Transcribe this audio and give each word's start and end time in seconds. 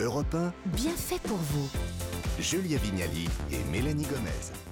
Europe 0.00 0.34
1, 0.34 0.52
Bien 0.66 0.94
fait 0.94 1.20
pour 1.22 1.38
vous. 1.38 1.68
Julia 2.38 2.76
Vignali 2.78 3.28
et 3.50 3.64
Mélanie 3.70 4.04
Gomez. 4.04 4.65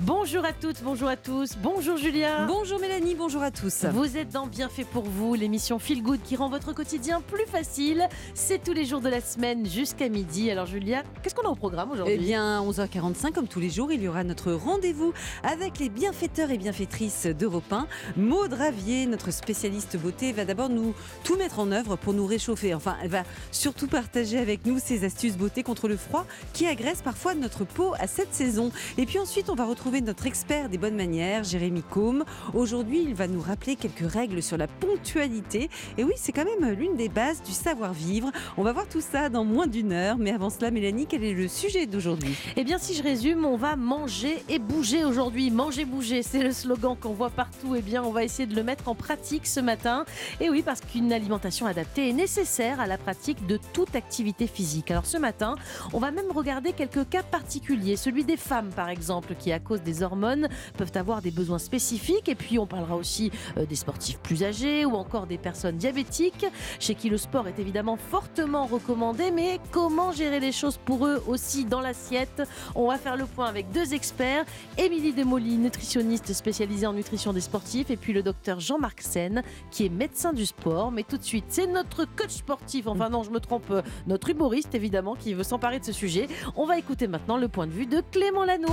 Bonjour 0.00 0.44
à 0.44 0.52
toutes, 0.52 0.82
bonjour 0.82 1.08
à 1.08 1.16
tous, 1.16 1.52
bonjour 1.62 1.96
Julia. 1.96 2.46
Bonjour 2.46 2.80
Mélanie, 2.80 3.14
bonjour 3.14 3.42
à 3.42 3.52
tous. 3.52 3.84
Vous 3.84 4.16
êtes 4.16 4.28
dans 4.30 4.48
Bien 4.48 4.68
fait 4.68 4.82
pour 4.82 5.04
vous, 5.04 5.34
l'émission 5.34 5.78
Feel 5.78 6.02
Good 6.02 6.20
qui 6.22 6.34
rend 6.34 6.48
votre 6.48 6.72
quotidien 6.72 7.20
plus 7.20 7.46
facile. 7.46 8.08
C'est 8.34 8.60
tous 8.62 8.72
les 8.72 8.86
jours 8.86 9.00
de 9.00 9.08
la 9.08 9.20
semaine 9.20 9.64
jusqu'à 9.66 10.08
midi. 10.08 10.50
Alors 10.50 10.66
Julia, 10.66 11.04
qu'est-ce 11.22 11.34
qu'on 11.36 11.46
a 11.46 11.50
au 11.50 11.54
programme 11.54 11.92
aujourd'hui? 11.92 12.14
Eh 12.14 12.18
bien, 12.18 12.60
11h45, 12.62 13.32
comme 13.32 13.46
tous 13.46 13.60
les 13.60 13.70
jours, 13.70 13.92
il 13.92 14.02
y 14.02 14.08
aura 14.08 14.24
notre 14.24 14.52
rendez-vous 14.52 15.12
avec 15.44 15.78
les 15.78 15.88
bienfaiteurs 15.88 16.50
et 16.50 16.58
bienfaitrices 16.58 17.26
d'Europe 17.26 17.72
1. 17.72 17.86
Maud 18.16 18.52
Ravier, 18.52 19.06
notre 19.06 19.30
spécialiste 19.30 19.96
beauté, 19.96 20.32
va 20.32 20.44
d'abord 20.44 20.70
nous 20.70 20.92
tout 21.22 21.36
mettre 21.36 21.60
en 21.60 21.70
œuvre 21.70 21.94
pour 21.94 22.14
nous 22.14 22.26
réchauffer. 22.26 22.74
Enfin, 22.74 22.96
elle 23.00 23.10
va 23.10 23.22
surtout 23.52 23.86
partager 23.86 24.38
avec 24.38 24.66
nous 24.66 24.80
ses 24.80 25.04
astuces 25.04 25.36
beauté 25.36 25.62
contre 25.62 25.86
le 25.86 25.96
froid 25.96 26.26
qui 26.52 26.66
agresse 26.66 27.00
parfois 27.00 27.34
notre 27.34 27.64
peau 27.64 27.94
à 28.00 28.08
cette 28.08 28.34
saison. 28.34 28.72
Et 28.98 29.06
puis 29.06 29.20
ensuite, 29.20 29.50
on 29.50 29.54
va 29.54 29.64
retrouver 29.64 29.83
notre 29.90 30.26
expert 30.26 30.68
des 30.70 30.78
bonnes 30.78 30.96
manières, 30.96 31.44
Jérémy 31.44 31.82
Combe. 31.82 32.24
Aujourd'hui, 32.54 33.02
il 33.02 33.14
va 33.14 33.28
nous 33.28 33.40
rappeler 33.40 33.76
quelques 33.76 34.10
règles 34.10 34.42
sur 34.42 34.56
la 34.56 34.66
ponctualité. 34.66 35.68
Et 35.98 36.04
oui, 36.04 36.14
c'est 36.16 36.32
quand 36.32 36.44
même 36.44 36.72
l'une 36.72 36.96
des 36.96 37.08
bases 37.08 37.42
du 37.42 37.52
savoir-vivre. 37.52 38.30
On 38.56 38.62
va 38.62 38.72
voir 38.72 38.88
tout 38.88 39.02
ça 39.02 39.28
dans 39.28 39.44
moins 39.44 39.66
d'une 39.66 39.92
heure. 39.92 40.16
Mais 40.16 40.32
avant 40.32 40.48
cela, 40.48 40.70
Mélanie, 40.70 41.06
quel 41.06 41.22
est 41.22 41.34
le 41.34 41.48
sujet 41.48 41.86
d'aujourd'hui? 41.86 42.34
Eh 42.56 42.64
bien, 42.64 42.78
si 42.78 42.94
je 42.94 43.02
résume, 43.02 43.44
on 43.44 43.56
va 43.56 43.76
manger 43.76 44.42
et 44.48 44.58
bouger 44.58 45.04
aujourd'hui. 45.04 45.50
Manger, 45.50 45.84
bouger, 45.84 46.22
c'est 46.22 46.42
le 46.42 46.52
slogan 46.52 46.96
qu'on 46.98 47.12
voit 47.12 47.30
partout. 47.30 47.74
Eh 47.76 47.82
bien, 47.82 48.02
on 48.02 48.10
va 48.10 48.24
essayer 48.24 48.46
de 48.46 48.56
le 48.56 48.62
mettre 48.62 48.88
en 48.88 48.94
pratique 48.94 49.46
ce 49.46 49.60
matin. 49.60 50.06
Et 50.40 50.48
oui, 50.50 50.62
parce 50.62 50.80
qu'une 50.80 51.12
alimentation 51.12 51.66
adaptée 51.66 52.08
est 52.08 52.14
nécessaire 52.14 52.80
à 52.80 52.86
la 52.86 52.96
pratique 52.96 53.46
de 53.46 53.58
toute 53.72 53.94
activité 53.94 54.46
physique. 54.46 54.90
Alors 54.90 55.06
ce 55.06 55.18
matin, 55.18 55.56
on 55.92 55.98
va 55.98 56.10
même 56.10 56.32
regarder 56.34 56.72
quelques 56.72 57.08
cas 57.08 57.22
particuliers. 57.22 57.96
Celui 57.96 58.24
des 58.24 58.38
femmes, 58.38 58.70
par 58.70 58.88
exemple, 58.88 59.34
qui 59.38 59.52
à 59.52 59.58
cause 59.58 59.73
des 59.82 60.02
hormones 60.02 60.48
peuvent 60.76 60.92
avoir 60.94 61.22
des 61.22 61.30
besoins 61.30 61.58
spécifiques. 61.58 62.28
Et 62.28 62.34
puis, 62.34 62.58
on 62.58 62.66
parlera 62.66 62.96
aussi 62.96 63.30
euh, 63.56 63.66
des 63.66 63.76
sportifs 63.76 64.18
plus 64.18 64.42
âgés 64.42 64.84
ou 64.84 64.94
encore 64.94 65.26
des 65.26 65.38
personnes 65.38 65.76
diabétiques, 65.76 66.46
chez 66.78 66.94
qui 66.94 67.08
le 67.08 67.16
sport 67.16 67.48
est 67.48 67.58
évidemment 67.58 67.96
fortement 67.96 68.66
recommandé. 68.66 69.30
Mais 69.30 69.60
comment 69.70 70.12
gérer 70.12 70.40
les 70.40 70.52
choses 70.52 70.78
pour 70.84 71.06
eux 71.06 71.22
aussi 71.26 71.64
dans 71.64 71.80
l'assiette? 71.80 72.42
On 72.74 72.88
va 72.88 72.98
faire 72.98 73.16
le 73.16 73.26
point 73.26 73.46
avec 73.46 73.70
deux 73.70 73.94
experts. 73.94 74.44
Émilie 74.78 75.12
Demoli, 75.12 75.56
nutritionniste 75.56 76.32
spécialisée 76.32 76.86
en 76.86 76.92
nutrition 76.92 77.32
des 77.32 77.40
sportifs, 77.40 77.90
et 77.90 77.96
puis 77.96 78.12
le 78.12 78.22
docteur 78.22 78.60
Jean-Marc 78.60 79.02
Sen, 79.02 79.42
qui 79.70 79.86
est 79.86 79.90
médecin 79.90 80.32
du 80.32 80.46
sport. 80.46 80.92
Mais 80.92 81.02
tout 81.02 81.18
de 81.18 81.22
suite, 81.22 81.46
c'est 81.48 81.66
notre 81.66 82.04
coach 82.04 82.30
sportif, 82.30 82.86
enfin 82.86 83.08
non, 83.08 83.22
je 83.22 83.30
me 83.30 83.40
trompe, 83.40 83.70
euh, 83.70 83.82
notre 84.06 84.28
humoriste 84.30 84.74
évidemment, 84.74 85.14
qui 85.14 85.34
veut 85.34 85.42
s'emparer 85.42 85.80
de 85.80 85.84
ce 85.84 85.92
sujet. 85.92 86.28
On 86.56 86.66
va 86.66 86.78
écouter 86.78 87.06
maintenant 87.06 87.36
le 87.36 87.48
point 87.48 87.66
de 87.66 87.72
vue 87.72 87.86
de 87.86 88.02
Clément 88.10 88.44
Lano. 88.44 88.68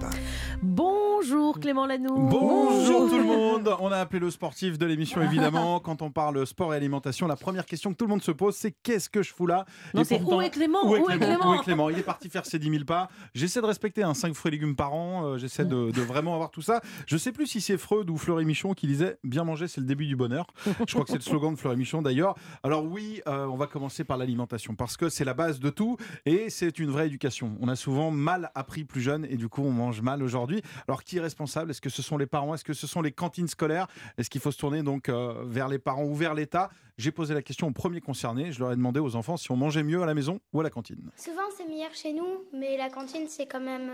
Europe 0.00 0.14
1. 0.14 0.47
Bonjour 0.62 1.60
Clément 1.60 1.86
Lano. 1.86 2.16
Bonjour 2.16 3.08
tout 3.08 3.16
le 3.18 3.24
monde. 3.24 3.74
On 3.80 3.92
a 3.92 3.96
appelé 3.98 4.18
le 4.18 4.30
sportif 4.30 4.76
de 4.78 4.86
l'émission 4.86 5.22
évidemment. 5.22 5.78
Quand 5.84 6.02
on 6.02 6.10
parle 6.10 6.44
sport 6.46 6.72
et 6.74 6.76
alimentation, 6.76 7.26
la 7.28 7.36
première 7.36 7.64
question 7.64 7.92
que 7.92 7.96
tout 7.96 8.04
le 8.06 8.10
monde 8.10 8.22
se 8.22 8.32
pose, 8.32 8.56
c'est 8.56 8.72
qu'est-ce 8.82 9.08
que 9.08 9.22
je 9.22 9.32
fous 9.32 9.46
là? 9.46 9.64
Non, 9.94 10.02
Et 10.02 10.04
c'est 10.04 10.18
pourtant- 10.18 10.38
où 10.38 10.40
est 10.42 10.50
Clément? 10.50 10.78
Où 10.84 10.96
est 10.96 11.00
Où 11.00 11.10
est 11.10 11.16
Clément? 11.18 11.26
Clément? 11.36 11.50
Où 11.50 11.54
est 11.54 11.62
Clément? 11.62 11.90
Il 11.90 11.98
est 11.98 12.02
parti 12.02 12.28
faire 12.28 12.44
ses 12.44 12.58
10 12.58 12.70
000 12.70 12.84
pas. 12.84 13.08
J'essaie 13.34 13.60
de 13.60 13.66
respecter 13.66 14.02
un 14.02 14.14
5 14.14 14.34
fruits 14.34 14.50
et 14.50 14.52
légumes 14.52 14.74
par 14.74 14.94
an. 14.94 15.24
Euh, 15.26 15.38
J'essaie 15.38 15.64
de, 15.64 15.90
de 15.92 16.00
vraiment 16.02 16.34
avoir 16.34 16.50
tout 16.50 16.62
ça. 16.62 16.80
Je 17.06 17.16
sais 17.16 17.30
plus 17.32 17.46
si 17.46 17.60
c'est 17.60 17.78
Freud 17.78 18.10
ou 18.10 18.16
Fleury 18.16 18.44
Michon 18.44 18.74
qui 18.74 18.86
disait 18.88 19.18
bien 19.24 19.44
manger, 19.44 19.68
c'est 19.68 19.80
le 19.80 19.86
début 19.86 20.06
du 20.06 20.16
bonheur. 20.16 20.46
Je 20.86 20.92
crois 20.92 21.04
que 21.04 21.10
c'est 21.10 21.16
le 21.18 21.22
slogan 21.22 21.54
de 21.54 21.58
Fleury 21.58 21.76
Michon 21.76 22.02
d'ailleurs. 22.02 22.34
Alors 22.64 22.84
oui, 22.84 23.20
euh, 23.28 23.46
on 23.46 23.56
va 23.56 23.66
commencer 23.68 24.02
par 24.02 24.16
l'alimentation 24.16 24.74
parce 24.74 24.96
que 24.96 25.08
c'est 25.08 25.24
la 25.24 25.34
base 25.34 25.60
de 25.60 25.70
tout 25.70 25.96
et 26.26 26.50
c'est 26.50 26.78
une 26.80 26.90
vraie 26.90 27.06
éducation. 27.06 27.56
On 27.60 27.68
a 27.68 27.76
souvent 27.76 28.10
mal 28.10 28.50
appris 28.54 28.84
plus 28.84 29.00
jeune 29.02 29.24
et 29.30 29.36
du 29.36 29.48
coup 29.48 29.62
on 29.62 29.70
mange 29.72 30.00
mal 30.02 30.22
aujourd'hui. 30.22 30.47
Alors 30.86 31.04
qui 31.04 31.18
est 31.18 31.20
responsable? 31.20 31.70
Est-ce 31.70 31.80
que 31.80 31.90
ce 31.90 32.02
sont 32.02 32.18
les 32.18 32.26
parents? 32.26 32.54
Est-ce 32.54 32.64
que 32.64 32.74
ce 32.74 32.86
sont 32.86 33.02
les 33.02 33.12
cantines 33.12 33.48
scolaires? 33.48 33.86
Est-ce 34.16 34.30
qu'il 34.30 34.40
faut 34.40 34.52
se 34.52 34.58
tourner 34.58 34.82
donc 34.82 35.08
euh, 35.08 35.44
vers 35.46 35.68
les 35.68 35.78
parents 35.78 36.04
ou 36.04 36.14
vers 36.14 36.34
l'État? 36.34 36.70
J'ai 36.96 37.12
posé 37.12 37.34
la 37.34 37.42
question 37.42 37.68
aux 37.68 37.72
premiers 37.72 38.00
concernés. 38.00 38.52
Je 38.52 38.60
leur 38.60 38.72
ai 38.72 38.76
demandé 38.76 39.00
aux 39.00 39.14
enfants 39.16 39.36
si 39.36 39.50
on 39.52 39.56
mangeait 39.56 39.82
mieux 39.82 40.02
à 40.02 40.06
la 40.06 40.14
maison 40.14 40.40
ou 40.52 40.60
à 40.60 40.62
la 40.62 40.70
cantine. 40.70 41.10
Souvent 41.16 41.42
c'est 41.56 41.66
meilleur 41.66 41.94
chez 41.94 42.12
nous, 42.12 42.44
mais 42.52 42.76
la 42.76 42.90
cantine 42.90 43.26
c'est 43.28 43.46
quand 43.46 43.60
même. 43.60 43.92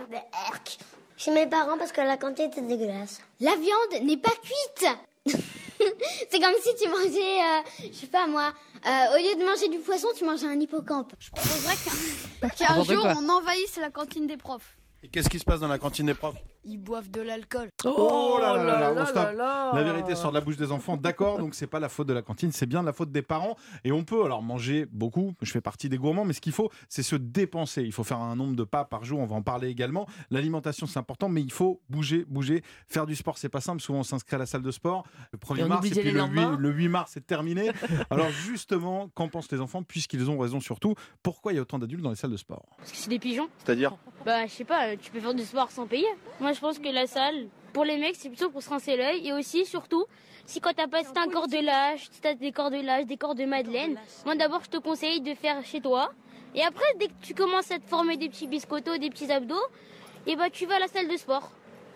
Chez 1.17 1.33
mes 1.33 1.47
parents 1.47 1.79
parce 1.79 1.93
que 1.93 2.01
la 2.01 2.17
cantine 2.17 2.51
c'est 2.55 2.67
dégueulasse. 2.67 3.21
La 3.41 3.55
viande 3.57 4.07
n'est 4.07 4.17
pas 4.17 4.33
cuite 4.43 4.87
C'est 6.31 6.41
comme 6.41 6.55
si 6.63 6.75
tu 6.77 6.89
mangeais, 6.89 7.41
euh, 7.41 7.89
je 7.91 7.97
sais 7.97 8.07
pas 8.07 8.27
moi, 8.27 8.53
euh, 8.87 9.15
au 9.15 9.19
lieu 9.19 9.39
de 9.39 9.45
manger 9.45 9.69
du 9.69 9.79
poisson, 9.79 10.09
tu 10.17 10.25
mangeais 10.25 10.47
un 10.47 10.59
hippocampe. 10.59 11.13
Je 11.19 11.31
proposerais 11.31 11.77
qu'un 12.57 12.83
jour 12.85 13.07
on 13.07 13.29
envahisse 13.29 13.77
la 13.77 13.91
cantine 13.91 14.27
des 14.27 14.37
profs. 14.37 14.77
Et 15.05 15.09
qu'est-ce 15.09 15.29
qui 15.29 15.39
se 15.39 15.45
passe 15.45 15.61
dans 15.61 15.69
la 15.69 15.79
cantine 15.79 16.07
des 16.07 16.15
profs 16.15 16.43
Ils 16.65 16.79
boivent 16.79 17.11
de 17.11 17.21
l'alcool. 17.21 17.69
Oh 17.85 18.39
là 18.41 18.57
là 18.57 18.65
là 18.65 19.33
là, 19.35 19.71
on. 19.71 19.77
La 19.77 19.83
vérité 19.83 20.15
sort 20.15 20.31
de 20.31 20.37
la 20.39 20.41
bouche 20.41 20.57
des 20.57 20.73
enfants, 20.73 20.97
d'accord, 20.97 21.39
donc 21.39 21.55
c'est 21.55 21.67
pas 21.67 21.79
la 21.79 21.91
faute 21.91 22.07
de 22.07 22.15
la 22.15 22.23
cantine, 22.23 22.53
c'est 22.53 22.65
bien 22.65 22.83
la 22.83 22.95
faute 22.95 23.13
des 23.13 23.21
parents. 23.21 23.55
Et 23.85 23.93
on 23.93 24.03
peut 24.03 24.25
alors 24.25 24.43
manger 24.43 24.87
beaucoup, 24.91 25.35
je 25.43 25.53
fais 25.53 25.61
partie 25.61 25.91
des 25.91 25.99
gourmands, 25.99 26.25
mais 26.25 26.33
ce 26.33 26.41
qu'il 26.41 26.55
faut, 26.55 26.71
c'est 26.89 27.03
se 27.03 27.17
dépenser. 27.17 27.83
Il 27.83 27.93
faut 27.93 28.03
faire 28.03 28.17
un 28.19 28.35
nombre 28.35 28.57
de 28.57 28.65
pas 28.65 28.87
par 28.87 29.05
jour, 29.05 29.21
on 29.21 29.27
va 29.27 29.37
en 29.37 29.43
parler 29.43 29.69
également. 29.69 30.07
L'alimentation, 30.31 30.87
c'est 30.87 30.99
important, 30.99 31.29
mais 31.29 31.43
il 31.43 31.53
faut 31.53 31.83
bouger, 31.91 32.25
bouger. 32.27 32.63
Faire 32.89 33.05
du 33.05 33.15
sport, 33.15 33.37
c'est 33.37 33.51
pas 33.51 33.61
simple. 33.61 33.83
Souvent, 33.83 33.99
on 33.99 34.05
s'inscrit 34.05 34.37
à 34.37 34.39
la 34.39 34.47
salle 34.47 34.63
de 34.63 34.71
sport 34.71 35.05
le 35.33 35.39
1er 35.39 35.59
Et 35.59 35.65
on 35.65 35.69
mars, 35.69 35.87
et 35.87 35.91
puis 35.91 36.01
aller 36.01 36.13
le 36.13 36.21
le 36.21 36.25
8, 36.25 36.35
lendemain. 36.35 36.57
le 36.59 36.71
8 36.71 36.89
mars, 36.89 37.11
c'est 37.13 37.27
terminé. 37.27 37.71
Alors 38.09 38.31
justement, 38.31 39.11
qu'en 39.15 39.29
pensent 39.29 39.53
les 39.53 39.61
enfants, 39.61 39.83
puisqu'ils 39.83 40.31
ont 40.31 40.39
raison 40.39 40.61
surtout 40.61 40.95
Pourquoi 41.23 41.53
il 41.53 41.57
y 41.57 41.59
a 41.59 41.63
autant 41.63 41.79
d'adultes 41.79 42.03
dans 42.03 42.09
les 42.09 42.17
salles 42.17 42.31
de 42.33 42.39
sport? 42.39 42.65
Parce 42.79 42.91
que 42.91 42.97
c'est 42.97 43.11
des 43.11 43.19
pigeons. 43.19 43.51
C'est-à-dire? 43.59 43.95
Bah, 44.25 44.47
je 44.47 44.53
sais 44.53 44.65
pas, 44.65 44.94
tu 44.97 45.11
peux 45.11 45.21
faire 45.21 45.35
du 45.35 45.45
sport 45.45 45.71
sans 45.71 45.87
payer. 45.87 46.09
Moi, 46.41 46.53
je 46.53 46.61
pense 46.61 46.79
que 46.79 46.89
la 46.89 47.07
salle, 47.07 47.49
pour 47.73 47.85
les 47.85 47.99
mecs, 47.99 48.17
c'est 48.17 48.29
plutôt 48.29 48.51
pour 48.51 48.63
se 48.63 48.71
rincer 48.71 48.97
l'œil. 48.97 49.27
Et 49.27 49.33
aussi, 49.33 49.65
surtout, 49.67 50.05
si 50.47 50.61
quand 50.61 50.73
t'as 50.75 50.89
pas 50.89 51.01
un 51.17 51.29
corps 51.29 51.49
de 51.49 51.59
lâche, 51.65 52.09
si 52.11 52.21
t'as 52.21 52.35
des 52.35 52.53
corps 52.53 52.71
de 52.71 52.81
lâche, 52.81 53.07
des 53.07 53.17
corps 53.17 53.35
de 53.35 53.45
madeleine, 53.45 53.99
moi 54.25 54.35
d'abord, 54.35 54.63
je 54.65 54.71
te 54.71 54.77
conseille 54.79 55.21
de 55.21 55.35
faire 55.35 55.65
chez 55.65 55.81
toi. 55.81 56.13
Et 56.55 56.63
après, 56.63 56.87
dès 56.99 57.09
que 57.09 57.13
tu 57.23 57.35
commences 57.35 57.71
à 57.71 57.79
te 57.79 57.89
former 57.89 58.17
des 58.17 58.29
petits 58.29 58.47
biscottos, 58.47 58.99
des 58.99 59.11
petits 59.11 59.31
abdos, 59.33 59.67
et 60.27 60.37
bah, 60.37 60.51
tu 60.51 60.67
vas 60.67 60.77
à 60.77 60.81
la 60.81 60.89
salle 60.89 61.09
de 61.09 61.17
sport. 61.17 61.51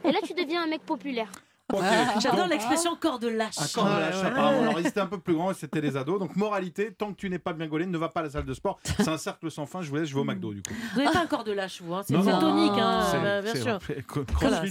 Et 0.04 0.12
là, 0.12 0.19
tu 0.25 0.34
deviens 0.34 0.62
un 0.62 0.66
mec 0.66 0.82
populaire. 0.82 1.30
Ok. 1.72 1.82
J'adore 2.20 2.40
Donc, 2.40 2.50
l'expression 2.50 2.96
corps 2.96 3.18
de 3.18 3.28
lâche. 3.28 3.58
Un 3.58 3.66
corps 3.74 3.84
de 3.84 4.00
lâche, 4.00 4.24
apparemment. 4.24 4.60
Alors, 4.62 4.80
ils 4.80 4.86
étaient 4.86 5.00
un 5.00 5.06
peu 5.06 5.18
plus 5.18 5.34
grands 5.34 5.50
et 5.50 5.54
c'était 5.54 5.80
les 5.80 5.96
ados. 5.96 6.18
Donc, 6.18 6.34
moralité, 6.36 6.92
tant 6.96 7.12
que 7.12 7.16
tu 7.16 7.28
n'es 7.28 7.38
pas 7.38 7.52
bien 7.52 7.66
gaulé, 7.66 7.86
ne 7.86 7.98
va 7.98 8.08
pas 8.08 8.20
à 8.20 8.22
la 8.24 8.30
salle 8.30 8.44
de 8.46 8.54
sport. 8.54 8.78
C'est 8.84 9.08
un 9.08 9.18
cercle 9.18 9.50
sans 9.50 9.66
fin. 9.66 9.82
Je 9.82 9.90
vous 9.90 9.96
laisse, 9.96 10.08
je 10.08 10.14
vais 10.14 10.20
au 10.20 10.24
McDo, 10.24 10.52
du 10.54 10.62
coup. 10.62 10.72
Vous 10.94 11.00
n'avez 11.02 11.12
pas 11.12 11.20
un 11.20 11.26
corps 11.26 11.44
de 11.44 11.52
lâche, 11.52 11.80
vous. 11.82 11.94
hein. 11.94 12.02
C'est 12.06 12.14
tonique, 12.14 12.72
hein, 12.78 13.06
C'est- 13.10 13.20
bah, 13.20 13.42
bien 13.42 13.54
sûr. 13.54 13.78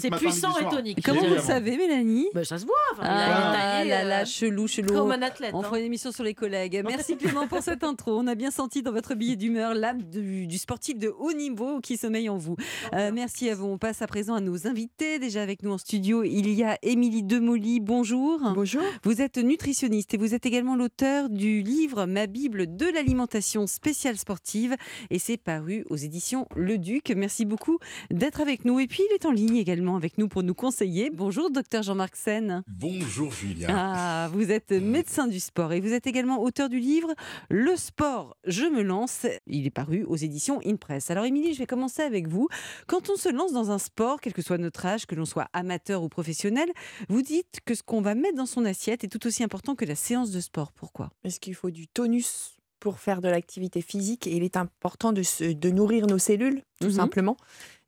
c'est- 0.02 0.10
puissant 0.18 0.58
et 0.58 0.66
tonique. 0.70 1.04
Comment 1.04 1.22
vous 1.22 1.36
le 1.36 1.40
savez, 1.42 1.78
Mélanie 1.78 2.28
Bah, 2.34 2.44
ça 2.44 2.58
se 2.58 2.66
voit. 2.66 2.76
Enfin, 2.94 3.04
Ah 3.06 3.54
taillé, 3.56 3.90
là 3.90 4.00
euh, 4.02 4.10
là, 4.10 4.26
chelou, 4.26 4.68
chelou. 4.68 4.94
Comme 4.94 5.12
un 5.12 5.22
athlète. 5.22 5.52
On 5.54 5.60
hein. 5.60 5.64
fera 5.64 5.80
une 5.80 5.86
émission 5.86 6.12
sur 6.12 6.24
les 6.24 6.34
collègues. 6.34 6.82
Merci 6.88 7.18
Clément 7.18 7.48
pour 7.48 7.60
cette 7.62 7.84
intro. 7.84 8.18
On 8.20 8.28
a 8.28 8.36
bien 8.36 8.52
senti 8.52 8.82
dans 8.82 8.92
votre 8.92 9.16
billet 9.16 9.36
d'humeur 9.36 9.74
l'âme 9.74 10.02
du, 10.02 10.48
du 10.48 10.58
sportif 10.58 10.98
de 10.98 11.14
haut 11.18 11.34
niveau 11.34 11.80
qui 11.82 11.98
sommeille 11.98 12.30
en 12.30 12.38
vous. 12.38 12.56
Euh, 12.94 13.12
merci 13.14 13.50
à 13.50 13.56
vous. 13.56 13.68
On 13.68 13.78
passe 13.78 14.02
à 14.02 14.08
présent 14.08 14.36
à 14.36 14.40
nos 14.42 14.68
invités. 14.68 15.20
Déjà 15.20 15.42
avec 15.42 15.64
nous 15.64 15.72
en 15.72 15.78
studio, 15.78 16.24
il 16.24 16.50
y 16.54 16.64
a 16.64 16.78
Émilie 16.88 17.22
Demoli. 17.22 17.82
Bonjour. 17.82 18.40
Bonjour. 18.56 18.82
Vous 19.04 19.22
êtes 19.22 19.38
nutritionniste 19.38 20.14
et 20.14 20.18
vous 20.18 20.34
êtes 20.34 20.46
également 20.46 20.78
l'auteur 20.78 21.28
du 21.28 21.62
livre 21.62 22.06
Ma 22.06 22.28
Bible 22.28 22.78
de 22.78 22.86
l'alimentation 22.86 23.68
spéciale 23.68 24.16
sportive 24.16 24.74
et 25.10 25.20
c'est 25.20 25.36
paru 25.36 25.84
aux 25.90 25.98
éditions 25.98 26.48
Le 26.56 26.78
Duc. 26.78 27.12
Merci 27.14 27.44
beaucoup 27.44 27.80
d'être 28.10 28.40
avec 28.40 28.64
nous. 28.64 28.80
Et 28.80 28.88
puis 28.88 29.04
il 29.10 29.14
est 29.16 29.26
en 29.26 29.32
ligne 29.32 29.58
également 29.58 29.98
avec 29.98 30.18
nous 30.18 30.30
pour 30.30 30.44
nous 30.44 30.54
conseiller. 30.54 31.10
Bonjour 31.10 31.52
docteur 31.52 31.84
Jean-Marc 31.84 32.16
Sen. 32.16 32.64
Bonjour 32.68 33.34
Julien. 33.34 33.68
Ah, 33.70 34.30
vous 34.32 34.50
êtes 34.50 34.72
médecin 34.72 35.28
du 35.28 35.42
sport 35.42 35.74
et 35.74 35.82
vous 35.82 35.92
êtes 35.92 36.08
également 36.08 36.42
auteur 36.42 36.70
du 36.70 36.80
livre 36.80 37.14
Le 37.50 37.76
sport, 37.76 38.38
je 38.46 38.64
me 38.64 38.82
lance. 38.82 39.28
Il 39.46 39.66
est 39.66 39.72
paru 39.72 40.06
aux 40.06 40.16
éditions 40.16 40.62
InPress. 40.66 41.12
Alors 41.12 41.26
Émilie, 41.26 41.54
je 41.54 41.60
vais 41.60 41.68
commencer 41.68 42.02
avec 42.02 42.30
vous. 42.30 42.48
Quand 42.88 43.10
on 43.10 43.18
se 43.18 43.28
lance 43.28 43.52
dans 43.52 43.72
un 43.72 43.78
sport, 43.78 44.22
quel 44.22 44.32
que 44.32 44.42
soit 44.42 44.58
notre 44.58 44.86
âge, 44.86 45.06
que 45.06 45.16
l'on 45.16 45.26
soit 45.26 45.50
amateur 45.52 46.02
ou 46.02 46.08
professionnel, 46.08 46.72
vous 47.10 47.22
dites 47.22 47.60
que 47.66 47.74
ce 47.76 47.84
qu'on 47.84 48.02
va 48.02 48.16
mettre 48.16 48.36
dans 48.38 48.46
son 48.46 48.66
assiette 48.66 49.04
est 49.04 49.08
tout 49.08 49.26
aussi 49.28 49.44
important 49.44 49.76
que 49.76 49.86
la 49.86 49.96
séance 49.96 50.32
de 50.32 50.40
sport. 50.40 50.72
Pourquoi? 50.72 51.10
Est-ce 51.24 51.40
qu'il 51.40 51.56
faut 51.56 51.72
du 51.72 51.88
tonus 51.88 52.54
pour 52.80 53.00
faire 53.00 53.22
de 53.22 53.28
l'activité 53.30 53.82
physique 53.82 54.28
et 54.28 54.36
il 54.36 54.44
est 54.44 54.56
important 54.58 55.12
de, 55.12 55.24
se- 55.24 55.44
de 55.54 55.70
nourrir 55.72 56.06
nos 56.08 56.20
cellules, 56.20 56.62
tout 56.80 56.88
Mhm. 56.88 56.94
simplement. 56.94 57.38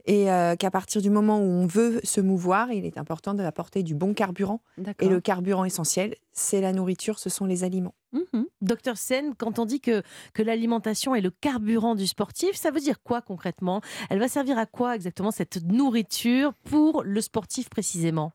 Et 0.06 0.31
euh, 0.31 0.56
qu'à 0.56 0.71
partir 0.71 1.01
du 1.03 1.12
moment 1.12 1.38
où 1.39 1.44
on 1.44 1.68
veut 1.68 2.00
se 2.03 2.19
mouvoir, 2.21 2.71
il 2.71 2.86
est 2.86 2.97
important 2.97 3.36
d'apporter 3.36 3.83
du 3.83 3.94
bon 3.94 4.15
carburant. 4.15 4.62
Et 5.00 5.07
le 5.09 5.21
carburant 5.21 5.65
essentiel, 5.65 6.15
c'est 6.31 6.62
la 6.62 6.74
nourriture, 6.74 7.19
ce 7.19 7.30
sont 7.30 7.45
les 7.45 7.63
aliments. 7.63 7.94
Mhm. 8.13 8.45
Docteur 8.62 8.97
Sen, 8.97 9.36
quand 9.36 9.59
on 9.59 9.65
dit 9.65 9.81
que, 9.81 10.01
que 10.33 10.41
l'alimentation 10.41 11.13
est 11.13 11.21
le 11.21 11.30
carburant 11.30 11.94
du 11.94 12.07
sportif, 12.07 12.56
ça 12.56 12.71
veut 12.71 12.80
dire 12.80 13.03
quoi 13.03 13.21
concrètement? 13.21 13.81
Elle 14.09 14.18
va 14.19 14.27
servir 14.27 14.57
à 14.57 14.65
quoi 14.65 14.95
exactement 14.95 15.30
cette 15.31 15.62
nourriture 15.63 16.53
pour 16.63 17.03
le 17.03 17.21
sportif 17.21 17.69
précisément? 17.69 18.31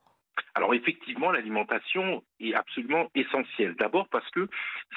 Alors 0.54 0.74
effectivement, 0.74 1.32
l'alimentation 1.32 2.22
est 2.40 2.54
absolument 2.54 3.08
essentielle. 3.14 3.74
D'abord 3.78 4.08
parce 4.08 4.28
que 4.30 4.48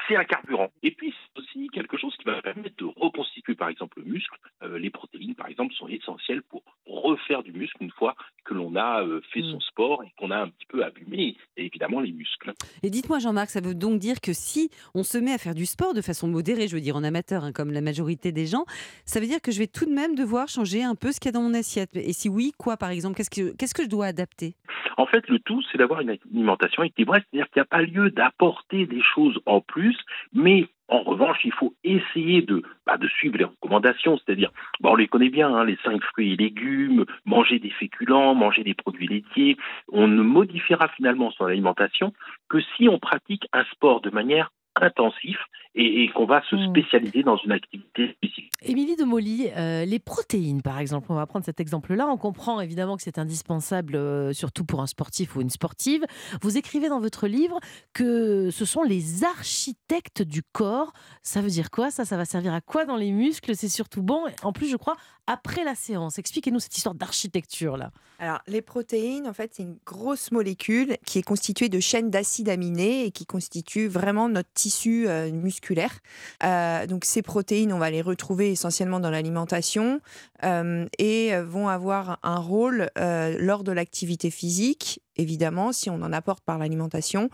c'est 0.08 0.16
un 0.16 0.24
carburant. 0.24 0.72
Et 0.84 0.92
puis 0.92 1.14
c'est 1.14 1.42
aussi 1.42 1.70
quelque 1.70 1.98
chose 1.98 2.16
qui 2.18 2.26
va 2.26 2.42
permettre 2.42 2.76
de 2.78 2.86
reconstituer 2.86 3.56
par 3.56 3.70
exemple 3.70 4.00
le 4.00 4.06
muscle. 4.12 4.38
Euh, 4.64 4.78
les 4.78 4.90
protéines 4.90 5.36
par 5.36 5.48
exemple 5.48 5.74
sont 5.74 5.88
essentielles 5.88 6.44
pour 6.44 6.64
refaire 6.86 7.44
du 7.44 7.52
muscle 7.54 7.78
une 7.82 7.92
fois 7.92 8.16
que 8.46 8.54
l'on 8.54 8.76
a 8.76 9.04
euh, 9.04 9.22
fait 9.34 9.42
Mm. 9.48 9.52
son 9.52 9.60
sport 9.62 10.04
et 10.04 10.12
qu'on 10.18 10.32
a 10.32 10.38
un 10.38 10.50
petit 10.50 10.66
peu 10.68 10.84
abîmé 10.84 11.38
évidemment 11.56 12.00
les 12.00 12.12
muscles. 12.12 12.54
Et 12.84 12.90
dites-moi, 12.90 13.20
Jean-Marc, 13.20 13.50
ça 13.50 13.62
veut 13.62 13.76
donc 13.76 14.00
dire 14.00 14.22
que 14.22 14.34
si 14.34 14.70
on 14.94 15.04
se 15.04 15.18
met 15.18 15.34
à 15.34 15.38
faire 15.38 15.56
du 15.56 15.66
sport 15.66 15.94
de 15.94 16.02
façon 16.02 16.28
modérée, 16.28 16.68
je 16.68 16.76
veux 16.76 16.82
dire 16.82 16.96
en 16.96 17.04
amateur, 17.04 17.44
hein, 17.44 17.52
comme 17.52 17.72
la 17.72 17.82
majorité 17.82 18.32
des 18.32 18.46
gens, 18.46 18.66
ça 19.06 19.20
veut 19.20 19.28
dire 19.28 19.42
que 19.42 19.52
je 19.52 19.60
vais 19.60 19.68
tout 19.68 19.86
de 19.86 19.94
même 19.94 20.16
devoir 20.16 20.48
changer 20.48 20.84
un 20.84 20.96
peu 20.96 21.12
ce 21.12 21.20
qu'il 21.20 21.30
y 21.30 21.30
a 21.30 21.34
dans 21.34 21.42
mon 21.42 21.54
assiette. 21.54 21.96
Et 21.96 22.14
si 22.14 22.30
oui, 22.30 22.52
quoi 22.58 22.78
par 22.78 22.90
exemple? 22.90 23.16
Qu'est-ce 23.18 23.30
que, 23.30 23.56
qu'est-ce 23.56 23.74
que 23.74 23.84
je 23.84 23.90
dois 23.90 24.08
adapter? 24.08 24.56
En 24.98 25.06
fait, 25.06 25.27
le 25.30 25.40
tout, 25.40 25.62
c'est 25.72 25.78
d'avoir 25.78 26.02
une 26.02 26.10
alimentation 26.10 26.84
équilibrée, 26.84 27.20
c'est-à-dire 27.20 27.50
qu'il 27.52 27.60
n'y 27.60 27.64
a 27.64 27.66
pas 27.66 27.82
lieu 27.82 28.12
d'apporter 28.12 28.86
des 28.86 29.02
choses 29.02 29.40
en 29.46 29.62
plus, 29.62 29.98
mais 30.34 30.68
en 30.90 31.04
revanche, 31.04 31.40
il 31.44 31.52
faut 31.52 31.74
essayer 31.84 32.42
de, 32.42 32.64
bah, 32.86 32.98
suivre 33.18 33.38
les 33.38 33.44
recommandations, 33.44 34.18
c'est-à-dire, 34.18 34.52
bah, 34.80 34.90
on 34.92 34.96
les 34.96 35.08
connaît 35.08 35.30
bien, 35.30 35.54
hein, 35.54 35.66
les 35.66 35.78
cinq 35.84 36.02
fruits 36.02 36.34
et 36.34 36.38
légumes, 36.38 37.06
manger 37.26 37.60
des 37.60 37.70
féculents, 37.72 38.36
manger 38.36 38.64
des 38.64 38.74
produits 38.74 39.08
laitiers. 39.08 39.58
On 39.92 40.08
ne 40.08 40.22
modifiera 40.22 40.88
finalement 40.90 41.32
son 41.32 41.46
alimentation 41.46 42.14
que 42.50 42.60
si 42.76 42.88
on 42.88 43.00
pratique 43.00 43.48
un 43.52 43.66
sport 43.66 44.00
de 44.02 44.10
manière 44.10 44.52
intensive 44.84 45.38
et, 45.76 46.04
et 46.04 46.10
qu'on 46.10 46.26
va 46.26 46.42
se 46.50 46.56
Mm. 46.56 46.70
spécialiser 46.72 47.24
dans 47.24 47.38
une 47.38 47.52
activité 47.52 48.12
spécifique. 48.14 48.52
Émilie 48.64 48.96
de 48.96 49.04
Molly, 49.04 49.48
euh, 49.56 49.86
les 49.86 50.00
protéines, 50.00 50.62
par 50.64 50.80
exemple, 50.80 51.08
on 51.12 51.16
va 51.16 51.26
prendre 51.28 51.46
cet 51.46 51.60
exemple-là. 51.60 52.08
On 52.08 52.18
comprend 52.18 52.60
évidemment 52.62 52.98
que 52.98 53.04
c'est 53.04 53.20
indispensable, 53.20 53.96
euh, 53.96 54.34
surtout 54.34 54.66
pour 54.66 54.82
un 54.82 54.88
sportif 54.88 55.36
ou 55.36 55.42
une 55.42 55.50
sportive. 55.52 56.04
Vous 56.42 56.58
écrivez 56.58 56.90
dans 56.90 57.00
votre 57.00 57.28
livre 57.28 57.60
que 57.94 58.50
ce 58.52 58.66
sont 58.66 58.82
les 58.84 59.24
architectes 59.24 60.22
du 60.24 60.42
corps. 60.44 60.92
Ça 61.22 61.42
veut 61.42 61.50
dire 61.50 61.70
quoi 61.72 61.92
Ça, 61.92 62.06
ça 62.06 62.18
va 62.18 62.26
servir 62.26 62.54
à 62.54 62.62
quoi 62.62 62.86
dans 62.86 62.96
les 62.96 63.12
muscles? 63.12 63.56
C'est 63.56 63.70
surtout 63.70 64.02
bon. 64.02 64.24
En 64.44 64.52
plus, 64.54 64.68
je 64.70 64.78
crois, 64.78 64.96
après 65.28 65.64
la 65.64 65.76
séance. 65.76 66.18
Expliquez-nous 66.18 66.60
cette 66.60 66.76
histoire 66.76 66.96
d'architecture-là. 66.96 67.92
Alors, 68.20 68.40
les 68.48 68.62
protéines, 68.62 69.28
en 69.28 69.34
fait, 69.34 69.52
c'est 69.54 69.64
une 69.64 69.78
grosse 69.86 70.32
molécule 70.32 70.98
qui 71.06 71.20
est 71.20 71.24
constituée 71.24 71.70
de 71.70 71.80
chaînes 71.80 72.10
d'acides 72.10 72.50
aminés 72.50 73.06
et 73.06 73.12
qui 73.12 73.26
constitue 73.26 73.88
vraiment 73.88 74.28
notre 74.30 74.52
tissu 74.54 74.67
euh, 75.08 75.32
musculaire. 75.32 76.00
Euh, 76.44 76.86
donc, 76.88 77.06
ces 77.06 77.22
protéines, 77.22 77.74
on 77.74 77.80
va 77.80 77.90
les 77.90 78.02
retrouver 78.02 78.52
essentiellement 78.52 79.00
dans 79.00 79.10
l'alimentation 79.10 80.02
euh, 80.44 80.86
et 80.98 81.36
vont 81.42 81.68
avoir 81.68 82.20
un 82.24 82.38
rôle 82.38 82.90
lors 82.96 83.64
de 83.64 83.72
l'activité 83.72 84.30
physique, 84.30 85.02
évidemment, 85.16 85.72
si 85.72 85.90
on 85.90 86.02
en 86.02 86.14
apporte 86.14 86.44
par 86.44 86.58
l'alimentation. 86.58 87.30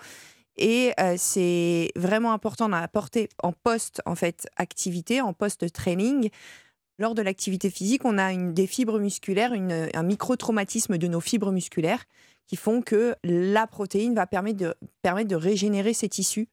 Et 0.58 0.94
c'est 1.18 1.92
vraiment 1.96 2.32
important 2.32 2.70
d'en 2.70 2.78
apporter 2.78 3.30
en 3.42 3.52
post 3.52 4.02
en 4.06 4.16
fait 4.16 4.48
activité, 4.58 5.22
en 5.22 5.34
post 5.34 5.72
training. 5.72 6.30
Lors 7.00 7.16
de 7.16 7.24
l'activité 7.24 7.70
physique, 7.72 8.06
on 8.06 8.18
a 8.20 8.34
des 8.36 8.68
fibres 8.68 9.00
musculaires, 9.00 9.54
un 9.54 10.04
micro-traumatisme 10.04 10.98
de 10.98 11.08
nos 11.08 11.22
fibres 11.22 11.52
musculaires 11.52 12.04
qui 12.48 12.56
font 12.56 12.82
que 12.82 13.16
la 13.24 13.68
protéine 13.68 14.16
va 14.16 14.28
permettre 14.28 14.60
de, 14.60 14.76
permettre 15.02 15.30
de 15.30 15.36
régénérer 15.36 15.94
ces 15.94 16.10
tissus 16.10 16.48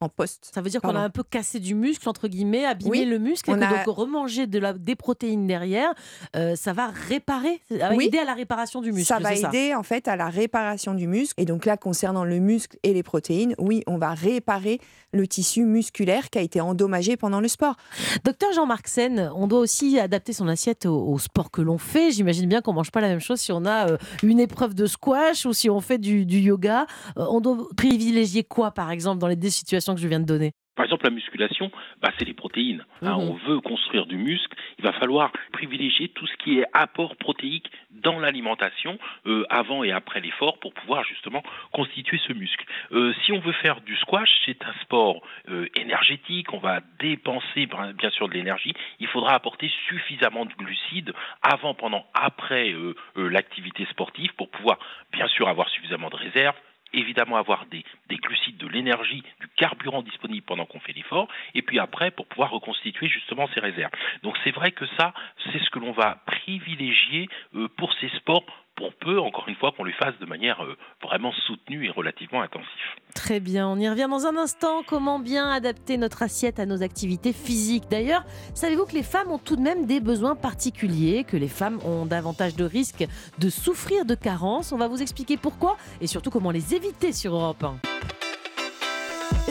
en 0.00 0.08
post. 0.08 0.50
Ça 0.52 0.60
veut 0.60 0.68
dire 0.70 0.80
qu'on 0.80 0.94
a 0.96 1.00
un 1.00 1.10
peu 1.10 1.22
cassé 1.22 1.60
du 1.60 1.74
muscle, 1.74 2.08
entre 2.08 2.28
guillemets, 2.28 2.64
abîmé 2.64 2.90
Oui, 2.90 3.04
le 3.04 3.18
muscle, 3.18 3.50
et 3.50 3.54
que 3.54 3.60
a- 3.62 3.84
donc 3.84 3.96
remanger 3.96 4.46
de 4.46 4.58
la, 4.58 4.72
des 4.72 4.96
protéines 4.96 5.46
derrière, 5.46 5.94
euh, 6.36 6.56
ça 6.56 6.72
va 6.72 6.88
réparer, 7.08 7.60
ça 7.70 7.88
va 7.88 7.94
Oui. 7.94 8.06
aider 8.06 8.18
à 8.18 8.24
la 8.24 8.34
réparation 8.34 8.80
du 8.82 8.92
muscle. 8.92 9.06
ça 9.06 9.18
va 9.20 9.34
aider 9.34 9.74
en 9.74 9.82
fait 9.82 10.08
à 10.08 10.16
la 10.16 10.28
réparation 10.28 10.94
du 10.94 11.06
muscle. 11.06 11.40
Et 11.40 11.44
donc 11.46 11.64
là, 11.64 11.76
concernant 11.76 12.24
le 12.24 12.38
muscle 12.38 12.76
et 12.82 12.92
les 12.92 13.02
protéines, 13.02 13.54
oui, 13.58 13.82
on 13.86 13.96
va 13.96 14.14
réparer 14.14 14.80
le 15.14 15.26
tissu 15.26 15.64
musculaire 15.64 16.28
qui 16.30 16.38
a 16.38 16.42
été 16.42 16.60
endommagé 16.60 17.16
pendant 17.16 17.40
le 17.40 17.48
sport. 17.48 17.76
Docteur 18.24 18.52
Jean-Marc 18.52 18.88
Sen, 18.88 19.30
on 19.34 19.46
doit 19.46 19.60
aussi 19.60 19.98
adapter 19.98 20.32
son 20.32 20.48
assiette 20.48 20.86
au, 20.86 21.18
sport 21.18 21.50
que 21.50 21.62
l'on 21.62 21.78
fait. 21.78 22.10
J'imagine 22.10 22.48
bien 22.48 22.60
qu'on 22.60 22.72
mange 22.72 22.90
pas 22.90 23.00
la 23.00 23.08
même 23.08 23.20
chose 23.20 23.40
si 23.40 23.52
on 23.52 23.64
a 23.64 23.90
euh, 23.90 23.96
une 24.22 24.40
épreuve 24.40 24.74
de 24.74 24.86
squash 24.86 25.46
ou 25.46 25.52
si 25.52 25.70
on 25.70 25.80
fait 25.80 25.98
du, 25.98 26.24
yoga. 26.24 26.86
Euh, 27.16 27.26
on 27.30 27.40
doit 27.40 27.68
privilégier 27.76 28.44
quoi, 28.44 28.72
par 28.72 28.90
exemple, 28.90 29.20
dans 29.20 29.28
les 29.28 29.36
deux 29.36 29.50
situations 29.50 29.94
que 29.94 30.00
je 30.00 30.08
viens 30.08 30.20
de 30.20 30.24
donner? 30.24 30.52
Exemple, 30.94 31.04
la 31.06 31.10
musculation, 31.10 31.70
bah, 32.00 32.10
c'est 32.18 32.24
les 32.24 32.34
protéines. 32.34 32.84
hein. 33.02 33.16
Mhm. 33.16 33.30
on 33.30 33.32
veut 33.48 33.60
construire 33.60 34.06
du 34.06 34.16
muscle, 34.16 34.56
il 34.78 34.84
va 34.84 34.92
falloir 34.92 35.32
privilégier 35.52 36.08
tout 36.08 36.26
ce 36.26 36.36
qui 36.36 36.58
est 36.58 36.66
apport 36.72 37.16
protéique 37.16 37.70
dans 37.90 38.18
l'alimentation 38.18 38.98
euh, 39.26 39.44
avant 39.50 39.82
et 39.84 39.92
après 39.92 40.20
l'effort 40.20 40.58
pour 40.58 40.72
pouvoir 40.74 41.04
justement 41.04 41.42
constituer 41.72 42.20
ce 42.26 42.32
muscle. 42.32 42.64
Euh, 42.92 43.12
si 43.24 43.32
on 43.32 43.40
veut 43.40 43.52
faire 43.52 43.80
du 43.80 43.96
squash, 43.96 44.30
c'est 44.44 44.62
un 44.64 44.74
sport 44.82 45.22
euh, 45.48 45.66
énergétique, 45.74 46.52
on 46.52 46.58
va 46.58 46.80
dépenser 47.00 47.66
bien 47.66 47.92
bien 47.92 48.10
sûr 48.10 48.28
de 48.28 48.34
l'énergie, 48.34 48.74
il 49.00 49.06
faudra 49.08 49.34
apporter 49.34 49.70
suffisamment 49.88 50.44
de 50.44 50.52
glucides 50.54 51.12
avant, 51.42 51.74
pendant, 51.74 52.04
après 52.14 52.74
l'activité 53.16 53.86
sportive 53.90 54.32
pour 54.36 54.50
pouvoir 54.50 54.78
bien 55.12 55.26
sûr 55.28 55.48
avoir 55.48 55.68
suffisamment 55.68 56.10
de 56.10 56.16
réserves, 56.16 56.56
évidemment 56.94 57.36
avoir 57.36 57.66
des, 57.66 57.84
des 58.08 58.16
glucides, 58.16 58.56
de 58.56 58.68
l'énergie, 58.68 59.22
du 59.40 59.48
carburant 59.56 60.02
disponible 60.02 60.44
pendant 60.46 60.66
qu'on 60.66 60.80
fait 60.80 60.92
l'effort, 60.92 61.28
et 61.54 61.62
puis 61.62 61.78
après 61.78 62.10
pour 62.10 62.26
pouvoir 62.26 62.50
reconstituer 62.50 63.08
justement 63.08 63.48
ces 63.54 63.60
réserves. 63.60 63.92
Donc 64.22 64.36
c'est 64.44 64.50
vrai 64.50 64.72
que 64.72 64.86
ça, 64.98 65.12
c'est 65.52 65.62
ce 65.62 65.70
que 65.70 65.78
l'on 65.78 65.92
va 65.92 66.22
privilégier 66.26 67.28
euh, 67.54 67.68
pour 67.76 67.92
ces 67.94 68.08
sports, 68.10 68.44
pour 68.76 68.92
peu, 68.94 69.20
encore 69.20 69.48
une 69.48 69.54
fois, 69.54 69.72
qu'on 69.76 69.84
les 69.84 69.92
fasse 69.92 70.18
de 70.20 70.26
manière 70.26 70.62
euh, 70.62 70.76
vraiment 71.02 71.32
soutenue 71.46 71.86
et 71.86 71.90
relativement 71.90 72.42
intensive. 72.42 72.68
Très 73.14 73.40
bien, 73.40 73.68
on 73.68 73.78
y 73.78 73.88
revient 73.88 74.08
dans 74.10 74.26
un 74.26 74.36
instant. 74.36 74.82
Comment 74.86 75.18
bien 75.18 75.50
adapter 75.50 75.96
notre 75.96 76.22
assiette 76.22 76.58
à 76.58 76.66
nos 76.66 76.82
activités 76.82 77.32
physiques? 77.32 77.84
D'ailleurs, 77.90 78.24
savez-vous 78.54 78.86
que 78.86 78.94
les 78.94 79.02
femmes 79.02 79.30
ont 79.30 79.38
tout 79.38 79.56
de 79.56 79.62
même 79.62 79.86
des 79.86 80.00
besoins 80.00 80.34
particuliers, 80.34 81.24
que 81.24 81.36
les 81.36 81.48
femmes 81.48 81.78
ont 81.84 82.06
davantage 82.06 82.56
de 82.56 82.64
risques 82.64 83.06
de 83.38 83.48
souffrir 83.48 84.04
de 84.04 84.14
carences? 84.14 84.72
On 84.72 84.78
va 84.78 84.88
vous 84.88 85.02
expliquer 85.02 85.36
pourquoi 85.36 85.76
et 86.00 86.06
surtout 86.06 86.30
comment 86.30 86.50
les 86.50 86.74
éviter 86.74 87.12
sur 87.12 87.34
Europe 87.34 87.62
1. 87.62 87.76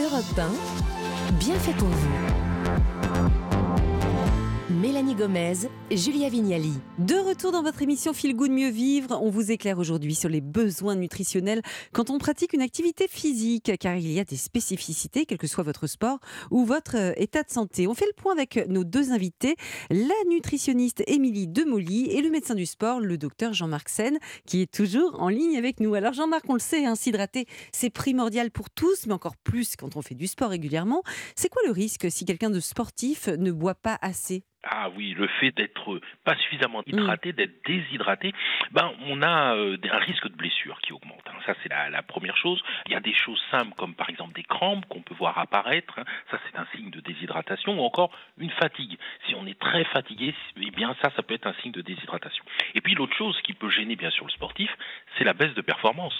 Europe 0.02 0.38
1, 0.38 1.38
bien 1.38 1.54
fait 1.54 1.76
pour 1.78 1.88
vous. 1.88 2.43
Mélanie 4.84 5.14
Gomez, 5.14 5.54
Julia 5.90 6.28
Vignali. 6.28 6.74
De 6.98 7.14
retour 7.14 7.52
dans 7.52 7.62
votre 7.62 7.80
émission 7.80 8.12
Feel 8.12 8.36
Good 8.36 8.50
Mieux 8.50 8.68
Vivre, 8.68 9.18
on 9.22 9.30
vous 9.30 9.50
éclaire 9.50 9.78
aujourd'hui 9.78 10.14
sur 10.14 10.28
les 10.28 10.42
besoins 10.42 10.94
nutritionnels 10.94 11.62
quand 11.92 12.10
on 12.10 12.18
pratique 12.18 12.52
une 12.52 12.60
activité 12.60 13.08
physique, 13.08 13.72
car 13.80 13.96
il 13.96 14.12
y 14.12 14.20
a 14.20 14.24
des 14.24 14.36
spécificités, 14.36 15.24
quel 15.24 15.38
que 15.38 15.46
soit 15.46 15.64
votre 15.64 15.86
sport 15.86 16.18
ou 16.50 16.66
votre 16.66 16.98
euh, 16.98 17.12
état 17.16 17.42
de 17.42 17.50
santé. 17.50 17.86
On 17.86 17.94
fait 17.94 18.04
le 18.04 18.12
point 18.12 18.34
avec 18.34 18.68
nos 18.68 18.84
deux 18.84 19.10
invités, 19.10 19.56
la 19.88 20.12
nutritionniste 20.28 21.02
Émilie 21.06 21.48
Demolly 21.48 22.10
et 22.10 22.20
le 22.20 22.28
médecin 22.28 22.54
du 22.54 22.66
sport, 22.66 23.00
le 23.00 23.16
docteur 23.16 23.54
Jean-Marc 23.54 23.88
Sen, 23.88 24.18
qui 24.44 24.60
est 24.60 24.70
toujours 24.70 25.18
en 25.18 25.30
ligne 25.30 25.56
avec 25.56 25.80
nous. 25.80 25.94
Alors 25.94 26.12
Jean-Marc, 26.12 26.44
on 26.50 26.54
le 26.54 26.58
sait, 26.58 26.84
hein, 26.84 26.94
s'hydrater, 26.94 27.46
c'est 27.72 27.88
primordial 27.88 28.50
pour 28.50 28.68
tous, 28.68 29.06
mais 29.06 29.14
encore 29.14 29.38
plus 29.38 29.76
quand 29.76 29.96
on 29.96 30.02
fait 30.02 30.14
du 30.14 30.26
sport 30.26 30.50
régulièrement. 30.50 31.02
C'est 31.36 31.48
quoi 31.48 31.62
le 31.64 31.72
risque 31.72 32.10
si 32.10 32.26
quelqu'un 32.26 32.50
de 32.50 32.60
sportif 32.60 33.28
ne 33.28 33.50
boit 33.50 33.76
pas 33.76 33.96
assez? 34.02 34.44
Ah 34.66 34.88
oui, 34.96 35.14
le 35.16 35.26
fait 35.40 35.50
d'être 35.50 36.00
pas 36.24 36.36
suffisamment 36.36 36.82
hydraté, 36.86 37.32
d'être 37.32 37.64
déshydraté, 37.66 38.32
ben 38.72 38.92
on 39.06 39.20
a 39.22 39.54
euh, 39.56 39.76
un 39.92 39.98
risque 39.98 40.26
de 40.28 40.34
blessure 40.34 40.80
qui 40.80 40.92
augmente. 40.92 41.22
hein. 41.26 41.36
Ça 41.46 41.54
c'est 41.62 41.68
la, 41.68 41.90
la 41.90 42.02
première 42.02 42.36
chose. 42.36 42.62
Il 42.86 42.92
y 42.92 42.94
a 42.94 43.00
des 43.00 43.14
choses 43.14 43.42
simples 43.50 43.74
comme 43.76 43.94
par 43.94 44.08
exemple 44.08 44.34
des 44.34 44.42
crampes 44.42 44.86
qu'on 44.88 45.02
peut 45.02 45.14
voir 45.14 45.38
apparaître. 45.38 45.98
hein. 45.98 46.04
Ça 46.30 46.38
c'est 46.46 46.58
un 46.58 46.66
signe 46.74 46.90
de 46.90 47.00
déshydratation 47.00 47.78
ou 47.78 47.84
encore 47.84 48.10
une 48.38 48.50
fatigue. 48.50 48.96
Si 49.26 49.34
on 49.34 49.46
est 49.46 49.58
très 49.58 49.84
fatigué, 49.84 50.34
eh 50.60 50.70
bien 50.70 50.94
ça 51.02 51.10
ça 51.14 51.22
peut 51.22 51.34
être 51.34 51.46
un 51.46 51.54
signe 51.62 51.72
de 51.72 51.82
déshydratation. 51.82 52.44
Et 52.74 52.80
puis 52.80 52.94
l'autre 52.94 53.16
chose 53.16 53.38
qui 53.42 53.52
peut 53.52 53.68
gêner 53.68 53.96
bien 53.96 54.10
sûr 54.10 54.24
le 54.24 54.30
sportif, 54.30 54.70
c'est 55.18 55.24
la 55.24 55.34
baisse 55.34 55.54
de 55.54 55.60
performance. 55.62 56.14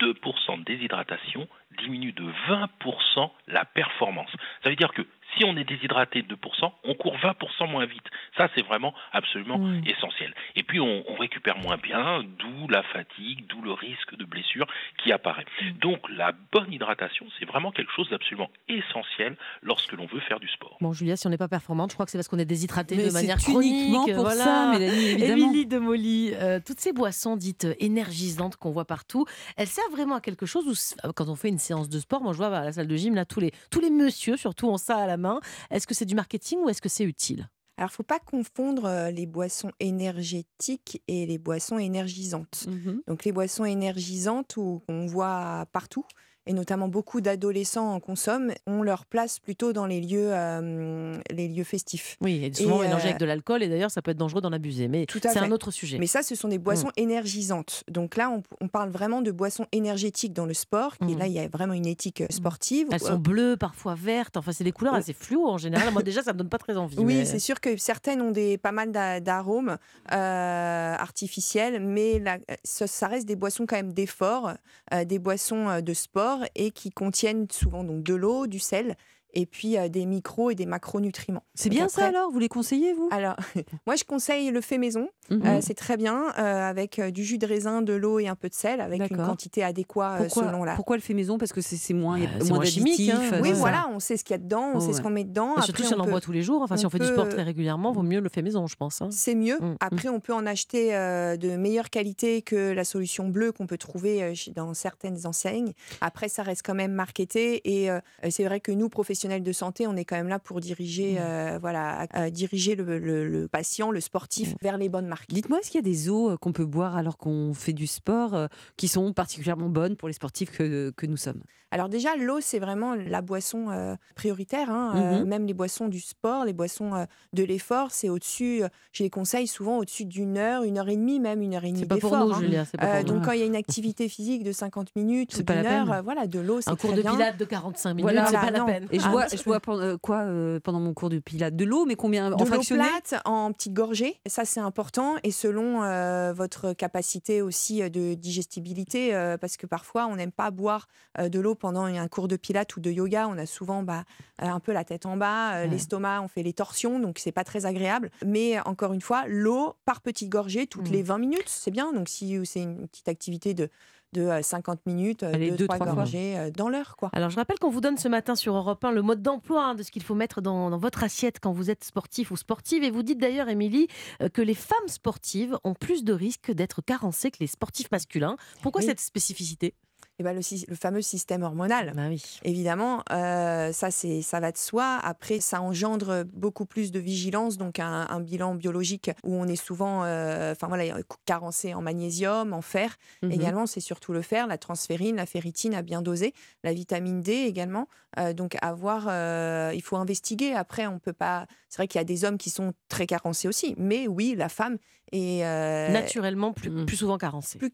2% 0.00 0.58
de 0.58 0.64
déshydratation 0.64 1.46
diminue 1.78 2.10
de 2.12 2.24
20% 2.48 3.30
la 3.46 3.64
performance. 3.64 4.30
Ça 4.64 4.68
veut 4.70 4.74
dire 4.76 4.92
que 4.92 5.02
si 5.36 5.44
on 5.44 5.56
est 5.56 5.64
déshydraté 5.64 6.22
de 6.22 6.34
2%, 6.34 6.72
on 6.84 6.94
court 6.94 7.16
20% 7.16 7.70
moins 7.70 7.86
vite. 7.86 8.04
Ça, 8.36 8.48
c'est 8.54 8.62
vraiment 8.62 8.94
absolument 9.12 9.58
essentiel. 9.86 10.34
Et 10.56 10.62
puis, 10.62 10.80
on, 10.80 11.04
on 11.08 11.14
récupère 11.14 11.56
moins 11.58 11.76
bien, 11.76 12.22
d'où 12.38 12.68
la 12.68 12.82
fatigue, 12.82 13.46
d'où 13.48 13.60
le 13.62 13.72
risque 13.72 14.16
de 14.16 14.24
blessure 14.24 14.66
qui 15.02 15.12
apparaît. 15.12 15.44
Donc, 15.80 16.00
la 16.10 16.32
bonne 16.52 16.72
hydratation, 16.72 17.26
c'est 17.38 17.44
vraiment 17.46 17.72
quelque 17.72 17.92
chose 17.92 18.08
d'absolument 18.10 18.50
essentiel 18.68 19.36
lorsque 19.62 19.92
l'on 19.92 20.06
veut 20.06 20.20
faire 20.20 20.40
du 20.40 20.48
sport. 20.48 20.76
Bon, 20.80 20.92
Julia, 20.92 21.16
si 21.16 21.26
on 21.26 21.30
n'est 21.30 21.38
pas 21.38 21.48
performante, 21.48 21.90
je 21.90 21.94
crois 21.94 22.06
que 22.06 22.12
c'est 22.12 22.18
parce 22.18 22.28
qu'on 22.28 22.38
est 22.38 22.44
déshydraté 22.44 22.96
Mais 22.96 23.06
de 23.08 23.12
manière 23.12 23.38
chronique. 23.38 24.12
pour 24.14 24.22
voilà. 24.24 24.44
ça, 24.44 24.66
Mélanie, 24.72 25.08
évidemment. 25.10 25.32
Émilie 25.50 25.66
de 25.66 25.78
Molly, 25.78 26.32
euh, 26.34 26.60
toutes 26.64 26.80
ces 26.80 26.92
boissons 26.92 27.36
dites 27.36 27.66
énergisantes 27.80 28.56
qu'on 28.56 28.70
voit 28.70 28.84
partout, 28.84 29.24
elles 29.56 29.66
servent 29.68 29.92
vraiment 29.92 30.16
à 30.16 30.20
quelque 30.20 30.46
chose 30.46 30.78
c- 30.78 30.96
quand 31.14 31.28
on 31.28 31.36
fait 31.36 31.48
une 31.48 31.58
séance 31.58 31.88
de 31.88 31.98
sport, 31.98 32.20
moi 32.22 32.32
je 32.32 32.38
vois 32.38 32.48
à 32.48 32.64
la 32.64 32.72
salle 32.72 32.86
de 32.88 32.96
gym, 32.96 33.14
là, 33.14 33.24
tous 33.24 33.40
les, 33.40 33.52
tous 33.70 33.80
les 33.80 33.90
messieurs, 33.90 34.36
surtout, 34.36 34.68
ont 34.68 34.76
ça 34.76 34.96
à 34.98 35.06
la 35.06 35.16
main. 35.16 35.23
Est-ce 35.70 35.86
que 35.86 35.94
c'est 35.94 36.04
du 36.04 36.14
marketing 36.14 36.60
ou 36.60 36.68
est-ce 36.68 36.82
que 36.82 36.88
c'est 36.88 37.04
utile? 37.04 37.48
Alors, 37.76 37.90
faut 37.90 38.04
pas 38.04 38.20
confondre 38.20 38.84
euh, 38.84 39.10
les 39.10 39.26
boissons 39.26 39.72
énergétiques 39.80 41.02
et 41.08 41.26
les 41.26 41.38
boissons 41.38 41.78
énergisantes. 41.78 42.66
Mhm. 42.68 43.02
Donc, 43.08 43.24
les 43.24 43.32
boissons 43.32 43.64
énergisantes 43.64 44.56
où 44.56 44.82
on 44.88 45.06
voit 45.06 45.66
partout, 45.72 46.04
et 46.46 46.52
notamment 46.52 46.88
beaucoup 46.88 47.20
d'adolescents 47.20 47.92
en 47.94 48.00
consomment, 48.00 48.52
ont 48.66 48.82
leur 48.82 49.06
place 49.06 49.38
plutôt 49.38 49.72
dans 49.72 49.86
les 49.86 50.00
lieux, 50.00 50.28
euh, 50.32 51.16
les 51.30 51.48
lieux 51.48 51.64
festifs. 51.64 52.16
Oui, 52.20 52.44
et 52.44 52.52
souvent 52.52 52.82
Et, 52.82 52.86
mélangé 52.86 53.04
euh, 53.06 53.08
avec 53.10 53.18
de 53.20 53.24
l'alcool, 53.26 53.62
et 53.62 53.68
d'ailleurs, 53.68 53.90
ça 53.90 54.02
peut 54.02 54.10
être 54.10 54.16
dangereux 54.18 54.40
d'en 54.40 54.52
abuser. 54.52 54.88
Mais 54.88 55.06
c'est 55.10 55.38
un 55.38 55.50
autre 55.50 55.70
sujet. 55.70 55.98
Mais 55.98 56.06
ça, 56.06 56.22
ce 56.22 56.34
sont 56.34 56.48
des 56.48 56.58
boissons 56.58 56.88
Mm. 56.88 56.92
énergisantes. 57.02 57.84
Donc 57.88 58.16
là, 58.16 58.30
on, 58.30 58.42
on 58.60 58.68
parle 58.68 58.90
vraiment 58.90 59.22
de 59.22 59.30
boissons 59.30 59.66
énergétiques 59.72 60.32
dans 60.32 60.46
le 60.46 60.54
sport. 60.54 60.94
Et 61.00 61.14
Mm. 61.14 61.18
là, 61.18 61.26
il 61.26 61.32
y 61.32 61.38
a 61.38 61.48
vraiment 61.48 61.74
une 61.74 61.86
éthique 61.86 62.20
euh, 62.20 62.26
sportive. 62.30 62.88
Elles 62.92 63.00
sont 63.00 63.16
bleues, 63.18 63.56
parfois 63.56 63.94
vertes. 63.94 64.36
Enfin, 64.36 64.52
c'est 64.52 64.64
des 64.64 64.72
couleurs 64.72 64.94
assez 64.94 65.12
fluo 65.14 65.46
en 65.48 65.58
général. 65.58 65.92
Moi, 65.92 66.02
déjà, 66.02 66.22
ça 66.22 66.32
me 66.32 66.38
donne 66.38 66.48
pas 66.48 66.58
très 66.58 66.76
envie. 66.76 66.96
Oui, 66.98 67.04
mais- 67.18 67.24
c'est 67.24 67.38
sûr 67.38 67.60
que 67.60 67.76
certaines 67.76 68.20
ont 68.20 68.30
des, 68.32 68.58
pas 68.58 68.72
mal 68.72 68.92
d'a- 68.92 69.20
d'arômes 69.20 69.76
euh, 70.12 70.94
artificiels, 70.98 71.80
mais 71.80 72.18
la- 72.18 72.38
ça, 72.64 72.86
ça 72.86 73.08
reste 73.08 73.26
des 73.26 73.36
boissons 73.36 73.66
quand 73.66 73.76
même 73.76 73.92
d'effort, 73.92 74.52
euh, 74.92 75.04
des 75.04 75.18
boissons 75.18 75.80
de 75.80 75.94
sport 75.94 76.33
et 76.54 76.70
qui 76.70 76.90
contiennent 76.90 77.46
souvent 77.50 77.84
donc 77.84 78.02
de 78.02 78.14
l'eau, 78.14 78.46
du 78.46 78.58
sel 78.58 78.96
et 79.34 79.46
puis 79.46 79.76
euh, 79.76 79.88
des 79.88 80.06
micros 80.06 80.50
et 80.50 80.54
des 80.54 80.66
macronutriments. 80.66 81.42
C'est 81.54 81.70
bien 81.70 81.88
ça 81.88 82.06
alors? 82.06 82.30
Vous 82.30 82.38
les 82.38 82.48
conseillez, 82.48 82.92
vous? 82.92 83.08
Alors, 83.10 83.36
moi 83.86 83.96
je 83.96 84.04
conseille 84.04 84.50
le 84.50 84.60
fait 84.60 84.78
maison. 84.78 85.08
Mhm. 85.30 85.42
Euh, 85.46 85.58
c'est 85.62 85.74
très 85.74 85.96
bien 85.96 86.24
euh, 86.38 86.68
avec 86.68 87.00
du 87.00 87.24
jus 87.24 87.38
de 87.38 87.46
raisin, 87.46 87.80
de 87.82 87.94
l'eau 87.94 88.18
et 88.18 88.28
un 88.28 88.34
peu 88.36 88.48
de 88.48 88.54
sel, 88.54 88.80
avec 88.80 89.10
une 89.10 89.16
quantité 89.16 89.62
adéquate 89.64 90.22
pourquoi, 90.24 90.44
selon 90.44 90.64
la. 90.64 90.74
pourquoi 90.74 90.96
le 90.96 91.02
fait 91.02 91.14
maison? 91.14 91.38
Parce 91.38 91.52
que 91.52 91.60
c'est 91.60 91.76
c'est 91.76 91.94
moins, 91.94 92.18
il 92.18 92.24
y 92.24 92.26
a 92.26 92.30
Euh, 92.30 92.32
c'est 92.40 92.48
moins 92.48 92.58
moins 92.58 92.64
chimique, 92.64 93.08
hein, 93.10 93.40
Oui, 93.42 93.52
voilà, 93.52 93.86
on 93.92 93.98
sait 94.00 94.16
ce 94.16 94.24
qu'il 94.24 94.34
y 94.34 94.38
a 94.38 94.38
dedans, 94.42 94.72
on 94.74 94.80
sait 94.80 94.92
ce 94.92 95.00
qu'on 95.00 95.10
met 95.10 95.24
dedans. 95.24 95.54
Surtout 95.62 95.70
Après, 95.70 95.84
si 95.84 95.94
on 95.94 96.00
en 96.00 96.04
peut- 96.04 96.10
boit 96.10 96.20
tous 96.20 96.32
les 96.32 96.42
jours. 96.42 96.62
Enfin, 96.62 96.76
si 96.76 96.84
on 96.86 96.90
fait 96.90 96.98
du 96.98 97.06
sport 97.06 97.28
très 97.28 97.42
régulièrement, 97.42 97.92
vaut 97.92 98.02
mieux 98.02 98.20
le 98.20 98.28
fait 98.28 98.42
maison, 98.42 98.66
je 98.66 98.76
pense. 98.76 99.00
hein. 99.02 99.08
C'est 99.10 99.34
mieux. 99.34 99.58
Mm, 99.60 99.64
mm. 99.72 99.76
Après, 99.80 100.08
on 100.08 100.20
peut 100.20 100.34
en 100.34 100.46
acheter 100.46 100.94
euh, 100.94 101.36
de 101.36 101.56
meilleure 101.56 101.90
qualité 101.90 102.42
que 102.42 102.72
la 102.72 102.84
solution 102.84 103.28
bleue 103.28 103.52
qu'on 103.52 103.66
peut 103.66 103.78
trouver 103.78 104.22
euh, 104.22 104.34
dans 104.54 104.74
certaines 104.74 105.26
enseignes. 105.26 105.72
Après, 106.00 106.28
ça 106.28 106.42
reste 106.42 106.62
quand 106.64 106.74
même 106.74 106.92
marketé. 106.92 107.60
Et 107.64 107.90
euh, 107.90 108.00
c'est 108.30 108.44
vrai 108.44 108.60
que 108.60 108.72
nous, 108.72 108.88
professionnels 108.88 109.23
de 109.28 109.52
santé, 109.52 109.86
on 109.86 109.96
est 109.96 110.04
quand 110.04 110.16
même 110.16 110.28
là 110.28 110.38
pour 110.38 110.60
diriger, 110.60 111.16
euh, 111.18 111.58
voilà, 111.60 112.06
diriger 112.30 112.74
le, 112.76 112.98
le- 112.98 113.26
le 113.28 113.48
patient, 113.48 113.90
le 113.90 114.00
sportif, 114.00 114.54
vers 114.62 114.76
les 114.76 114.88
bonnes 114.88 115.06
marques. 115.08 115.28
Dites-moi, 115.30 115.58
est-ce 115.60 115.70
qu'il 115.70 115.78
y 115.78 115.84
a 115.84 115.90
des 115.90 116.08
eaux 116.10 116.30
euh, 116.30 116.36
qu'on 116.36 116.52
peut 116.52 116.66
boire 116.66 116.96
alors 116.96 117.16
qu'on 117.16 117.54
fait 117.54 117.72
du 117.72 117.86
sport 117.86 118.34
euh, 118.34 118.46
qui 118.76 118.88
sont 118.88 119.12
particulièrement 119.12 119.68
bonnes 119.68 119.96
pour 119.96 120.08
les 120.08 120.14
sportifs 120.14 120.50
que, 120.50 120.90
que 120.96 121.06
nous 121.06 121.16
sommes? 121.16 121.40
Alors 121.70 121.88
déjà, 121.88 122.14
l'eau, 122.16 122.40
c'est 122.40 122.60
vraiment 122.60 122.94
la 122.94 123.20
boisson 123.20 123.96
prioritaire. 124.14 124.70
hein. 124.70 125.20
Mhm. 125.20 125.28
même 125.28 125.46
les 125.46 125.54
boissons 125.54 125.88
du 125.88 125.98
sport, 125.98 126.44
les 126.44 126.52
boissons 126.52 127.06
de 127.32 127.42
l'effort, 127.42 127.90
c'est 127.90 128.08
au-dessus, 128.08 128.62
je 128.92 129.02
les 129.02 129.10
conseille 129.10 129.48
souvent 129.48 129.78
au-dessus 129.78 130.04
d'une 130.04 130.36
heure, 130.38 130.62
une 130.62 130.78
heure 130.78 130.88
et 130.88 130.94
demie, 130.96 131.18
même 131.18 131.42
une 131.42 131.54
heure 131.54 131.64
et 131.64 131.68
demie 131.70 131.80
C'est 131.80 131.86
pas 131.86 131.96
pour 131.98 132.12
d'effort, 132.12 132.28
nous, 132.28 132.34
hein. 132.34 132.40
Julia. 132.40 132.64
Pas 132.78 132.86
pour 132.86 132.96
nous. 133.08 133.14
donc 133.14 133.24
quand 133.24 133.32
il 133.32 133.40
y 133.40 133.42
a 133.42 133.46
une 133.46 133.56
activité 133.56 134.08
physique 134.08 134.44
de 134.44 134.52
50 134.52 134.94
minutes 134.94 135.34
ou 135.36 135.42
d'une 135.42 135.66
heure, 135.66 136.02
voilà, 136.04 136.26
de 136.28 136.38
l'eau, 136.38 136.60
c'est 136.60 136.70
Un 136.70 136.76
cours 136.76 136.92
de 136.92 137.02
pilates 137.02 137.38
de 137.38 137.44
45 137.44 137.94
minutes, 137.94 138.02
Voilà, 138.04 138.26
c'est 138.26 138.32
pas 138.34 138.50
la 138.52 138.64
peine. 138.64 138.86
Et 138.92 139.00
je 139.00 139.06
Ah, 139.08 139.12
bois, 139.14 139.26
je 139.32 139.42
bois 139.42 139.60
euh, 139.68 139.98
quoi 139.98 140.18
euh, 140.24 140.60
pendant 140.60 140.80
mon 140.80 140.92
cours 140.94 141.08
de 141.08 141.18
pilates? 141.18 141.56
De 141.56 141.64
l'eau, 141.64 141.84
mais 141.86 141.96
combien? 141.96 142.32
En 142.32 142.36
de 142.36 142.40
l'eau 142.44 142.46
fractionné? 142.46 142.84
plate 142.84 143.20
en 143.24 143.52
petites 143.52 143.72
gorgées, 143.72 144.20
ça 144.26 144.44
c'est 144.44 144.60
important 144.60 145.16
et 145.22 145.30
selon 145.30 145.82
euh, 145.82 146.32
votre 146.32 146.72
capacité 146.72 147.42
aussi 147.42 147.88
de 147.90 148.14
digestibilité, 148.14 149.14
euh, 149.14 149.36
parce 149.38 149.56
que 149.56 149.66
parfois 149.66 150.06
on 150.06 150.16
n'aime 150.16 150.32
pas 150.32 150.50
boire 150.50 150.86
de 151.18 151.40
l'eau 151.40 151.54
pendant 151.54 151.84
un 151.84 152.08
cours 152.08 152.28
de 152.28 152.36
pilates 152.36 152.76
ou 152.76 152.80
de 152.80 152.90
yoga, 152.90 153.28
on 153.28 153.38
a 153.38 153.46
souvent 153.46 153.82
bah, 153.82 154.04
un 154.38 154.60
peu 154.60 154.72
la 154.72 154.84
tête 154.84 155.06
en 155.06 155.16
bas, 155.16 155.52
Ouais. 155.54 155.68
l'estomac, 155.68 156.20
on 156.22 156.28
fait 156.28 156.42
les 156.42 156.52
torsions, 156.52 156.98
donc 156.98 157.18
c'est 157.18 157.32
pas 157.32 157.44
très 157.44 157.66
agréable. 157.66 158.10
Mais 158.24 158.58
encore 158.66 158.92
une 158.92 159.00
fois, 159.00 159.24
l'eau 159.28 159.74
par 159.84 160.00
petites 160.00 160.28
gorgées 160.28 160.66
toutes 160.66 160.88
Mm. 160.88 160.92
les 160.92 161.02
20 161.02 161.18
minutes, 161.18 161.44
c'est 161.48 161.70
bien. 161.70 161.92
Donc 161.92 162.08
si 162.08 162.38
c'est 162.44 162.62
une 162.62 162.88
petite 162.88 163.08
activité 163.08 163.54
de 163.54 163.68
de 164.14 164.22
euh, 164.22 164.40
50 164.42 164.86
minutes, 164.86 165.22
Allez, 165.22 165.50
2 165.50 165.56
deux, 165.56 165.66
trois 165.66 165.78
trois 165.78 165.94
gorgées 165.94 166.38
euh, 166.38 166.50
dans 166.50 166.68
l'heure 166.68 166.96
quoi. 166.96 167.10
Alors, 167.12 167.30
je 167.30 167.36
rappelle 167.36 167.58
qu'on 167.58 167.68
vous 167.70 167.80
donne 167.80 167.98
ce 167.98 168.08
matin 168.08 168.34
sur 168.36 168.54
Europe 168.54 168.82
1 168.84 168.92
le 168.92 169.02
mode 169.02 169.20
d'emploi 169.22 169.64
hein, 169.64 169.74
de 169.74 169.82
ce 169.82 169.90
qu'il 169.90 170.02
faut 170.02 170.14
mettre 170.14 170.40
dans, 170.40 170.70
dans 170.70 170.78
votre 170.78 171.02
assiette 171.04 171.38
quand 171.40 171.52
vous 171.52 171.68
êtes 171.70 171.84
sportif 171.84 172.30
ou 172.30 172.36
sportive. 172.36 172.82
Et 172.84 172.90
vous 172.90 173.02
dites 173.02 173.18
d'ailleurs, 173.18 173.48
Émilie, 173.48 173.88
euh, 174.22 174.28
que 174.28 174.40
les 174.40 174.54
femmes 174.54 174.88
sportives 174.88 175.58
ont 175.64 175.74
plus 175.74 176.04
de 176.04 176.12
risques 176.12 176.50
d'être 176.52 176.80
carencées 176.80 177.30
que 177.30 177.38
les 177.40 177.46
sportifs 177.48 177.90
masculins. 177.90 178.36
Pourquoi 178.62 178.80
Oui. 178.80 178.86
cette 178.86 179.00
spécificité? 179.00 179.74
Et 180.20 180.22
ben 180.22 180.32
le, 180.32 180.74
fameux 180.76 181.02
système 181.02 181.42
hormonal. 181.42 181.92
Bah 181.96 182.06
oui. 182.08 182.22
Évidemment, 182.44 183.02
euh, 183.10 183.72
ça, 183.72 183.90
ça 183.90 184.40
va 184.40 184.52
de 184.52 184.56
soi. 184.56 185.00
Après, 185.02 185.40
ça 185.40 185.60
engendre 185.60 186.24
beaucoup 186.32 186.66
plus 186.66 186.92
de 186.92 187.00
vigilance, 187.00 187.56
donc 187.56 187.80
un, 187.80 188.06
un 188.08 188.20
bilan 188.20 188.54
biologique 188.54 189.10
où 189.24 189.34
on 189.34 189.46
est 189.48 189.56
souvent 189.56 190.04
euh, 190.04 190.54
voilà, 190.60 190.96
carencé 191.26 191.74
en 191.74 191.82
magnésium, 191.82 192.52
en 192.52 192.62
fer. 192.62 192.96
Mhm. 193.22 193.32
Également, 193.32 193.66
c'est 193.66 193.80
surtout 193.80 194.12
le 194.12 194.22
fer, 194.22 194.46
la 194.46 194.58
transférine, 194.58 195.16
la 195.16 195.26
ferritine 195.26 195.74
à 195.74 195.82
bien 195.82 196.00
doser, 196.00 196.32
la 196.62 196.72
vitamine 196.72 197.20
D 197.20 197.32
également. 197.32 197.88
Euh, 198.18 198.32
donc, 198.32 198.56
avoir, 198.62 199.06
euh, 199.08 199.72
il 199.74 199.82
faut 199.82 199.96
investiguer. 199.96 200.52
Après, 200.52 200.86
on 200.86 200.98
peut 200.98 201.12
pas. 201.12 201.46
C'est 201.68 201.78
vrai 201.78 201.88
qu'il 201.88 201.98
y 201.98 202.02
a 202.02 202.04
des 202.04 202.24
hommes 202.24 202.38
qui 202.38 202.50
sont 202.50 202.72
très 202.88 203.06
carencés 203.06 203.48
aussi, 203.48 203.74
mais 203.76 204.06
oui, 204.06 204.34
la 204.36 204.48
femme 204.48 204.78
est 205.12 205.44
euh, 205.44 205.88
Naturellement, 205.90 206.52
plus, 206.52 206.70
Mm. 206.70 206.86
plus 206.86 206.96
souvent 206.96 207.18
carencée. 207.18 207.58
plus. 207.58 207.70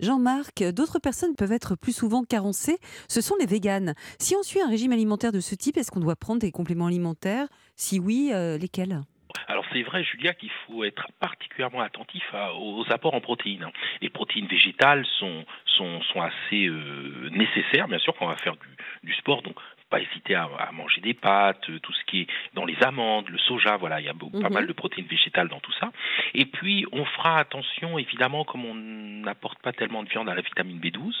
Jean-Marc, 0.00 0.62
d'autres 0.72 0.98
personnes 0.98 1.34
peuvent 1.36 1.52
être 1.52 1.76
plus 1.76 1.92
souvent 1.94 2.24
carencées. 2.24 2.78
Ce 3.08 3.20
sont 3.20 3.34
les 3.38 3.46
véganes. 3.46 3.94
Si 4.18 4.34
on 4.36 4.42
suit 4.42 4.60
un 4.60 4.68
régime 4.68 4.92
alimentaire 4.92 5.32
de 5.32 5.40
ce 5.40 5.54
type, 5.54 5.76
est-ce 5.76 5.90
qu'on 5.90 6.00
doit 6.00 6.16
prendre 6.16 6.40
des 6.40 6.50
compléments 6.50 6.86
alimentaires? 6.86 7.46
Si 7.76 7.98
oui, 8.00 8.30
euh, 8.32 8.58
lesquels? 8.58 9.00
Alors 9.48 9.64
c'est 9.72 9.82
vrai, 9.82 10.04
Julia, 10.04 10.34
qu'il 10.34 10.50
faut 10.66 10.84
être 10.84 11.06
particulièrement 11.18 11.80
attentif 11.80 12.22
à- 12.34 12.54
aux 12.54 12.84
apports 12.90 13.14
en 13.14 13.20
protéines. 13.20 13.66
Les 14.02 14.10
protéines 14.10 14.46
végétales 14.46 15.06
sont, 15.18 15.44
sont, 15.64 16.00
sont 16.02 16.20
assez 16.20 16.66
euh, 16.66 17.30
nécessaires, 17.30 17.88
bien 17.88 17.98
sûr, 17.98 18.14
quand 18.18 18.26
on 18.26 18.28
va 18.28 18.36
faire 18.36 18.54
du, 18.56 18.68
du 19.08 19.14
sport. 19.14 19.42
Donc 19.42 19.56
pas 19.92 20.00
hésiter 20.00 20.34
à, 20.34 20.48
à 20.58 20.72
manger 20.72 21.02
des 21.02 21.12
pâtes, 21.12 21.68
euh, 21.68 21.78
tout 21.80 21.92
ce 21.92 22.02
qui 22.06 22.22
est 22.22 22.26
dans 22.54 22.64
les 22.64 22.76
amandes, 22.82 23.28
le 23.28 23.36
soja, 23.38 23.76
voilà, 23.76 24.00
il 24.00 24.06
y 24.06 24.08
a 24.08 24.14
beau- 24.14 24.30
pas 24.30 24.48
Mhm. 24.48 24.54
mal 24.54 24.66
de 24.66 24.72
protéines 24.72 25.06
végétales 25.06 25.48
dans 25.48 25.60
tout 25.60 25.72
ça. 25.78 25.92
Et 26.34 26.46
puis 26.46 26.86
on 26.92 27.04
fera 27.04 27.38
attention, 27.38 27.98
évidemment, 27.98 28.44
comme 28.44 28.64
on 28.64 28.74
n'apporte 28.74 29.58
pas 29.60 29.72
tellement 29.74 30.02
de 30.02 30.08
viande 30.08 30.28
à 30.30 30.34
la 30.34 30.40
vitamine 30.40 30.78
B12, 30.80 31.12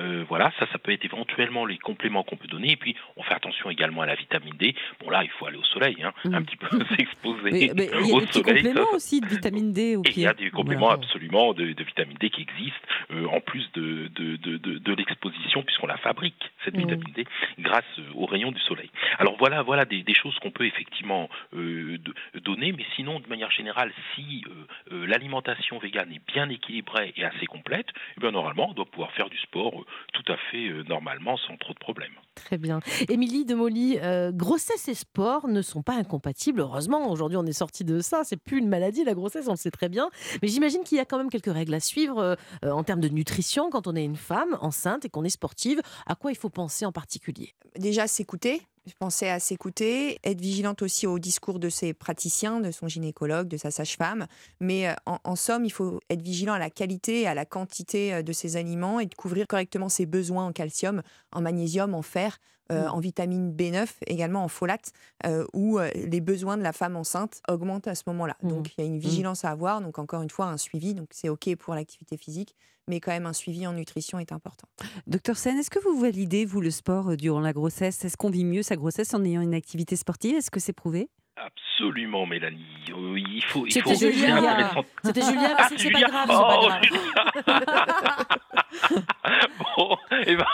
euh, 0.00 0.24
voilà, 0.28 0.52
ça, 0.58 0.66
ça 0.72 0.78
peut 0.78 0.90
être 0.92 1.04
éventuellement 1.04 1.64
les 1.64 1.78
compléments 1.78 2.24
qu'on 2.24 2.36
peut 2.36 2.48
donner. 2.48 2.72
Et 2.72 2.76
puis 2.76 2.96
on 3.16 3.22
fait 3.22 3.34
attention 3.34 3.70
également 3.70 4.02
à 4.02 4.06
la 4.06 4.16
vitamine 4.16 4.54
D. 4.58 4.74
Bon 5.00 5.10
là, 5.10 5.22
il 5.22 5.30
faut 5.30 5.46
aller 5.46 5.56
au 5.58 5.64
soleil, 5.64 5.96
hein, 6.02 6.12
Mhm. 6.24 6.34
un 6.34 6.42
petit 6.42 6.56
peu 6.56 6.68
s'exposer 6.98 7.50
Mais- 7.52 7.70
mais 7.76 7.88
Il 8.02 8.08
y 8.08 8.12
a 8.12 8.16
au 8.16 8.20
des 8.20 8.42
compléments 8.42 8.84
ça- 8.90 8.94
aussi 8.96 9.20
de 9.20 9.26
vitamine 9.26 9.72
D 9.72 9.94
au 9.96 10.02
il 10.04 10.18
y 10.20 10.26
a 10.26 10.34
des 10.34 10.50
compléments 10.50 10.86
Voilà. 10.86 11.02
absolument 11.02 11.52
de, 11.54 11.72
de 11.72 11.84
vitamine 11.84 12.16
D 12.18 12.30
qui 12.30 12.42
existent, 12.42 12.86
euh, 13.12 13.26
en 13.26 13.40
plus 13.40 13.70
de, 13.74 14.08
de, 14.08 14.36
de 14.78 14.92
l'exposition, 14.94 15.62
puisqu'on 15.62 15.86
la 15.86 15.96
fabrique, 15.98 16.50
cette 16.70 16.76
vitamine 16.76 17.12
D, 17.14 17.24
grâce 17.58 17.84
aux 18.14 18.26
rayons 18.26 18.52
du 18.52 18.60
soleil. 18.60 18.90
Alors 19.18 19.36
voilà, 19.38 19.62
voilà 19.62 19.84
des, 19.84 20.02
des 20.02 20.14
choses 20.14 20.38
qu'on 20.40 20.50
peut 20.50 20.66
effectivement 20.66 21.28
euh, 21.54 21.98
de- 21.98 22.40
donner, 22.40 22.72
mais 22.72 22.84
sinon, 22.96 23.20
de 23.20 23.26
manière 23.26 23.50
générale, 23.50 23.92
si 24.14 24.44
euh, 24.46 24.94
euh, 24.94 25.06
l'alimentation 25.06 25.78
végane 25.78 26.12
est 26.12 26.22
bien 26.32 26.48
équilibrée 26.48 27.12
et 27.16 27.24
assez 27.24 27.46
complète, 27.46 27.86
eh 28.16 28.20
bien, 28.20 28.30
normalement, 28.30 28.70
on 28.70 28.74
doit 28.74 28.86
pouvoir 28.86 29.12
faire 29.12 29.28
du 29.28 29.38
sport 29.38 29.72
tout 30.12 30.32
à 30.32 30.36
fait 30.50 30.70
normalement, 30.88 31.36
sans 31.36 31.56
trop 31.56 31.72
de 31.72 31.78
problèmes. 31.78 32.12
Très 32.34 32.58
bien. 32.58 32.80
Émilie 33.08 33.44
de 33.44 33.54
Molly, 33.54 33.98
grossesse 34.32 34.88
et 34.88 34.94
sport 34.94 35.48
ne 35.48 35.62
sont 35.62 35.82
pas 35.82 35.94
incompatibles. 35.94 36.60
Heureusement, 36.60 37.10
aujourd'hui, 37.10 37.36
on 37.36 37.46
est 37.46 37.52
sorti 37.52 37.84
de 37.84 38.00
ça. 38.00 38.22
C'est 38.24 38.36
plus 38.36 38.58
une 38.58 38.68
maladie, 38.68 39.04
la 39.04 39.14
grossesse, 39.14 39.48
on 39.48 39.52
le 39.52 39.56
sait 39.56 39.70
très 39.70 39.88
bien. 39.88 40.10
Mais 40.42 40.48
j'imagine 40.48 40.82
qu'il 40.84 40.98
y 40.98 41.00
a 41.00 41.04
quand 41.04 41.18
même 41.18 41.30
quelques 41.30 41.52
règles 41.52 41.74
à 41.74 41.80
suivre 41.80 42.36
en 42.62 42.82
termes 42.84 43.00
de 43.00 43.08
nutrition 43.08 43.70
quand 43.70 43.86
on 43.86 43.96
est 43.96 44.04
une 44.04 44.16
femme 44.16 44.56
enceinte 44.60 45.04
et 45.04 45.08
qu'on 45.08 45.24
est 45.24 45.30
sportive. 45.30 45.80
À 46.06 46.14
quoi 46.14 46.30
il 46.30 46.36
faut 46.36 46.50
en 46.84 46.92
particulier? 46.92 47.54
Déjà 47.76 48.06
s'écouter, 48.06 48.62
penser 48.94 49.28
à 49.28 49.40
s'écouter, 49.40 50.18
être 50.24 50.40
vigilante 50.40 50.82
aussi 50.82 51.06
au 51.06 51.18
discours 51.18 51.58
de 51.58 51.68
ses 51.68 51.94
praticiens, 51.94 52.60
de 52.60 52.70
son 52.70 52.88
gynécologue, 52.88 53.48
de 53.48 53.56
sa 53.56 53.70
sage-femme. 53.70 54.26
Mais 54.60 54.88
euh, 54.88 54.94
en, 55.06 55.18
en 55.24 55.36
somme, 55.36 55.64
il 55.64 55.70
faut 55.70 56.00
être 56.10 56.22
vigilant 56.22 56.52
à 56.54 56.58
la 56.58 56.70
qualité 56.70 57.22
et 57.22 57.26
à 57.26 57.34
la 57.34 57.44
quantité 57.44 58.14
euh, 58.14 58.22
de 58.22 58.32
ses 58.32 58.56
aliments 58.56 59.00
et 59.00 59.06
de 59.06 59.14
couvrir 59.14 59.46
correctement 59.48 59.88
ses 59.88 60.06
besoins 60.06 60.46
en 60.46 60.52
calcium, 60.52 61.02
en 61.32 61.40
magnésium, 61.40 61.94
en 61.94 62.02
fer. 62.02 62.38
euh, 62.70 62.84
Mm. 62.84 62.92
en 62.92 63.00
vitamine 63.00 63.52
B9, 63.56 63.86
également 64.08 64.44
en 64.44 64.48
folate, 64.48 64.92
euh, 65.24 65.46
où 65.54 65.78
euh, 65.78 65.88
les 65.94 66.20
besoins 66.20 66.58
de 66.58 66.62
la 66.62 66.74
femme 66.74 66.96
enceinte 66.96 67.40
augmentent 67.48 67.88
à 67.88 67.94
ce 67.94 68.02
moment-là. 68.08 68.36
Mm. 68.42 68.48
Donc 68.48 68.68
il 68.76 68.80
y 68.82 68.84
a 68.84 68.86
une 68.86 68.98
vigilance 68.98 69.46
à 69.46 69.50
avoir, 69.50 69.80
donc 69.80 69.98
encore 69.98 70.20
une 70.20 70.28
fois 70.28 70.48
un 70.48 70.58
suivi, 70.58 70.92
donc 70.92 71.08
c'est 71.12 71.30
OK 71.30 71.48
pour 71.56 71.74
l'activité 71.74 72.18
physique, 72.18 72.54
mais 72.86 73.00
quand 73.00 73.10
même 73.10 73.24
un 73.24 73.32
suivi 73.32 73.66
en 73.66 73.72
nutrition 73.72 74.18
est 74.18 74.32
important. 74.32 74.66
Docteur 75.06 75.38
Sen, 75.38 75.56
est-ce 75.58 75.70
que 75.70 75.78
vous 75.78 75.98
validez, 75.98 76.44
vous, 76.44 76.60
le 76.60 76.70
sport 76.70 77.16
durant 77.16 77.40
la 77.40 77.54
grossesse? 77.54 78.04
Est-ce 78.04 78.18
qu'on 78.18 78.28
vit 78.30 78.44
mieux 78.44 78.62
sa 78.62 78.76
grossesse 78.78 79.12
en 79.14 79.24
ayant 79.24 79.42
une 79.42 79.54
activité 79.54 79.96
sportive 79.96 80.36
Est-ce 80.36 80.50
que 80.50 80.60
c'est 80.60 80.72
prouvé? 80.72 81.08
Absolument, 81.36 82.26
Mélanie. 82.26 82.64
Euh, 82.90 83.14
il 83.16 83.42
faut, 83.44 83.64
il 83.66 83.72
C'était 83.72 83.90
faut, 83.90 83.94
c'est 83.96 84.12
Julia. 84.12 84.36
intéressant. 84.54 84.84
C'était 85.04 85.22
Julia, 85.22 85.54
Ah, 85.56 85.68
c'est 85.76 85.90
pas 85.92 86.00
grave, 86.00 86.28
c'est 86.28 86.34
Oh, 86.36 87.46
pas 87.46 87.60
grave. 87.70 88.26
bon, 89.76 89.96
eh 90.26 90.36
ben, 90.36 90.46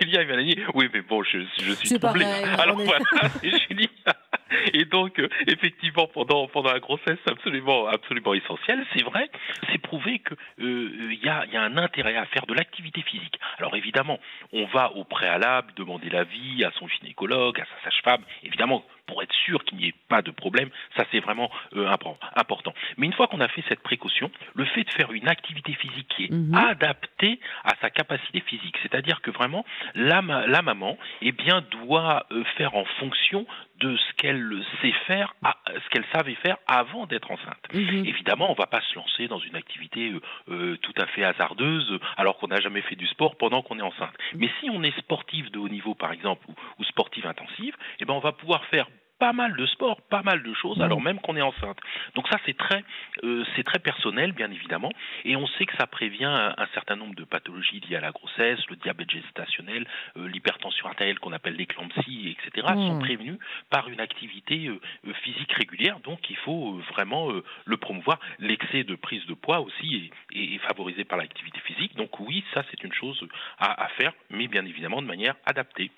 Julia 0.00 0.22
et 0.22 0.26
Mélanie, 0.26 0.56
oui, 0.74 0.88
mais 0.92 1.02
bon, 1.02 1.22
je, 1.22 1.38
je 1.62 1.72
suis 1.72 1.98
troublé. 2.00 2.24
Alors 2.24 2.76
voilà, 2.80 3.04
c'est 3.40 3.50
Julia. 3.68 3.88
Et 4.72 4.84
donc, 4.84 5.18
euh, 5.18 5.28
effectivement, 5.46 6.06
pendant, 6.06 6.46
pendant 6.48 6.72
la 6.72 6.80
grossesse, 6.80 7.18
c'est 7.24 7.30
absolument, 7.30 7.86
absolument 7.86 8.34
essentiel. 8.34 8.84
C'est 8.94 9.04
vrai, 9.04 9.30
c'est 9.70 9.78
prouvé 9.78 10.20
qu'il 10.20 10.66
euh, 10.66 11.14
y, 11.22 11.28
a, 11.28 11.46
y 11.46 11.56
a 11.56 11.62
un 11.62 11.76
intérêt 11.76 12.16
à 12.16 12.26
faire 12.26 12.46
de 12.46 12.54
l'activité 12.54 13.02
physique. 13.02 13.38
Alors 13.58 13.76
évidemment, 13.76 14.18
on 14.52 14.64
va 14.66 14.92
au 14.92 15.04
préalable 15.04 15.72
demander 15.76 16.08
l'avis 16.08 16.64
à 16.64 16.70
son 16.72 16.88
gynécologue, 16.88 17.60
à 17.60 17.64
sa 17.64 17.90
sage-femme, 17.90 18.22
évidemment, 18.42 18.84
pour 19.12 19.22
être 19.22 19.34
sûr 19.44 19.62
qu'il 19.64 19.76
n'y 19.78 19.88
ait 19.88 19.94
pas 20.08 20.22
de 20.22 20.30
problème. 20.30 20.70
Ça, 20.96 21.04
c'est 21.12 21.20
vraiment 21.20 21.50
euh, 21.76 21.86
impor- 21.90 22.16
important. 22.34 22.72
Mais 22.96 23.06
une 23.06 23.12
fois 23.12 23.26
qu'on 23.26 23.40
a 23.40 23.48
fait 23.48 23.62
cette 23.68 23.80
précaution, 23.82 24.30
le 24.54 24.64
fait 24.64 24.84
de 24.84 24.90
faire 24.90 25.12
une 25.12 25.28
activité 25.28 25.74
physique 25.74 26.08
qui 26.08 26.24
est 26.24 26.30
Mhm. 26.32 26.54
adaptée 26.54 27.38
à 27.64 27.74
sa 27.82 27.90
capacité 27.90 28.40
physique, 28.40 28.76
c'est-à-dire 28.82 29.20
que 29.20 29.30
vraiment, 29.30 29.64
la, 29.94 30.22
ma- 30.22 30.46
la 30.46 30.62
maman 30.62 30.96
eh 31.20 31.32
bien, 31.32 31.62
doit 31.70 32.24
euh, 32.32 32.42
faire 32.56 32.74
en 32.74 32.84
fonction 33.00 33.46
de 33.80 33.96
ce 33.96 34.12
qu'elle 34.14 34.62
sait 34.80 34.92
faire, 35.06 35.34
ce 35.66 35.88
qu'elle 35.90 36.04
savait 36.12 36.36
faire 36.36 36.56
avant 36.68 37.06
d'être 37.06 37.30
enceinte. 37.30 37.58
Mhm. 37.74 38.06
Évidemment, 38.06 38.46
on 38.48 38.52
ne 38.52 38.56
va 38.56 38.66
pas 38.66 38.80
se 38.80 38.94
lancer 38.94 39.26
dans 39.28 39.40
une 39.40 39.56
activité 39.56 40.12
euh, 40.48 40.76
tout 40.82 40.92
à 41.00 41.06
fait 41.06 41.24
hasardeuse 41.24 41.98
alors 42.16 42.38
qu'on 42.38 42.46
n'a 42.48 42.60
jamais 42.60 42.82
fait 42.82 42.94
du 42.94 43.06
sport 43.08 43.36
pendant 43.36 43.60
qu'on 43.62 43.78
est 43.80 43.82
enceinte. 43.82 44.14
Mais 44.34 44.48
si 44.60 44.70
on 44.70 44.82
est 44.84 44.96
sportif 44.98 45.50
de 45.50 45.58
haut 45.58 45.68
niveau, 45.68 45.94
par 45.96 46.12
exemple, 46.12 46.42
ou, 46.48 46.54
ou 46.78 46.84
sportive 46.84 47.26
intensive, 47.26 47.74
eh 47.98 48.04
ben, 48.04 48.14
on 48.14 48.20
va 48.20 48.30
pouvoir 48.32 48.64
faire 48.66 48.86
pas 49.22 49.32
mal 49.32 49.54
de 49.54 49.66
sport, 49.66 50.00
pas 50.02 50.22
mal 50.24 50.42
de 50.42 50.52
choses, 50.52 50.82
alors 50.82 51.00
même 51.00 51.20
qu'on 51.20 51.36
est 51.36 51.42
enceinte. 51.42 51.78
Donc 52.16 52.26
ça, 52.26 52.38
c'est 52.44 52.56
très, 52.56 52.82
euh, 53.22 53.44
c'est 53.54 53.62
très 53.62 53.78
personnel, 53.78 54.32
bien 54.32 54.50
évidemment, 54.50 54.90
et 55.24 55.36
on 55.36 55.46
sait 55.46 55.64
que 55.64 55.76
ça 55.76 55.86
prévient 55.86 56.24
un, 56.24 56.52
un 56.58 56.66
certain 56.74 56.96
nombre 56.96 57.14
de 57.14 57.22
pathologies 57.22 57.78
liées 57.88 57.94
à 57.94 58.00
la 58.00 58.10
grossesse, 58.10 58.58
le 58.68 58.74
diabète 58.74 59.08
gestationnel, 59.12 59.86
euh, 60.16 60.26
l'hypertension 60.26 60.88
artérielle 60.88 61.20
qu'on 61.20 61.32
appelle 61.32 61.54
l'éclampsie, 61.54 62.36
etc. 62.36 62.66
Mm. 62.74 62.86
sont 62.88 62.98
prévenus 62.98 63.38
par 63.70 63.88
une 63.88 64.00
activité 64.00 64.66
euh, 64.66 64.80
physique 65.22 65.52
régulière. 65.52 66.00
Donc 66.00 66.28
il 66.28 66.36
faut 66.38 66.80
vraiment 66.92 67.28
le 67.64 67.76
promouvoir. 67.76 68.18
L'excès 68.40 68.82
de 68.82 68.96
prise 68.96 69.24
de 69.26 69.34
poids 69.34 69.60
aussi 69.60 70.10
est, 70.34 70.58
favorisé 70.66 71.04
par 71.04 71.18
l'activité 71.18 71.60
physique. 71.60 71.94
Donc 71.94 72.18
oui, 72.18 72.42
ça 72.54 72.64
c'est 72.72 72.82
une 72.82 72.92
chose 72.92 73.24
à, 73.60 73.84
à 73.84 73.88
faire, 73.90 74.14
mais 74.30 74.48
bien 74.48 74.64
évidemment 74.66 75.00
de 75.00 75.06
manière 75.06 75.36
adaptée. 75.46 75.92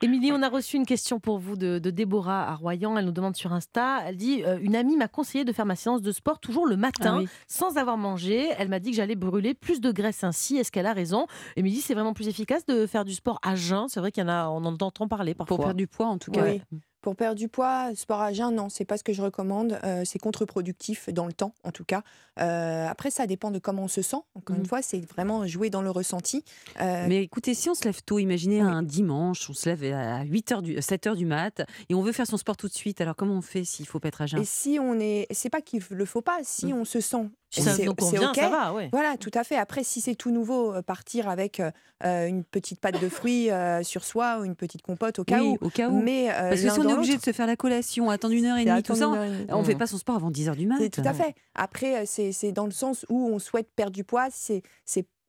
Émilie, 0.00 0.32
on 0.32 0.42
a 0.42 0.48
reçu 0.48 0.76
une 0.76 0.86
question 0.86 1.20
pour 1.20 1.38
vous 1.38 1.56
de, 1.56 1.78
de 1.78 1.90
Déborah 1.90 2.48
à 2.50 2.54
Royan. 2.70 2.96
Elle 2.96 3.04
nous 3.04 3.12
demande 3.12 3.36
sur 3.36 3.52
Insta. 3.52 4.00
Elle 4.06 4.16
dit 4.16 4.42
euh, 4.44 4.58
Une 4.60 4.76
amie 4.76 4.96
m'a 4.96 5.08
conseillé 5.08 5.44
de 5.44 5.52
faire 5.52 5.66
ma 5.66 5.76
séance 5.76 6.02
de 6.02 6.12
sport 6.12 6.38
toujours 6.40 6.66
le 6.66 6.76
matin, 6.76 7.14
Ah 7.16 7.18
oui. 7.20 7.28
sans 7.46 7.76
avoir 7.76 7.96
mangé. 7.96 8.48
Elle 8.58 8.68
m'a 8.68 8.78
dit 8.78 8.90
que 8.90 8.96
j'allais 8.96 9.16
brûler 9.16 9.54
plus 9.54 9.80
de 9.80 9.90
graisse 9.92 10.24
ainsi. 10.24 10.56
Est-ce 10.56 10.70
qu'elle 10.72 10.86
a 10.86 10.92
raison? 10.92 11.26
Émilie, 11.56 11.80
c'est 11.80 11.94
vraiment 11.94 12.12
plus 12.14 12.28
efficace 12.28 12.64
de 12.66 12.86
faire 12.86 13.04
du 13.04 13.14
sport 13.14 13.38
à 13.42 13.54
jeun? 13.54 13.88
C'est 13.88 14.00
vrai 14.00 14.12
qu'il 14.12 14.22
y 14.22 14.26
en 14.26 14.28
a, 14.30 14.48
on 14.48 14.64
en 14.64 14.74
entend 14.74 15.08
parler 15.08 15.34
parfois. 15.34 15.56
Pour 15.56 15.64
perdre 15.64 15.78
du 15.78 15.86
poids, 15.86 16.06
en 16.06 16.18
tout 16.18 16.30
cas. 16.30 16.42
Oui. 16.44 16.62
Pour 17.00 17.16
perdre 17.16 17.36
du 17.36 17.48
poids, 17.48 17.94
sport 17.94 18.20
à 18.20 18.32
jeun, 18.32 18.54
non, 18.54 18.68
c'est 18.68 18.84
pas 18.84 18.98
ce 18.98 19.04
que 19.04 19.12
je 19.12 19.22
recommande. 19.22 19.78
Euh, 19.84 20.02
c'est 20.04 20.18
contre-productif 20.18 21.08
dans 21.08 21.26
le 21.26 21.32
temps, 21.32 21.54
en 21.64 21.70
tout 21.72 21.84
cas. 21.84 22.02
Euh, 22.40 22.86
après, 22.86 23.10
ça 23.10 23.26
dépend 23.26 23.50
de 23.50 23.58
comment 23.58 23.84
on 23.84 23.88
se 23.88 24.02
sent. 24.02 24.18
Encore 24.34 24.56
une 24.56 24.66
fois, 24.66 24.82
c'est 24.82 25.00
vraiment 25.00 25.46
jouer 25.46 25.70
dans 25.70 25.82
le 25.82 25.90
ressenti. 25.90 26.44
Euh, 26.80 27.06
Mais 27.08 27.22
écoutez, 27.22 27.54
si 27.54 27.68
on 27.70 27.74
se 27.74 27.84
lève 27.84 28.02
tôt, 28.02 28.18
imaginez 28.18 28.60
un 28.60 28.82
dimanche, 28.82 29.48
on 29.48 29.54
se 29.54 29.68
lève 29.68 29.82
à 29.94 30.22
8 30.24 30.52
heures 30.52 30.62
du, 30.62 30.80
7 30.80 31.06
heures 31.06 31.16
du 31.16 31.26
mat 31.26 31.62
et 31.88 31.94
on 31.94 32.02
veut 32.02 32.12
faire 32.12 32.26
son 32.26 32.36
sport 32.36 32.56
tout 32.56 32.68
de 32.68 32.72
suite, 32.74 33.00
alors 33.00 33.16
comment 33.16 33.34
on 33.34 33.40
fait 33.42 33.64
s'il 33.64 33.86
faut 33.86 33.98
pas 34.00 34.08
être 34.08 34.20
à 34.22 34.26
jeun? 34.26 34.40
Et 34.40 34.44
si 34.44 34.78
on 34.80 34.98
est, 35.00 35.26
c'est 35.30 35.50
pas 35.50 35.60
qu'il 35.62 35.82
le 35.90 36.04
faut 36.04 36.22
pas. 36.22 36.38
Si 36.42 36.66
Mm. 36.72 36.72
on 36.80 36.84
se 36.84 37.00
sent, 37.00 37.28
Si 37.50 37.62
ça 37.62 37.76
nous 37.78 37.94
convient, 37.94 38.32
va, 38.32 38.72
ouais. 38.72 38.88
Voilà, 38.92 39.16
tout 39.16 39.30
à 39.34 39.42
fait. 39.42 39.56
Après, 39.56 39.82
si 39.82 40.00
c'est 40.00 40.14
tout 40.14 40.30
nouveau, 40.30 40.72
euh, 40.72 40.82
partir 40.82 41.28
avec 41.28 41.58
euh, 41.58 41.70
euh, 42.04 42.26
une 42.26 42.44
petite 42.44 42.78
pâte 42.80 43.00
de 43.02 43.08
fruits 43.08 43.50
euh, 43.50 43.82
sur 43.82 44.04
soi 44.04 44.38
ou 44.40 44.44
une 44.44 44.54
petite 44.54 44.82
compote 44.82 45.18
au 45.18 45.24
cas 45.24 45.40
Oui, 45.40 45.56
où. 45.60 45.66
au 45.66 45.68
cas 45.70 45.88
où. 45.88 46.00
Mais 46.00 46.28
Parce 46.28 46.62
que 46.62 46.70
si 46.70 46.78
on 46.80 46.88
est 46.88 46.92
obligé 46.92 47.16
de 47.16 47.22
se 47.22 47.32
faire 47.32 47.48
la 47.48 47.56
collation, 47.56 48.08
attendre 48.08 48.34
une 48.34 48.46
heure 48.46 48.56
et 48.58 48.64
demie, 48.64 48.82
tout 48.84 48.94
ça, 48.94 49.08
on 49.48 49.64
fait 49.64 49.74
Mm. 49.74 49.78
pas 49.78 49.86
son 49.88 49.98
sport 49.98 50.14
avant 50.16 50.30
10 50.30 50.48
heures 50.48 50.56
du 50.56 50.66
mat. 50.66 50.76
C'est 50.78 50.90
tout 50.90 51.02
à 51.04 51.12
fait. 51.12 51.34
Après, 51.56 52.06
c'est 52.06 52.30
c'est 52.32 52.52
dans 52.52 52.66
le 52.66 52.70
sens 52.72 53.04
où 53.08 53.28
on 53.32 53.38
souhaite 53.40 53.68
perdre 53.74 53.92
du 53.92 54.04
poids. 54.04 54.28
C'est 54.32 54.62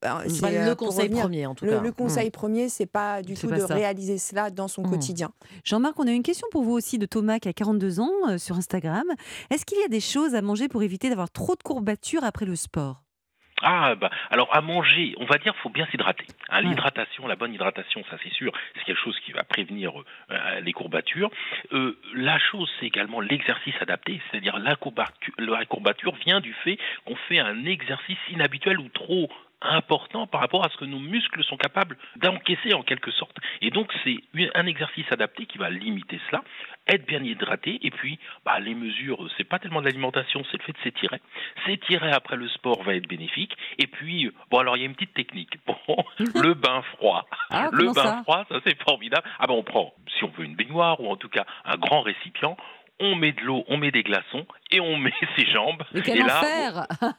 euh, 0.04 0.24
pas 0.24 0.30
c'est, 0.30 0.52
le 0.52 0.72
euh, 0.72 0.76
conseil 0.76 1.06
revenir- 1.08 1.22
premier, 1.22 1.46
en 1.46 1.56
tout 1.56 1.66
le, 1.66 1.72
cas. 1.72 1.82
le 1.82 1.92
conseil 1.92 2.32
premier, 2.32 2.70
c'est 2.70 2.86
pas 2.92 3.22
du 3.22 3.36
tout 3.36 3.48
pas 3.50 3.56
de 3.58 3.62
ça. 3.62 3.76
réaliser 3.76 4.18
cela 4.18 4.50
dans 4.50 4.68
son 4.68 4.82
Mm. 4.84 4.90
quotidien. 4.90 5.32
Jean-Marc, 5.64 6.00
on 6.00 6.08
a 6.08 6.12
une 6.12 6.24
question 6.24 6.48
pour 6.52 6.64
vous 6.64 6.74
aussi 6.74 6.98
de 6.98 7.06
Thomas 7.06 7.40
qui 7.40 7.48
a 7.50 7.54
42 7.54 8.00
ans 8.00 8.10
euh, 8.30 8.38
sur 8.38 8.56
Instagram. 8.56 9.06
Est-ce 9.50 9.66
qu'il 9.66 9.80
y 9.80 9.84
a 9.84 9.88
des 9.88 10.00
choses 10.02 10.36
à 10.36 10.42
manger 10.42 10.68
pour 10.68 10.84
éviter 10.84 11.10
d'avoir 11.10 11.30
trop 11.30 11.56
de 11.56 11.64
courbatures 11.64 12.24
après 12.24 12.46
le 12.46 12.56
sport? 12.56 13.04
Ah, 13.64 13.94
bah, 13.94 14.10
alors 14.32 14.50
à 14.56 14.62
manger, 14.62 15.14
on 15.20 15.26
va 15.26 15.38
dire, 15.38 15.56
faut 15.62 15.70
bien 15.70 15.86
s'hydrater. 15.92 16.26
Hein, 16.50 16.64
Ouais. 16.64 16.70
L'hydratation, 16.70 17.28
la 17.28 17.36
bonne 17.36 17.54
hydratation, 17.54 18.02
ça 18.10 18.18
c'est 18.24 18.34
sûr, 18.34 18.52
c'est 18.76 18.84
quelque 18.86 19.00
chose 19.04 19.16
qui 19.24 19.34
va 19.34 19.44
prévenir 19.44 19.92
euh, 20.32 20.60
les 20.62 20.74
courbatures. 20.74 21.30
Euh, 21.72 21.96
la 22.16 22.40
chose, 22.40 22.68
c'est 22.80 22.88
également 22.88 23.20
l'exercice 23.20 23.76
adapté, 23.80 24.20
c'est-à-dire 24.32 24.58
la 24.58 24.76
courbature, 24.76 25.34
la 25.38 25.64
courbature 25.66 26.16
vient 26.26 26.40
du 26.40 26.56
fait 26.64 26.80
qu'on 27.06 27.16
fait 27.28 27.38
un 27.38 27.64
exercice 27.66 28.18
inhabituel 28.32 28.80
ou 28.80 28.90
trop 28.90 29.30
important 29.62 30.28
par 30.28 30.42
rapport 30.42 30.66
à 30.66 30.70
ce 30.70 30.78
que 30.78 30.86
nos 30.86 31.00
muscles 31.00 31.44
sont 31.44 31.58
capables 31.58 31.98
d'encaisser 32.18 32.74
en 32.74 32.84
quelque 32.84 33.12
sorte. 33.12 33.38
Et 33.62 33.70
donc 33.70 33.92
c'est 34.04 34.18
un 34.56 34.66
exercice 34.66 35.06
adapté 35.12 35.46
qui 35.46 35.58
va 35.58 35.70
limiter 35.70 36.20
cela, 36.30 36.44
être 36.88 37.06
bien 37.06 37.24
hydraté 37.24 37.80
et 37.82 37.92
puis 37.92 38.20
bah, 38.46 38.60
les 38.60 38.76
mesures, 38.76 39.30
c'est 39.38 39.44
pas 39.44 39.60
tellement 39.60 39.82
de 39.82 39.86
l'alimentation, 39.86 40.44
c'est 40.52 40.58
le 40.58 40.64
fait 40.64 40.74
de 40.74 40.80
s'étirer. 40.84 41.22
S'étirer 41.66 42.12
après 42.12 42.36
le 42.36 42.48
sport 42.50 42.84
va 42.84 42.96
être 42.96 43.08
bénéfique. 43.08 43.56
Et 43.78 43.88
puis 43.88 44.32
bon 44.50 44.60
alors 44.60 44.78
il 44.78 44.82
y 44.82 44.84
a 44.84 44.88
une 44.88 44.96
petite 44.96 45.14
technique. 45.14 45.58
Bon, 45.88 46.04
le 46.20 46.54
bain 46.54 46.82
froid. 46.98 47.26
Ah, 47.50 47.70
le 47.72 47.88
bain 47.88 47.94
ça? 47.94 48.22
froid, 48.24 48.46
ça 48.50 48.60
c'est 48.66 48.82
formidable. 48.84 49.28
Ah 49.40 49.48
ben 49.48 49.54
on 49.54 49.64
prend, 49.64 49.94
si 50.18 50.24
on 50.24 50.28
veut 50.30 50.46
une 50.46 50.56
baignoire 50.56 51.00
ou 51.00 51.10
en 51.10 51.16
tout 51.16 51.30
cas 51.30 51.46
un 51.66 51.76
grand 51.78 52.02
récipient, 52.02 52.58
on 53.00 53.16
met 53.16 53.32
de 53.32 53.42
l'eau, 53.42 53.64
on 53.68 53.78
met 53.78 53.92
des 53.92 54.04
glaçons 54.04 54.46
et 54.70 54.80
on 54.80 54.98
met 54.98 55.14
ses 55.36 55.46
jambes. 55.52 55.84
Mais 55.94 56.02
quel 56.02 56.18
et 56.18 56.24
là, 56.24 56.40
enfer 56.40 56.88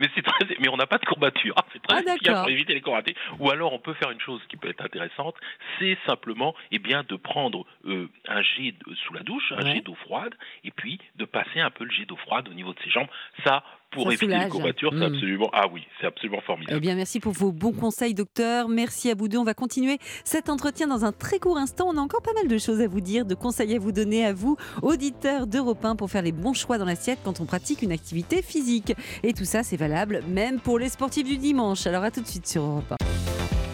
mais 0.00 0.08
c'est 0.14 0.22
très, 0.22 0.56
mais 0.60 0.68
on 0.68 0.76
n'a 0.76 0.86
pas 0.86 0.98
de 0.98 1.04
courbature. 1.04 1.54
C'est 1.72 1.82
très 1.82 2.02
Ah, 2.28 2.40
pour 2.40 2.48
éviter 2.50 2.74
les 2.74 2.80
courbatures. 2.80 3.14
Ou 3.38 3.50
alors 3.50 3.72
on 3.72 3.78
peut 3.78 3.94
faire 3.94 4.10
une 4.10 4.20
chose 4.20 4.40
qui 4.48 4.56
peut 4.56 4.68
être 4.68 4.84
intéressante, 4.84 5.34
c'est 5.78 5.96
simplement, 6.06 6.54
eh 6.72 6.78
bien, 6.78 7.04
de 7.08 7.16
prendre 7.16 7.64
euh, 7.86 8.08
un 8.28 8.42
jet 8.42 8.72
de- 8.72 8.94
sous 8.94 9.14
la 9.14 9.20
douche, 9.22 9.52
un 9.52 9.64
Ouais. 9.64 9.74
jet 9.76 9.80
d'eau 9.82 9.94
froide, 9.94 10.34
et 10.64 10.70
puis 10.70 11.00
de 11.16 11.24
passer 11.24 11.60
un 11.60 11.70
peu 11.70 11.84
le 11.84 11.90
jet 11.90 12.06
d'eau 12.06 12.16
froide 12.16 12.48
au 12.48 12.54
niveau 12.54 12.72
de 12.72 12.80
ses 12.82 12.90
jambes. 12.90 13.08
Ça, 13.44 13.62
pour 13.94 14.02
Ça 14.04 14.08
éviter 14.10 14.26
soulage. 14.26 14.44
les 14.44 14.50
courbatures, 14.50 14.90
c'est 14.92 14.98
Mm. 14.98 15.14
absolument, 15.14 15.50
ah 15.52 15.66
oui, 15.72 15.82
c'est 16.00 16.06
absolument 16.06 16.40
formidable. 16.42 16.76
Eh 16.76 16.80
bien, 16.80 16.94
merci 16.94 17.20
pour 17.20 17.32
vos 17.32 17.52
bons 17.52 17.72
conseils, 17.72 18.12
docteur. 18.14 18.68
Merci 18.68 19.10
à 19.10 19.14
vous 19.14 19.28
deux. 19.28 19.38
On 19.38 19.44
va 19.44 19.54
continuer 19.54 19.98
cet 20.24 20.48
entretien 20.50 20.86
dans 20.88 21.04
un 21.04 21.12
très 21.12 21.38
court 21.38 21.56
instant. 21.58 21.86
On 21.88 21.96
a 21.96 22.00
encore 22.00 22.22
pas 22.22 22.32
mal 22.34 22.48
de 22.48 22.58
choses 22.58 22.80
à 22.80 22.86
vous 22.88 23.00
dire, 23.00 23.24
de 23.24 23.34
conseils 23.34 23.74
à 23.74 23.78
vous 23.78 23.92
donner 23.92 24.26
à 24.26 24.32
vous, 24.32 24.56
auditeurs 24.82 25.46
d'Europe 25.46 25.84
1, 25.84 25.96
pour 25.96 26.10
faire 26.10 26.22
les 26.22 26.32
bons 26.32 26.52
choix 26.54 26.76
dans 26.78 26.84
l'assiette 26.84 27.18
quand 27.24 27.40
on 27.40 27.44
pratique 27.46 27.82
une 27.82 27.92
activité 27.92 28.42
physique. 28.42 28.92
Et 29.22 29.32
tout 29.32 29.44
ça, 29.44 29.62
c'est 29.62 29.76
valable 29.76 30.22
même 30.28 30.60
pour 30.60 30.78
les 30.78 30.88
sportifs 30.88 31.26
du 31.26 31.36
dimanche. 31.38 31.86
Alors 31.86 32.02
à 32.04 32.10
tout 32.10 32.20
de 32.20 32.26
suite 32.26 32.46
sur 32.46 32.62
Europe 32.62 32.92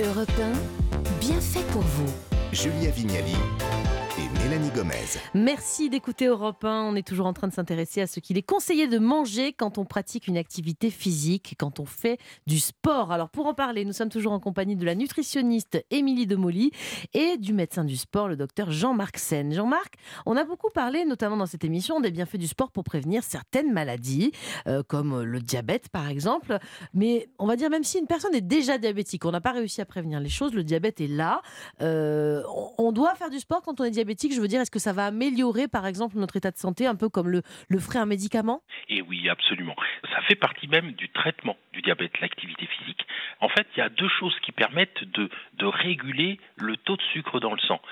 1. 0.00 0.04
Europe 0.04 0.30
1, 0.40 1.20
bien 1.20 1.40
fait 1.40 1.64
pour 1.72 1.83
vous. 1.83 2.12
Julia 2.52 2.90
Vignali 2.90 3.35
Mélanie 4.51 4.71
Gomez. 4.71 4.95
Merci 5.33 5.91
d'écouter 5.91 6.27
Europe 6.27 6.65
1. 6.65 6.83
On 6.83 6.97
est 6.97 7.07
toujours 7.07 7.27
en 7.27 7.33
train 7.33 7.47
de 7.47 7.53
s'intéresser 7.53 8.01
à 8.01 8.09
ce 8.09 8.19
qu'il 8.19 8.37
est 8.37 8.43
conseillé 8.43 8.89
de 8.89 8.99
manger 8.99 9.53
quand 9.53 9.79
on 9.79 9.85
pratique 9.85 10.27
une 10.27 10.37
activité 10.37 10.91
physique, 10.91 11.55
quand 11.57 11.79
on 11.79 11.85
fait 11.85 12.19
du 12.49 12.59
sport. 12.59 13.13
Alors 13.13 13.29
pour 13.29 13.47
en 13.47 13.55
parler, 13.55 13.85
nous 13.85 13.93
sommes 13.93 14.09
toujours 14.09 14.33
en 14.33 14.41
compagnie 14.41 14.75
de 14.75 14.85
la 14.85 14.97
nutritionniste 14.97 15.85
Émilie 15.93 16.27
Demoli 16.27 16.73
et 17.15 17.37
du 17.37 17.53
médecin 17.53 17.85
du 17.85 17.97
sport, 17.97 18.27
le 18.27 18.35
docteur 18.35 18.73
Jean-Marc 18.73 19.19
Sen. 19.19 19.53
Jean-Marc, 19.55 19.95
on 20.27 20.37
a 20.37 20.43
beaucoup 20.43 20.71
parlé, 20.75 21.05
notamment 21.05 21.37
dans 21.37 21.47
cette 21.47 21.63
émission, 21.63 22.01
des 22.01 22.11
bienfaits 22.11 22.39
du 22.39 22.49
sport 22.49 22.73
pour 22.73 22.83
prévenir 22.83 23.23
certaines 23.23 23.73
maladies, 23.73 24.33
euh, 24.67 24.83
comme 24.83 25.23
le 25.23 25.39
diabète 25.39 25.91
par 25.91 26.09
exemple. 26.09 26.59
Mais 26.93 27.29
on 27.39 27.47
va 27.47 27.55
dire, 27.55 27.71
même 27.71 27.85
si 27.85 28.01
une 28.01 28.09
personne 28.09 28.35
est 28.35 28.41
déjà 28.41 28.79
diabétique, 28.79 29.25
on 29.27 29.31
n'a 29.31 29.41
pas 29.41 29.53
réussi 29.53 29.81
à 29.81 29.85
prévenir 29.85 30.19
les 30.19 30.29
choses, 30.29 30.55
le 30.55 30.65
diabète 30.65 31.01
est 31.01 31.07
là. 31.07 31.41
Euh, 31.83 32.43
on- 32.79 32.91
doit 32.91 33.15
faire 33.15 33.31
du 33.31 33.39
sport 33.39 33.63
quand 33.63 33.81
on 33.81 33.85
est 33.85 33.93
diabétique. 33.93 34.33
Je 34.40 34.42
veux 34.42 34.48
dire, 34.48 34.62
est-ce 34.62 34.70
que 34.70 34.79
ça 34.79 34.94
va 34.94 35.05
améliorer, 35.05 35.68
par 35.68 35.87
exemple, 35.87 36.16
notre 36.16 36.35
état 36.38 36.50
de 36.50 36.57
santé, 36.57 36.87
un 36.87 36.94
peu 36.94 37.11
comme 37.11 37.29
le, 37.29 37.42
le 37.68 37.79
ferait 37.79 37.98
un 37.98 38.07
médicament? 38.07 38.62
Et 38.88 39.03
oui, 39.03 39.29
absolument. 39.29 39.76
Ça 40.14 40.22
fait 40.22 40.35
partie 40.35 40.66
même 40.66 40.92
du 40.92 41.11
traitement 41.11 41.59
du 41.74 41.83
diabète, 41.83 42.18
l'activité 42.22 42.64
physique. 42.64 43.07
En 43.42 43.50
fait, 43.50 43.66
il 43.76 43.81
y 43.81 43.83
a 43.83 43.90
deux 43.90 44.09
choses 44.09 44.35
qui 44.40 44.53
permettent 44.53 45.05
de 45.05 45.29
réguler 45.66 46.40
le 46.57 46.79
taux 46.79 46.96
de 46.96 47.03
sucre 47.12 47.38
dans 47.38 47.53
le 47.53 47.61
sang. 47.61 47.83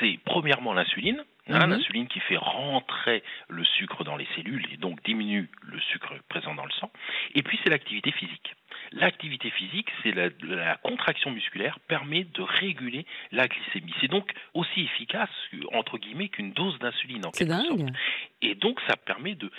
C'est 0.00 0.18
premièrement 0.24 0.72
l'insuline. 0.72 1.22
Hein. 1.48 1.66
L'insuline 1.66 2.06
qui 2.08 2.20
fait 2.20 2.36
rentrer 2.36 3.22
le 3.48 3.64
sucre 3.64 4.04
dans 4.04 4.16
les 4.16 4.26
cellules 4.36 4.66
et 4.72 4.76
donc 4.76 5.02
diminue 5.04 5.48
le 5.62 5.80
sucre 5.80 6.14
présent 6.28 6.54
dans 6.54 6.64
le 6.64 6.72
sang. 6.72 6.90
Et 7.34 7.42
puis 7.42 7.58
c'est 7.62 7.70
l'activité 7.70 8.12
physique. 8.12 8.54
l'activité 8.92 9.50
physique, 9.50 9.88
c'est 10.02 10.12
la, 10.12 10.28
la 10.42 10.76
contraction 10.76 11.30
musculaire 11.30 11.78
permet 11.88 12.24
de 12.24 12.42
réguler 12.42 13.06
la 13.32 13.46
glycémie. 13.48 13.94
C'est 14.00 14.08
donc 14.08 14.32
aussi 14.54 14.82
efficace 14.82 15.30
entre 15.72 15.98
guillemets 15.98 16.28
qu'une 16.28 16.52
dose 16.52 16.78
d'insuline 16.78 17.26
en 17.26 17.30
C'est 17.32 17.46
quelque 17.46 17.66
sorte. 17.66 17.78
dingue. 17.78 17.92
Et 18.42 18.54
donc, 18.54 18.80
ça 18.86 18.96
permet 18.96 19.34
de 19.34 19.50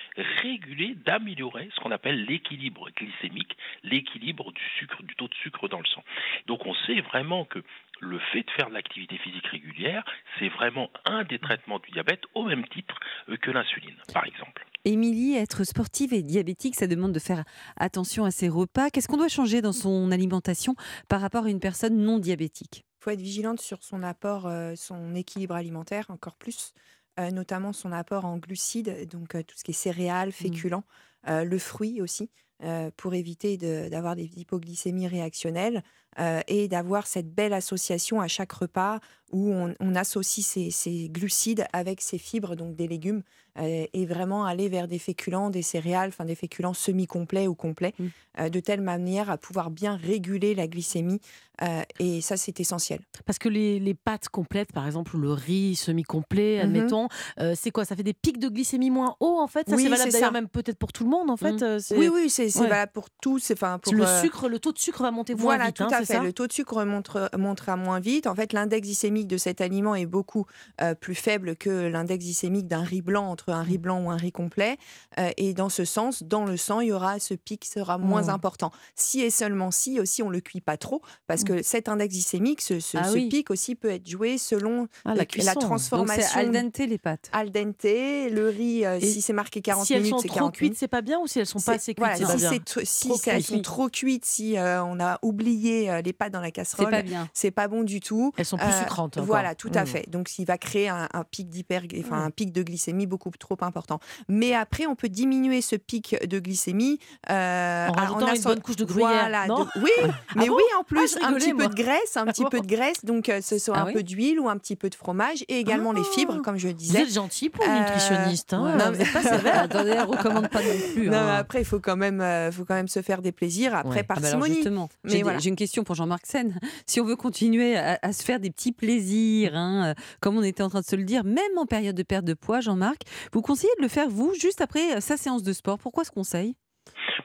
réguler, 0.41 0.95
d'améliorer 1.06 1.69
ce 1.75 1.80
qu'on 1.82 1.91
appelle 1.91 2.23
l'équilibre 2.25 2.89
glycémique, 2.95 3.58
l'équilibre 3.84 4.52
du 4.54 4.62
sucre, 4.78 5.04
du 5.04 5.15
taux 5.15 5.28
de 5.28 5.36
sucre 5.36 5.67
dans 5.67 5.80
le 5.80 5.86
sang. 5.86 6.04
Donc, 6.47 6.65
on 6.65 6.73
sait 6.86 7.02
vraiment 7.02 7.43
que 7.45 7.60
le 7.99 8.19
fait 8.31 8.43
de 8.43 8.51
faire 8.51 8.69
de 8.69 8.73
l'activité 8.73 9.17
physique 9.17 9.45
régulière, 9.47 10.03
c'est 10.38 10.49
vraiment 10.49 10.89
un 11.05 11.23
des 11.23 11.39
traitements 11.39 11.79
du 11.79 11.91
diabète 11.91 12.21
au 12.33 12.45
même 12.45 12.65
titre 12.67 12.95
euh, 13.29 13.38
que 13.38 13.51
l'insuline, 13.51 13.95
par 14.13 14.25
exemple. 14.25 14.65
Émilie, 14.85 15.35
être 15.35 15.63
sportive 15.63 16.13
et 16.13 16.23
diabétique, 16.23 16.75
ça 16.75 16.88
demande 16.88 17.12
de 17.12 17.19
faire 17.19 17.43
attention 17.77 18.23
à 18.23 18.31
ses 18.31 18.47
repas. 18.47 18.89
Qu'est-ce 18.89 19.07
qu'on 19.07 19.17
doit 19.17 19.27
changer 19.27 19.62
dans 19.62 19.73
son 19.73 20.12
alimentation 20.12 20.75
par 21.09 21.21
rapport 21.21 21.45
à 21.45 21.49
une 21.49 21.59
personne 21.59 21.97
non 21.97 22.17
diabétique? 22.17 22.85
Il 22.99 23.03
faut 23.03 23.09
être 23.12 23.21
vigilante 23.21 23.62
sur 23.62 23.83
son 23.83 24.03
apport, 24.03 24.47
euh, 24.47 24.73
son 24.75 25.15
équilibre 25.15 25.55
alimentaire 25.55 26.05
encore 26.09 26.35
plus, 26.35 26.73
euh, 27.19 27.31
notamment 27.31 27.73
son 27.73 27.91
apport 27.91 28.23
en 28.23 28.38
glucides, 28.38 29.09
donc 29.09 29.35
euh, 29.35 29.43
tout 29.43 29.57
ce 29.57 29.63
qui 29.63 29.71
est 29.71 29.73
céréales, 29.73 30.31
féculents, 30.31 30.85
euh, 31.27 31.43
le 31.43 31.59
fruit 31.59 32.01
aussi, 32.01 32.29
euh, 32.62 32.91
pour 32.98 33.13
éviter 33.13 33.56
d'avoir 33.89 34.17
des 34.17 34.30
hypoglycémies 34.36 35.08
réactionnelles 35.08 35.82
euh, 36.19 36.41
et 36.50 36.67
d'avoir 36.67 37.08
cette 37.08 37.34
belle 37.34 37.54
association 37.54 38.19
à 38.19 38.28
chaque 38.28 38.52
repas 38.52 39.00
où 39.32 39.54
on, 39.54 39.95
associe 39.95 40.45
ces, 40.45 41.10
glucides 41.10 41.65
avec 41.72 42.02
ces 42.02 42.17
fibres, 42.17 42.56
donc 42.56 42.76
des 42.76 42.88
légumes, 42.88 43.24
et 43.62 44.05
vraiment 44.05 44.45
aller 44.45 44.69
vers 44.69 44.88
des 44.88 44.99
féculents, 44.99 45.49
des 45.49 45.62
céréales, 45.62 46.09
enfin 46.09 46.25
des 46.25 46.35
féculents 46.35 46.73
semi-complets 46.73 47.47
ou 47.47 47.55
complets, 47.55 47.93
Mm. 47.99 48.05
euh, 48.41 48.49
de 48.49 48.59
telle 48.59 48.81
manière 48.81 49.29
à 49.29 49.38
pouvoir 49.38 49.69
bien 49.71 49.95
réguler 49.95 50.55
la 50.55 50.67
glycémie. 50.67 51.19
euh, 51.62 51.81
et 51.99 52.21
ça, 52.21 52.38
c'est 52.38 52.57
essentiel. 52.62 53.01
Parce 53.25 53.38
que 53.38 53.49
les, 53.49 53.79
les 53.81 53.93
pâtes 53.93 54.29
complètes, 54.29 54.71
par 54.71 54.85
exemple, 54.85 55.13
ou 55.17 55.19
le 55.19 55.33
riz 55.33 55.75
semi-complet, 55.75 56.55
Mhm. 56.59 56.63
admettons, 56.63 57.07
euh, 57.41 57.53
c'est 57.53 57.69
quoi? 57.71 57.83
Ça 57.83 57.97
fait 57.97 58.03
des 58.03 58.13
pics 58.13 58.39
de 58.39 58.47
glycémie 58.47 58.89
moins 58.89 59.17
hauts, 59.19 59.39
en 59.41 59.47
fait? 59.47 59.69
Ça, 59.69 59.75
Oui, 59.75 59.83
c'est 59.83 59.89
valable 59.89 60.12
d'ailleurs 60.13 60.31
même 60.31 60.47
peut-être 60.47 60.77
pour 60.77 60.93
tout 60.93 61.03
le 61.03 61.09
monde, 61.09 61.29
en 61.29 61.35
fait 61.35 61.62
euh, 61.62 61.79
c'est- 61.79 61.97
Oui, 61.97 62.07
oui, 62.07 62.29
c'est 62.29 62.45
Ouais. 62.57 62.67
valable 62.69 62.93
pour 62.93 63.09
tout. 63.21 63.39
Enfin, 63.51 63.77
pour 63.77 63.93
le 63.93 64.05
euh, 64.05 64.21
sucre, 64.21 64.47
le 64.47 64.59
taux 64.59 64.71
de 64.71 64.79
sucre 64.79 65.01
va 65.03 65.12
monter 65.12 65.35
moins 65.35 65.43
Voilà, 65.43 65.65
vite, 65.65 65.75
tout 65.75 65.83
hein, 65.83 65.89
à 65.91 66.05
fait. 66.05 66.19
Le 66.21 66.31
taux 66.31 66.47
de 66.47 66.53
sucre 66.53 66.81
montre, 66.85 67.29
montera 67.38 67.75
moins 67.75 67.99
vite. 67.99 68.25
En 68.27 68.35
fait, 68.35 68.53
l'index 68.53 68.88
glycémique 68.88 69.27
de 69.27 69.35
cet 69.38 69.59
aliment 69.59 69.95
est 69.95 70.05
beaucoup 70.05 70.45
euh, 70.81 70.95
plus 70.95 71.15
faible 71.15 71.57
que 71.57 71.69
l'index 71.89 72.23
glycémique 72.23 72.67
d'un 72.67 72.83
riz 72.83 73.01
blanc, 73.01 73.29
entre 73.39 73.54
un 73.54 73.63
riz 73.63 73.78
Mm. 73.78 73.82
blanc 73.82 74.04
ou 74.04 74.10
un 74.10 74.17
riz 74.17 74.32
complet. 74.32 74.78
Euh, 75.17 75.30
et 75.38 75.54
dans 75.54 75.69
ce 75.69 75.86
sens, 75.86 76.23
dans 76.23 76.45
le 76.45 76.58
sang, 76.58 76.82
il 76.82 76.89
y 76.89 76.91
aura 76.91 77.19
ce 77.19 77.34
pic 77.34 77.65
sera 77.65 77.97
moins 77.97 78.23
Mm. 78.23 78.30
important. 78.30 78.71
Si 78.95 79.21
et 79.21 79.30
seulement 79.30 79.71
si, 79.71 79.99
aussi, 79.99 80.21
on 80.23 80.30
le 80.30 80.41
cuit 80.41 80.62
pas 80.62 80.78
trop, 80.78 81.02
parce 81.28 81.43
que 81.43 81.62
cet 81.63 81.89
index 81.89 82.13
glycémique, 82.13 82.62
ce, 82.62 82.80
ce- 82.80 82.97
Ah 82.97 83.06
ce 83.06 83.13
oui. 83.13 83.30
pic 83.30 83.49
aussi 83.52 83.75
peut 83.75 83.89
être 83.89 84.08
joué 84.10 84.38
selon 84.38 84.88
Ah, 85.06 85.15
la 85.15 85.25
la. 85.38 85.54
Donc 85.54 85.63
transformation. 85.63 86.39
al 86.39 86.52
dente 86.52 86.78
les 86.80 86.97
pâtes. 86.97 87.30
al 87.32 87.52
dente, 87.52 87.84
le 87.84 88.49
riz, 88.49 88.86
euh, 88.86 88.99
si 88.99 89.21
c'est 89.21 89.34
marqué 89.34 89.62
40 89.62 89.86
Si 89.86 89.93
elles 89.93 89.99
minutes, 90.02 90.15
sont 90.15 90.21
c'est 90.21 90.28
trop 90.28 90.36
40 90.38 90.54
cuites, 90.56 90.62
minutes. 90.69 90.78
c'est 90.80 90.88
pas 90.88 91.02
bien 91.02 91.19
ou 91.19 91.28
si 91.28 91.39
elles 91.39 91.45
sont 91.45 91.60
pas 91.60 91.73
assez 91.73 91.93
cuites, 91.93 91.99
voilà, 91.99 92.13
pas 92.19 92.38
si, 92.38 92.49
bien? 92.49 92.60
Trop 92.60 92.80
elles 92.82 93.43
sont 93.43 93.54
cuites. 93.54 93.63
trop 93.63 93.89
cuites, 93.89 94.25
si 94.25 94.58
euh, 94.58 94.84
on 94.84 94.99
a 94.99 95.19
oublié 95.21 95.89
euh, 95.89 96.02
les 96.02 96.13
pâtes 96.13 96.34
dans 96.34 96.41
la 96.41 96.52
casserole, 96.52 96.89
pas 96.91 97.02
bien. 97.02 97.30
c'est 97.34 97.52
pas 97.52 97.67
bon 97.67 97.84
du 97.84 97.99
tout. 97.99 98.32
Elles 98.38 98.45
sont 98.45 98.58
plus 98.58 98.67
Euh, 98.67 98.80
sucrantes. 98.80 99.17
Voilà, 99.17 99.56
tout 99.56 99.71
à 99.73 99.84
Mm. 99.84 99.88
fait. 99.88 100.10
Donc, 100.10 100.38
il 100.39 100.45
va 100.45 100.58
créer 100.58 100.89
un, 100.89 101.08
un 101.13 101.23
pic 101.23 101.49
d'hyper, 101.49 101.84
enfin 101.99 102.19
Mm. 102.21 102.25
un 102.25 102.32
pic 102.32 102.52
de 102.52 102.63
glycémie 102.63 103.06
beaucoup 103.08 103.28
trop 103.37 103.57
important. 103.61 103.99
Mais 104.27 104.53
après, 104.53 104.85
on 104.87 104.95
peut 104.95 105.09
diminuer 105.09 105.61
ce 105.61 105.75
pic 105.75 106.15
de 106.27 106.39
glycémie 106.39 106.99
euh, 107.29 107.87
En 107.87 107.91
rajoutant 107.93 108.33
une 108.33 108.41
bonne 108.41 108.61
couche 108.61 108.75
de 108.75 108.85
gruyère, 108.85 109.09
Voilà, 109.09 109.47
non 109.47 109.63
de- 109.65 109.69
oui, 109.83 109.91
mais 110.35 110.47
bon 110.47 110.55
oui, 110.55 110.63
en 110.79 110.83
plus, 110.83 111.17
je 111.19 111.23
un 111.25 111.33
petit 111.33 111.53
moi. 111.53 111.63
peu 111.65 111.69
de 111.75 111.75
graisse, 111.83 112.15
un 112.17 112.25
Ah 112.27 112.31
petit 112.31 112.45
peu 112.45 112.59
de 112.59 112.67
graisse, 112.67 113.03
donc 113.05 113.29
euh, 113.29 113.41
ce 113.41 113.57
soit 113.57 113.75
Ah 113.77 113.81
un 113.81 113.85
oui 113.87 113.93
peu 113.93 114.03
d'huile 114.03 114.39
ou 114.39 114.49
un 114.49 114.57
petit 114.57 114.75
peu 114.75 114.89
de 114.89 114.95
fromage 114.95 115.43
et 115.47 115.59
également 115.59 115.91
les 115.91 116.03
fibres, 116.03 116.41
comme 116.41 116.57
je 116.57 116.67
Vous 116.67 116.73
disais. 116.73 117.01
êtes 117.03 117.13
gentil 117.13 117.49
pour 117.49 117.63
une 117.65 117.71
Euh, 117.71 117.79
nutritionniste. 117.79 118.53
hein, 118.53 118.63
ouais. 118.65 118.71
Vous 118.73 118.77
Non, 118.79 118.91
mais- 118.91 119.01
êtes 119.03 119.13
pas 119.13 119.21
sévère. 119.23 119.59
Attendez, 119.63 119.89
elle 119.91 120.03
recommande 120.03 120.49
pas 120.49 120.61
non 120.61 120.67
plus. 120.93 121.07
Non, 121.09 121.17
hein. 121.17 121.25
mais 121.25 121.37
après, 121.37 121.61
il 121.61 121.65
faut 121.65 121.79
quand 121.79 121.97
même, 121.97 122.21
euh, 122.21 122.51
faut 122.51 122.65
quand 122.65 122.75
même 122.75 122.87
se 122.87 123.01
faire 123.01 123.21
des 123.21 123.31
plaisirs. 123.31 123.75
Après, 123.75 123.89
Ouais. 123.99 124.05
Ah 124.09 124.15
bah 124.15 124.21
parcimonie. 124.21 124.55
justement, 124.55 124.89
Mais 125.03 125.11
j'ai 125.11 125.23
voilà. 125.23 125.39
j'ai 125.39 125.49
une 125.49 125.55
question 125.55 125.83
pour 125.83 125.95
Jean-Marc 125.95 126.25
Sen. 126.25 126.59
Si 126.85 126.99
on 127.01 127.05
veut 127.05 127.15
continuer 127.15 127.75
à, 127.77 127.99
à 128.01 128.13
se 128.13 128.23
faire 128.23 128.39
des 128.39 128.49
petits 128.51 128.71
plaisirs, 128.71 129.55
hein, 129.55 129.93
comme 130.21 130.37
on 130.37 130.43
était 130.43 130.63
en 130.63 130.69
train 130.69 130.81
de 130.81 130.85
se 130.85 130.95
le 130.95 131.03
dire, 131.03 131.23
même 131.23 131.57
en 131.57 131.65
période 131.65 131.95
de 131.95 132.03
perte 132.03 132.25
de 132.25 132.33
poids, 132.33 132.59
Jean-Marc, 132.61 133.01
vous 133.34 133.41
conseillez 133.41 133.73
de 133.77 133.84
le 133.84 133.88
faire 133.88 134.10
vous 134.10 134.34
juste 134.34 134.62
après 134.62 134.95
euh, 134.95 134.99
sa 134.99 135.17
séance 135.17 135.43
de 135.43 135.53
sport. 135.53 135.77
Pourquoi 135.77 136.03
ce 136.03 136.12
conseil? 136.12 136.55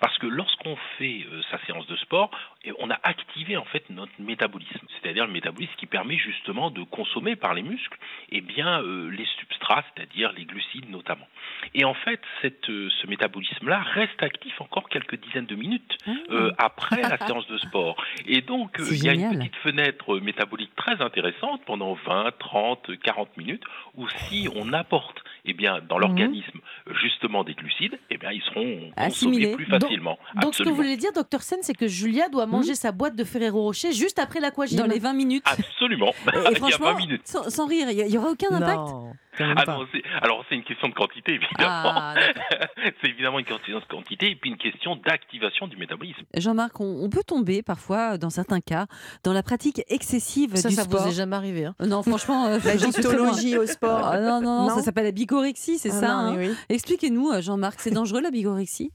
Parce 0.01 0.17
que 0.19 0.27
lorsqu'on 0.27 0.77
fait 0.99 1.27
euh, 1.31 1.41
sa 1.51 1.59
séance 1.67 1.87
de 1.87 1.97
sport, 1.97 2.31
on 2.79 2.91
a 2.91 2.99
activé 3.03 3.57
en 3.57 3.65
fait 3.65 3.89
notre 3.91 4.13
métabolisme, 4.19 4.87
c'est-à-dire 5.01 5.27
le 5.27 5.33
métabolisme 5.33 5.73
qui 5.77 5.87
permet 5.87 6.17
justement 6.17 6.71
de 6.71 6.83
consommer 6.83 7.37
par 7.37 7.55
les 7.55 7.63
muscles 7.63 7.99
eh 8.31 8.41
bien, 8.41 8.83
euh, 8.83 9.11
les 9.11 9.27
substrats, 9.39 9.85
c'est-à-dire 9.95 10.33
les 10.33 10.45
glucides 10.45 10.91
notamment. 10.91 11.27
Et 11.75 11.85
en 11.85 11.95
fait, 11.95 12.21
cette, 12.43 12.69
euh, 12.71 12.89
ce 13.01 13.07
métabolisme-là 13.07 13.81
reste 13.81 14.23
actif 14.23 14.61
encore 14.61 14.89
quelques 14.89 15.21
dizaines 15.21 15.47
de 15.47 15.55
minutes 15.55 15.97
euh, 16.31 16.51
après 16.59 17.03
la 17.03 17.19
séance 17.27 17.47
de 17.49 17.59
sport. 17.59 17.97
Et 18.27 18.41
donc, 18.41 18.77
il 18.79 19.05
y 19.05 19.09
a 19.09 19.15
une 19.15 19.39
petite 19.39 19.57
fenêtre 19.57 20.19
métabolique 20.19 20.75
très 20.77 21.01
intéressante 21.01 21.63
pendant 21.67 21.95
20, 21.95 22.33
30, 22.39 22.99
40 23.03 23.37
minutes 23.37 23.65
où 23.97 24.09
si 24.09 24.49
on 24.55 24.73
apporte 24.73 25.23
eh 25.47 25.53
bien, 25.53 25.81
dans 25.89 25.99
l'organisme 25.99 26.61
euh, 26.89 26.95
justement 27.03 27.45
des 27.45 27.55
glucides, 27.55 27.99
eh 28.11 28.17
bien, 28.17 28.31
ils 28.33 28.43
seront 28.43 28.91
Assimilés. 28.97 29.53
consommés 29.53 29.57
plus 29.57 29.79
Donc- 29.79 29.84
facilement. 29.85 30.19
Donc, 30.43 30.55
ce 30.55 30.63
que 30.63 30.69
vous 30.69 30.75
voulez 30.75 30.97
dire, 30.97 31.13
docteur 31.13 31.43
Sen, 31.43 31.59
c'est 31.63 31.75
que 31.75 31.87
Julia 31.89 32.29
doit 32.29 32.47
manger 32.47 32.75
sa 32.75 32.93
boîte 32.93 33.17
de 33.17 33.25
Ferrero 33.25 33.63
Rocher 33.63 33.93
juste 33.93 34.19
après 34.19 34.41
l'aquagym. 34.41 34.79
Dans 34.79 34.87
les 34.87 34.99
20 34.99 35.13
minutes 35.15 35.45
Absolument. 35.47 36.11
Et 36.35 36.37
Il 36.37 36.43
y 36.43 36.47
a 36.47 36.51
20 36.51 36.55
franchement, 36.57 36.95
minutes. 36.97 37.23
sans, 37.25 37.49
sans 37.51 37.67
rire, 37.67 37.89
il 37.91 38.07
n'y 38.07 38.19
aura 38.19 38.31
aucun 38.31 38.49
impact 38.55 38.77
Non, 38.79 39.13
Ah 39.41 39.65
non, 39.67 39.87
alors 40.23 40.45
c'est 40.49 40.55
une 40.55 40.63
question 40.65 40.89
de 40.89 40.95
quantité 40.95 41.33
évidemment. 41.35 41.83
Ah, 41.85 42.15
c'est 43.03 43.09
évidemment 43.09 43.39
une 43.39 43.45
question 43.45 43.79
de 43.79 43.85
quantité 43.85 44.31
et 44.31 44.37
puis 44.37 44.51
une 44.51 44.57
question 44.57 44.97
d'activation 44.97 45.67
du 45.67 45.77
métabolisme. 45.77 46.23
Jean-Marc, 46.37 46.81
on, 46.81 47.03
on 47.05 47.09
peut 47.11 47.23
tomber 47.27 47.63
parfois, 47.63 48.17
dans 48.19 48.31
certains 48.31 48.61
cas, 48.61 48.87
dans 49.25 49.33
la 49.33 49.43
pratique 49.43 49.83
excessive 49.89 50.55
Ça, 50.57 50.69
du 50.69 50.75
ça 50.75 50.83
sport. 50.85 51.03
vous 51.03 51.09
est 51.09 51.15
jamais 51.15 51.37
arrivé. 51.37 51.65
hein. 51.65 51.75
Euh, 51.83 51.87
Non, 51.87 52.03
franchement, 52.03 52.47
euh, 52.47 52.59
La 52.65 52.77
gynécologie 52.77 53.59
au 53.59 53.67
sport. 53.67 54.01
Ah, 54.05 54.21
non, 54.21 54.41
non, 54.41 54.61
non, 54.63 54.69
Non 54.69 54.77
ça 54.77 54.83
s'appelle 54.83 55.05
la 55.05 55.13
bigorexie, 55.13 55.79
c'est 55.79 55.91
Ah 55.91 56.01
ça 56.01 56.13
hein 56.15 56.37
oui. 56.37 56.51
Expliquez-nous, 56.69 57.31
euh, 57.31 57.41
Jean-Marc, 57.43 57.81
c'est 57.81 57.91
dangereux 57.91 58.21
la 58.21 58.31
bigorexie? 58.31 58.93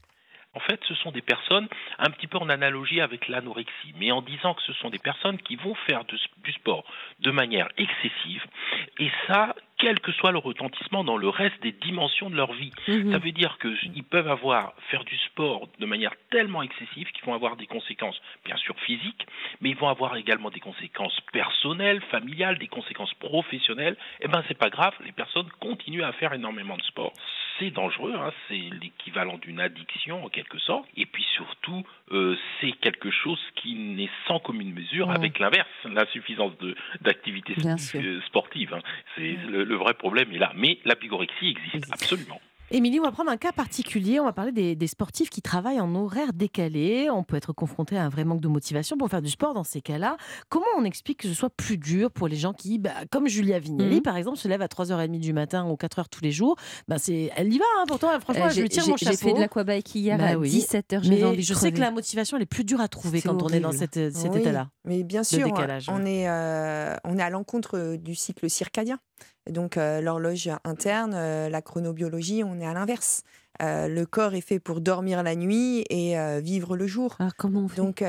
En 0.54 0.60
fait, 0.60 0.80
ce 0.88 0.94
sont 0.96 1.12
des 1.12 1.22
personnes 1.22 1.68
un 1.98 2.10
petit 2.10 2.26
peu 2.26 2.36
en 2.38 2.48
analogie 2.48 3.00
avec 3.00 3.28
l'anorexie, 3.28 3.94
mais 3.98 4.10
en 4.10 4.20
disant 4.20 4.54
que 4.54 4.62
ce 4.62 4.72
sont 4.74 4.90
des 4.90 4.98
personnes 4.98 5.38
qui 5.38 5.54
vont 5.56 5.74
faire 5.86 6.04
de- 6.06 6.18
du 6.42 6.52
sport 6.52 6.84
de 7.20 7.30
manière 7.30 7.68
excessive, 7.76 8.44
et 8.98 9.10
ça, 9.28 9.54
quel 9.78 10.00
que 10.00 10.12
soit 10.12 10.32
le 10.32 10.38
retentissement 10.38 11.04
dans 11.04 11.16
le 11.16 11.28
reste 11.28 11.62
des 11.62 11.72
dimensions 11.72 12.28
de 12.30 12.36
leur 12.36 12.52
vie. 12.52 12.72
Mhm. 12.88 13.12
Ça 13.12 13.18
veut 13.18 13.32
dire 13.32 13.56
qu'ils 13.58 14.04
peuvent 14.04 14.28
avoir 14.28 14.74
faire 14.90 15.04
du 15.04 15.16
sport 15.18 15.68
de 15.78 15.86
manière 15.86 16.12
tellement 16.30 16.62
excessive 16.62 17.10
qu'ils 17.12 17.24
vont 17.24 17.34
avoir 17.34 17.56
des 17.56 17.66
conséquences, 17.66 18.20
bien 18.44 18.56
sûr 18.56 18.78
physiques, 18.80 19.26
mais 19.60 19.70
ils 19.70 19.76
vont 19.76 19.88
avoir 19.88 20.16
également 20.16 20.50
des 20.50 20.60
conséquences 20.60 21.18
personnelles, 21.32 22.00
familiales, 22.10 22.58
des 22.58 22.66
conséquences 22.66 23.14
professionnelles. 23.14 23.96
Eh 24.20 24.28
ben 24.28 24.42
c'est 24.48 24.58
pas 24.58 24.68
grave, 24.68 24.94
les 25.04 25.12
personnes 25.12 25.48
continuent 25.60 26.02
à 26.04 26.12
faire 26.12 26.32
énormément 26.34 26.76
de 26.76 26.82
sport. 26.82 27.12
C'est 27.60 27.70
dangereux, 27.70 28.14
hein, 28.16 28.32
c'est 28.48 28.58
l'équivalent 28.80 29.38
d'une 29.38 29.60
addiction 29.60 30.24
en 30.24 30.28
quelque 30.28 30.58
sorte. 30.58 30.88
Et 30.96 31.06
puis 31.06 31.24
surtout, 31.36 31.84
euh, 32.10 32.36
c'est 32.60 32.72
quelque 32.72 33.10
chose 33.12 33.38
qui 33.56 33.74
n'est 33.76 34.10
sans 34.26 34.40
commune 34.40 34.72
mesure 34.72 35.06
Ouais. 35.08 35.14
avec 35.14 35.38
l'inverse, 35.38 35.68
l'insuffisance 35.84 36.52
d'activité 37.02 37.54
euh, 37.94 38.20
sportive. 38.22 38.74
hein. 38.74 38.80
C'est 39.14 39.36
le, 39.48 39.62
le 39.64 39.74
vrai 39.76 39.94
problème 39.94 40.32
est 40.32 40.38
là. 40.38 40.52
Mais 40.56 40.78
la 40.84 40.94
bigorexie 40.96 41.48
existe 41.50 41.92
absolument. 41.92 42.40
Émilie, 42.72 43.00
on 43.00 43.02
va 43.02 43.10
prendre 43.10 43.30
un 43.32 43.36
cas 43.36 43.50
particulier. 43.50 44.20
On 44.20 44.24
va 44.24 44.32
parler 44.32 44.52
des, 44.52 44.76
des 44.76 44.86
sportifs 44.86 45.28
qui 45.28 45.42
travaillent 45.42 45.80
en 45.80 45.92
horaire 45.96 46.32
décalé. 46.32 47.08
On 47.10 47.24
peut 47.24 47.34
être 47.36 47.52
confronté 47.52 47.96
à 47.96 48.04
un 48.04 48.08
vrai 48.08 48.22
manque 48.24 48.40
de 48.40 48.46
motivation 48.46 48.96
pour 48.96 49.08
faire 49.08 49.22
du 49.22 49.28
sport 49.30 49.54
dans 49.54 49.64
ces 49.64 49.80
cas-là. 49.80 50.16
Comment 50.48 50.66
on 50.78 50.84
explique 50.84 51.18
que 51.22 51.28
ce 51.28 51.34
soit 51.34 51.50
plus 51.50 51.78
dur 51.78 52.12
pour 52.12 52.28
les 52.28 52.36
gens 52.36 52.52
qui, 52.52 52.78
bah, 52.78 52.90
comme 53.10 53.26
Julia 53.26 53.58
Vignali, 53.58 53.96
Mhm. 53.96 54.02
par 54.02 54.16
exemple, 54.16 54.38
se 54.38 54.46
lève 54.46 54.62
à 54.62 54.68
3h30 54.68 55.18
du 55.18 55.32
matin 55.32 55.66
ou 55.68 55.74
4h 55.74 56.08
tous 56.08 56.22
les 56.22 56.30
jours 56.30 56.54
bah, 56.86 56.96
c'est, 56.98 57.32
Elle 57.34 57.52
y 57.52 57.58
va, 57.58 57.64
hein, 57.80 57.84
pourtant, 57.88 58.08
franchement, 58.20 58.44
Euh, 58.46 58.50
je 58.50 58.60
lui 58.60 58.68
tire 58.68 58.86
mon 58.86 58.96
chapeau. 58.96 59.10
J'ai 59.10 59.16
fait 59.16 59.32
de 59.34 59.40
l'aquabike 59.40 59.92
hier 59.96 60.16
Bah 60.16 60.26
à 60.28 60.36
oui. 60.36 60.48
17h, 60.50 61.02
j'avais 61.02 61.16
Mais 61.16 61.24
envie 61.24 61.42
je 61.42 61.54
sais 61.54 61.72
que 61.72 61.80
la 61.80 61.90
motivation, 61.90 62.36
elle 62.36 62.44
est 62.44 62.46
plus 62.46 62.62
dure 62.64 62.80
à 62.80 62.86
trouver 62.86 63.20
quand 63.20 63.42
on 63.42 63.48
est 63.48 63.58
dans 63.60 63.72
cette- 63.72 64.14
cet 64.16 64.30
Oui, 64.32 64.38
état-là. 64.40 64.68
Mais 64.84 65.02
bien 65.02 65.24
sûr, 65.24 65.44
décalage, 65.44 65.88
on, 65.88 66.04
ouais. 66.04 66.20
est, 66.20 66.28
euh, 66.28 66.94
on 67.04 67.18
est 67.18 67.22
à 67.22 67.30
l'encontre 67.30 67.76
euh, 67.76 67.96
du 67.96 68.14
cycle 68.14 68.48
circadien. 68.48 68.98
Donc, 69.50 69.76
euh, 69.76 70.00
l'horloge 70.00 70.50
interne, 70.64 71.12
euh, 71.14 71.48
la 71.48 71.62
chronobiologie, 71.62 72.42
on 72.44 72.58
est 72.60 72.66
à 72.66 72.74
l'inverse. 72.74 73.22
euh, 73.62 73.88
le 73.88 74.06
corps 74.06 74.34
est 74.34 74.40
fait 74.40 74.58
pour 74.58 74.80
dormir 74.80 75.22
la 75.22 75.34
nuit 75.36 75.84
et 75.90 76.14
vivre 76.40 76.76
le 76.76 76.86
jour. 76.86 77.16
Alors, 77.18 77.34
comment 77.36 77.60
on 77.60 77.68
fait? 77.68 77.76
Donc, 77.76 78.02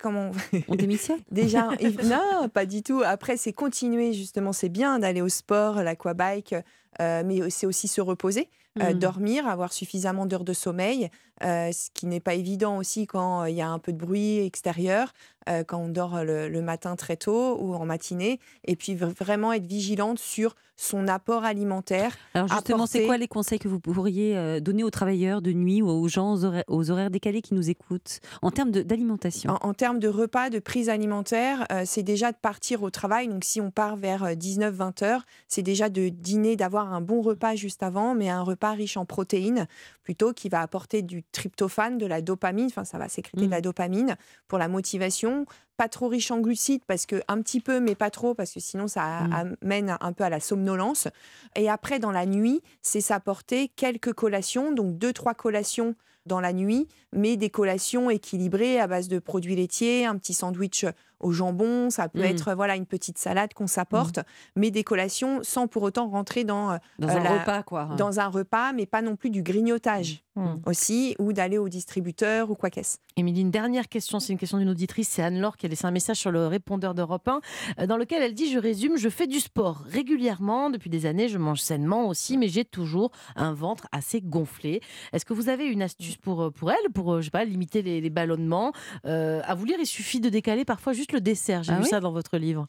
comment 0.00 0.30
on 0.30 0.58
On 0.68 0.74
démissionne? 0.74 1.20
Déjà, 1.30 1.70
non, 2.04 2.48
pas 2.52 2.66
du 2.66 2.82
tout. 2.82 3.02
Après, 3.04 3.36
c'est 3.36 3.52
continuer, 3.54 4.12
justement. 4.12 4.52
C'est 4.52 4.68
bien 4.68 4.98
d'aller 4.98 5.22
au 5.22 5.28
sport, 5.30 5.82
l'aquabike, 5.82 6.54
mais 7.00 7.48
c'est 7.50 7.66
aussi 7.66 7.88
se 7.88 8.00
reposer, 8.00 8.48
Mhm. 8.76 8.92
dormir, 8.94 9.48
avoir 9.48 9.72
suffisamment 9.72 10.26
d'heures 10.26 10.44
de 10.44 10.52
sommeil, 10.52 11.10
euh, 11.42 11.70
ce 11.72 11.90
qui 11.94 12.06
n'est 12.06 12.20
pas 12.20 12.34
évident 12.34 12.76
aussi 12.78 13.06
quand 13.06 13.42
euh, 13.42 13.50
il 13.50 13.56
y 13.56 13.62
a 13.62 13.68
un 13.68 13.78
peu 13.78 13.92
de 13.92 13.98
bruit 13.98 14.38
extérieur, 14.38 15.12
euh, 15.48 15.64
quand 15.64 15.78
on 15.78 15.88
dort 15.88 16.24
le, 16.24 16.48
le 16.48 16.62
matin 16.62 16.96
très 16.96 17.16
tôt 17.16 17.58
ou 17.60 17.74
en 17.74 17.84
matinée. 17.84 18.40
Et 18.64 18.76
puis 18.76 18.94
vraiment 18.94 19.52
être 19.52 19.66
vigilante 19.66 20.18
sur 20.18 20.54
son 20.76 21.08
apport 21.08 21.44
alimentaire. 21.44 22.16
Alors 22.34 22.48
justement, 22.48 22.86
c'est 22.86 23.04
quoi 23.04 23.16
les 23.16 23.26
conseils 23.26 23.58
que 23.58 23.66
vous 23.66 23.80
pourriez 23.80 24.60
donner 24.60 24.84
aux 24.84 24.90
travailleurs 24.90 25.42
de 25.42 25.52
nuit 25.52 25.82
ou 25.82 25.88
aux 25.88 26.06
gens 26.06 26.34
aux 26.34 26.44
horaires, 26.44 26.62
aux 26.68 26.92
horaires 26.92 27.10
décalés 27.10 27.42
qui 27.42 27.54
nous 27.54 27.68
écoutent 27.68 28.20
en 28.42 28.52
termes 28.52 28.70
d'alimentation? 28.70 29.50
En, 29.60 29.70
en 29.70 29.74
termes 29.74 29.98
de 29.98 30.06
repas, 30.06 30.50
de 30.50 30.58
prise 30.58 30.88
alimentaire, 30.88 31.66
euh, 31.72 31.82
c'est 31.84 32.02
déjà 32.02 32.32
de 32.32 32.36
partir 32.36 32.82
au 32.82 32.90
travail. 32.90 33.28
Donc, 33.28 33.44
si 33.44 33.60
on 33.60 33.70
part 33.70 33.96
vers 33.96 34.24
19-20 34.34 35.04
heures, 35.04 35.26
c'est 35.48 35.62
déjà 35.62 35.88
de 35.88 36.08
dîner, 36.08 36.56
d'avoir 36.56 36.92
un 36.92 37.00
bon 37.00 37.20
repas 37.22 37.54
juste 37.54 37.82
avant, 37.82 38.14
mais 38.14 38.28
un 38.28 38.42
repas 38.42 38.72
riche 38.72 38.96
en 38.96 39.04
protéines, 39.04 39.66
plutôt 40.02 40.32
qui 40.32 40.48
va 40.48 40.60
apporter 40.60 41.02
du 41.02 41.22
tryptophane, 41.32 41.98
de 41.98 42.06
la 42.06 42.20
dopamine. 42.22 42.66
Enfin, 42.66 42.84
ça 42.84 42.98
va 42.98 43.08
sécréter 43.08 43.46
de 43.46 43.50
la 43.50 43.60
dopamine 43.60 44.16
pour 44.48 44.58
la 44.58 44.68
motivation. 44.68 45.46
Pas 45.76 45.88
trop 45.88 46.08
riche 46.08 46.30
en 46.30 46.40
glucides, 46.40 46.84
parce 46.86 47.06
que 47.06 47.22
un 47.28 47.40
petit 47.40 47.60
peu, 47.60 47.78
mais 47.80 47.94
pas 47.94 48.10
trop, 48.10 48.34
parce 48.34 48.52
que 48.52 48.60
sinon, 48.60 48.88
ça 48.88 49.20
Mm. 49.22 49.32
amène 49.62 49.96
un 50.00 50.12
peu 50.12 50.24
à 50.24 50.30
la 50.30 50.40
somnolence. 50.40 51.06
Et 51.54 51.68
après, 51.70 51.98
dans 52.00 52.10
la 52.10 52.26
nuit, 52.26 52.62
c'est 52.82 53.00
s'apporter 53.00 53.68
quelques 53.68 54.12
collations, 54.12 54.72
donc 54.72 54.98
deux, 54.98 55.12
trois 55.12 55.34
collations 55.34 55.94
dans 56.26 56.40
la 56.40 56.52
nuit, 56.52 56.88
mais 57.12 57.36
des 57.36 57.48
collations 57.48 58.10
équilibrées 58.10 58.78
à 58.80 58.86
base 58.86 59.08
de 59.08 59.18
produits 59.18 59.56
laitiers, 59.56 60.04
un 60.04 60.16
petit 60.18 60.34
sandwich 60.34 60.84
au 61.20 61.32
jambon, 61.32 61.90
ça 61.90 62.08
peut 62.08 62.20
Mm. 62.20 62.24
être 62.24 62.54
voilà 62.54 62.76
une 62.76 62.86
petite 62.86 63.18
salade 63.18 63.54
qu'on 63.54 63.66
s'apporte, 63.66 64.20
mais 64.56 64.70
des 64.70 64.84
collations 64.84 65.40
sans 65.42 65.66
pour 65.66 65.82
autant 65.82 66.08
rentrer 66.08 66.44
dans, 66.44 66.70
euh, 66.72 66.76
Dans 66.98 67.08
euh, 67.08 67.16
un 67.16 67.22
la- 67.22 67.38
repas, 67.40 67.62
quoi. 67.62 67.88
Dans 67.96 68.20
un 68.20 68.28
repas, 68.28 68.72
mais 68.72 68.86
pas 68.86 69.02
non 69.02 69.16
plus 69.16 69.30
du 69.30 69.42
grignotage 69.42 70.22
Mm. 70.36 70.56
aussi, 70.66 71.16
ou 71.18 71.32
d'aller 71.32 71.58
au 71.58 71.68
distributeur 71.68 72.50
ou 72.50 72.54
quoi 72.54 72.70
qu'est-ce. 72.70 72.98
Émilie, 73.16 73.40
une 73.40 73.50
dernière 73.50 73.88
question, 73.88 74.20
c'est 74.20 74.32
une 74.32 74.38
question 74.38 74.58
d'une 74.58 74.68
auditrice, 74.68 75.08
c'est 75.08 75.22
Anne-Laure 75.22 75.56
qui 75.56 75.66
a 75.66 75.68
laissé 75.68 75.84
un 75.86 75.90
message 75.90 76.18
sur 76.18 76.30
le 76.30 76.46
répondeur 76.46 76.94
d'Europe 76.94 77.26
1, 77.26 77.40
euh, 77.80 77.86
dans 77.86 77.96
lequel 77.96 78.22
elle 78.22 78.34
dit, 78.34 78.48
je 78.52 78.58
résume, 78.60 78.96
je 78.96 79.08
fais 79.08 79.26
du 79.26 79.40
sport 79.40 79.82
régulièrement, 79.88 80.70
depuis 80.70 80.90
des 80.90 81.06
années, 81.06 81.28
je 81.28 81.38
mange 81.38 81.60
sainement 81.60 82.06
aussi, 82.06 82.38
mais 82.38 82.46
j'ai 82.48 82.64
toujours 82.64 83.10
un 83.34 83.52
ventre 83.52 83.88
assez 83.92 84.20
gonflé. 84.20 84.80
Est-ce 85.12 85.24
que 85.24 85.32
vous 85.34 85.48
avez 85.48 85.66
une 85.66 85.82
astuce 85.82 86.16
pour, 86.16 86.42
euh, 86.44 86.50
pour 86.50 86.70
elle, 86.70 86.90
pour, 86.94 87.14
euh, 87.14 87.20
je 87.20 87.24
sais 87.26 87.30
pas, 87.30 87.44
limiter 87.44 87.82
les, 87.82 88.00
les 88.00 88.10
ballonnements? 88.10 88.72
Euh, 89.06 89.40
À 89.44 89.54
vous 89.54 89.64
lire, 89.64 89.78
il 89.80 89.86
suffit 89.86 90.20
de 90.20 90.28
décaler 90.28 90.64
parfois 90.64 90.92
juste 90.92 91.07
le 91.12 91.20
dessert, 91.20 91.62
j'ai 91.62 91.72
Ah 91.72 91.76
vu 91.76 91.82
oui 91.82 91.88
ça 91.88 92.00
dans 92.00 92.12
votre 92.12 92.36
livre. 92.38 92.66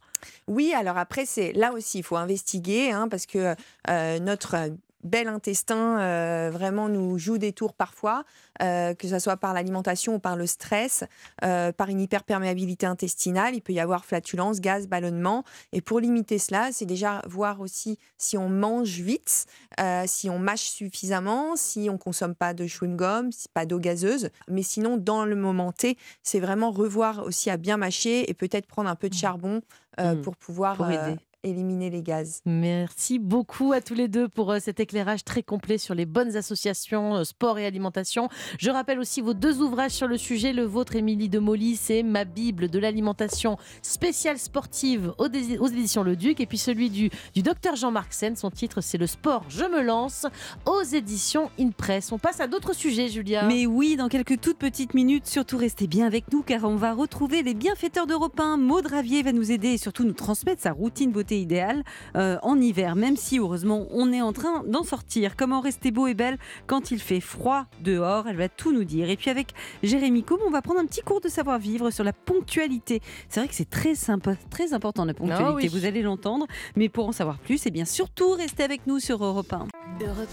Oui, 0.48 0.74
alors 0.74 0.98
après, 0.98 1.26
c'est 1.26 1.54
là 1.54 1.74
aussi, 1.74 2.00
il 2.00 2.04
faut 2.04 2.18
investiguer, 2.18 2.92
hein, 2.92 3.08
parce 3.10 3.26
que 3.26 3.56
euh, 3.90 4.20
notre 4.20 4.56
bel 5.04 5.28
intestin 5.28 6.00
euh, 6.00 6.50
vraiment 6.52 6.90
nous 6.90 7.18
joue 7.18 7.38
des 7.38 7.54
tours 7.54 7.74
parfois, 7.74 8.24
euh, 8.62 8.94
que 8.94 9.08
ce 9.08 9.20
soit 9.20 9.38
par 9.38 9.54
l'alimentation 9.54 10.16
ou 10.16 10.20
par 10.20 10.36
le 10.36 10.46
stress, 10.46 11.04
euh, 11.44 11.72
par 11.72 11.90
une 11.90 12.02
hyperperméabilité 12.02 12.86
intestinale. 12.86 13.56
Il 13.56 13.62
peut 13.62 13.74
y 13.74 13.80
avoir 13.80 14.06
flatulence, 14.06 14.60
gaz, 14.60 14.88
ballonnement. 14.88 15.44
Et 15.72 15.82
pour 15.82 16.00
limiter 16.00 16.38
cela, 16.38 16.70
c'est 16.72 16.86
déjà 16.86 17.22
voir 17.28 17.62
aussi 17.62 17.98
si 18.18 18.38
on 18.38 18.50
mange 18.50 19.00
vite, 19.00 19.46
si 20.06 20.30
on 20.30 20.40
mâche 20.40 20.70
suffisamment, 20.70 21.56
si 21.56 21.90
on 21.90 21.98
consomme 21.98 22.36
pas 22.36 22.54
de 22.54 22.66
chewing-gum, 22.66 23.32
si 23.32 23.48
pas 23.50 23.66
d'eau 23.66 23.80
gazeuse. 23.80 24.30
Mais 24.50 24.64
sinon, 24.64 24.98
dans 24.98 25.26
le 25.26 25.36
moment 25.36 25.72
T, 25.72 25.98
c'est 26.24 26.40
vraiment 26.40 26.72
revoir 26.72 27.26
aussi 27.26 27.50
à 27.50 27.58
bien 27.58 27.78
mâcher 27.78 28.30
et 28.30 28.34
peut-être 28.34 28.66
prendre 28.66 28.90
un 28.90 28.96
peu 28.96 29.10
de 29.10 29.14
charbon 29.14 29.62
euh, 30.00 30.16
Mm. 30.16 30.22
pour 30.22 30.36
pouvoir 30.36 30.76
Pour 30.76 30.90
aider. 30.90 31.18
Éliminer 31.44 31.90
les 31.90 32.04
gaz. 32.04 32.42
Merci 32.46 33.18
beaucoup 33.18 33.72
à 33.72 33.80
tous 33.80 33.94
les 33.94 34.10
deux 34.10 34.28
pour 34.28 34.52
euh, 34.52 34.60
cet 34.60 34.80
éclairage 34.82 35.24
très 35.24 35.42
complet 35.42 35.78
sur 35.78 35.96
les 35.96 36.06
bonnes 36.06 36.36
associations 36.36 37.16
euh, 37.16 37.24
sport 37.24 37.58
et 37.60 37.66
alimentation. 37.66 38.28
Je 38.58 38.70
rappelle 38.70 39.00
aussi 39.00 39.22
vos 39.22 39.34
deux 39.34 39.62
ouvrages 39.62 39.92
sur 39.92 40.08
le 40.08 40.18
sujet. 40.18 40.52
Le 40.52 40.64
vôtre, 40.64 40.98
Émilie 40.98 41.30
de 41.30 41.40
Molly, 41.40 41.78
c'est 41.78 42.04
Ma 42.04 42.26
Bible 42.26 42.70
de 42.70 42.78
l'alimentation 42.78 43.58
spéciale 43.82 44.38
sportive 44.38 45.14
aux, 45.18 45.28
éditions 45.28 46.04
Le 46.04 46.18
Duc. 46.18 46.42
Et 46.42 46.46
puis 46.46 46.58
celui 46.58 46.90
du, 46.90 47.10
du 47.34 47.42
docteur 47.42 47.78
Jean-Marc 47.78 48.12
Sen, 48.12 48.36
son 48.36 48.52
titre 48.52 48.82
c'est 48.82 48.98
Le 48.98 49.08
sport, 49.08 49.46
je 49.48 49.64
me 49.64 49.82
lance 49.82 50.26
aux 50.66 50.84
éditions 50.84 51.50
InPress. 51.58 52.12
On 52.12 52.20
passe 52.20 52.42
à 52.42 52.48
d'autres 52.48 52.74
sujets, 52.74 53.08
Julia. 53.08 53.46
Mais 53.46 53.66
oui, 53.66 53.96
dans 53.96 54.10
quelques 54.10 54.42
toutes 54.42 54.58
petites 54.58 54.94
minutes, 54.94 55.26
surtout 55.26 55.58
restez 55.58 55.88
bien 55.88 56.06
avec 56.06 56.34
nous 56.34 56.42
car 56.42 56.66
on 56.66 56.76
va 56.76 56.94
retrouver 56.94 57.44
les 57.44 57.54
bienfaiteurs 57.54 58.08
d'Europe 58.08 58.38
1. 58.38 58.58
Maud 58.58 58.88
Ravier 58.88 59.24
va 59.24 59.32
nous 59.32 59.52
aider 59.52 59.70
et 59.70 59.78
surtout 59.78 60.04
nous 60.04 60.14
transmettre 60.14 60.62
sa 60.62 60.74
routine 60.74 61.12
beauté 61.12 61.29
idéale 61.38 61.84
euh, 62.16 62.38
en 62.42 62.60
hiver, 62.60 62.96
même 62.96 63.18
si 63.18 63.40
heureusement 63.40 63.86
on 63.92 64.12
est 64.14 64.22
en 64.22 64.34
train 64.34 64.64
d'en 64.66 64.84
sortir. 64.84 65.36
Comment 65.36 65.60
rester 65.62 65.92
beau 65.92 66.08
et 66.08 66.14
belle 66.14 66.38
quand 66.68 66.92
il 66.92 67.00
fait 67.00 67.20
froid 67.20 67.66
dehors 67.82 68.28
Elle 68.28 68.38
va 68.38 68.50
tout 68.50 68.72
nous 68.72 68.84
dire. 68.84 69.10
Et 69.10 69.18
puis 69.18 69.30
avec 69.30 69.54
Jérémy 69.84 70.24
Combe, 70.24 70.40
on 70.46 70.50
va 70.52 70.62
prendre 70.62 70.80
un 70.80 70.86
petit 70.86 71.02
cours 71.02 71.22
de 71.22 71.30
savoir-vivre 71.30 71.92
sur 71.92 72.04
la 72.04 72.14
ponctualité. 72.14 73.02
C'est 73.30 73.40
vrai 73.42 73.50
que 73.50 73.56
c'est 73.56 73.70
très 73.70 73.96
sympa, 73.96 74.36
très 74.50 74.74
important 74.74 75.06
la 75.06 75.14
ponctualité, 75.14 75.46
Ah 75.48 75.54
oui. 75.56 75.68
vous 75.68 75.86
allez 75.86 76.02
l'entendre. 76.02 76.48
Mais 76.76 76.90
pour 76.90 77.08
en 77.08 77.12
savoir 77.12 77.38
plus, 77.40 77.66
et 77.66 77.72
bien 77.72 77.86
surtout 77.86 78.32
restez 78.32 78.64
avec 78.64 78.88
nous 78.88 79.00
sur 79.00 79.24
Europe 79.24 79.52
1. 79.54 79.68
Europe 80.06 80.28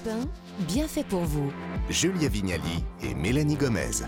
1, 0.61 0.65
bien 0.67 0.87
fait 0.87 1.05
pour 1.05 1.21
vous. 1.23 1.51
Julia 1.91 2.29
Vignali 2.29 2.85
et 3.03 3.15
Mélanie 3.15 3.57
Gomez. 3.57 4.03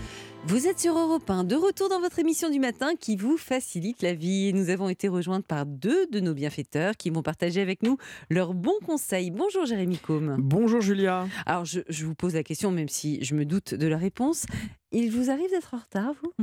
Vous 0.45 0.67
êtes 0.67 0.79
sur 0.79 0.97
Europe 0.97 1.29
1, 1.29 1.43
de 1.43 1.55
retour 1.55 1.89
dans 1.89 1.99
votre 1.99 2.17
émission 2.17 2.49
du 2.49 2.59
matin 2.59 2.93
qui 2.99 3.17
vous 3.17 3.37
facilite 3.37 4.01
la 4.01 4.13
vie. 4.13 4.53
Nous 4.53 4.69
avons 4.69 4.87
été 4.87 5.07
rejointes 5.07 5.45
par 5.45 5.65
deux 5.65 6.07
de 6.07 6.19
nos 6.21 6.33
bienfaiteurs 6.33 6.95
qui 6.95 7.09
vont 7.09 7.21
partager 7.21 7.61
avec 7.61 7.83
nous 7.83 7.97
leurs 8.29 8.53
bons 8.53 8.79
conseils. 8.85 9.31
Bonjour 9.31 9.65
Jérémy 9.65 9.97
Combe. 9.97 10.37
Bonjour 10.39 10.81
Julia. 10.81 11.27
Alors 11.45 11.65
je, 11.65 11.81
je 11.89 12.05
vous 12.05 12.15
pose 12.15 12.33
la 12.35 12.43
question, 12.43 12.71
même 12.71 12.87
si 12.87 13.23
je 13.23 13.35
me 13.35 13.45
doute 13.45 13.73
de 13.73 13.87
la 13.87 13.97
réponse. 13.97 14.45
Il 14.91 15.11
vous 15.11 15.29
arrive 15.29 15.49
d'être 15.51 15.73
en 15.73 15.77
retard, 15.77 16.13
vous? 16.23 16.33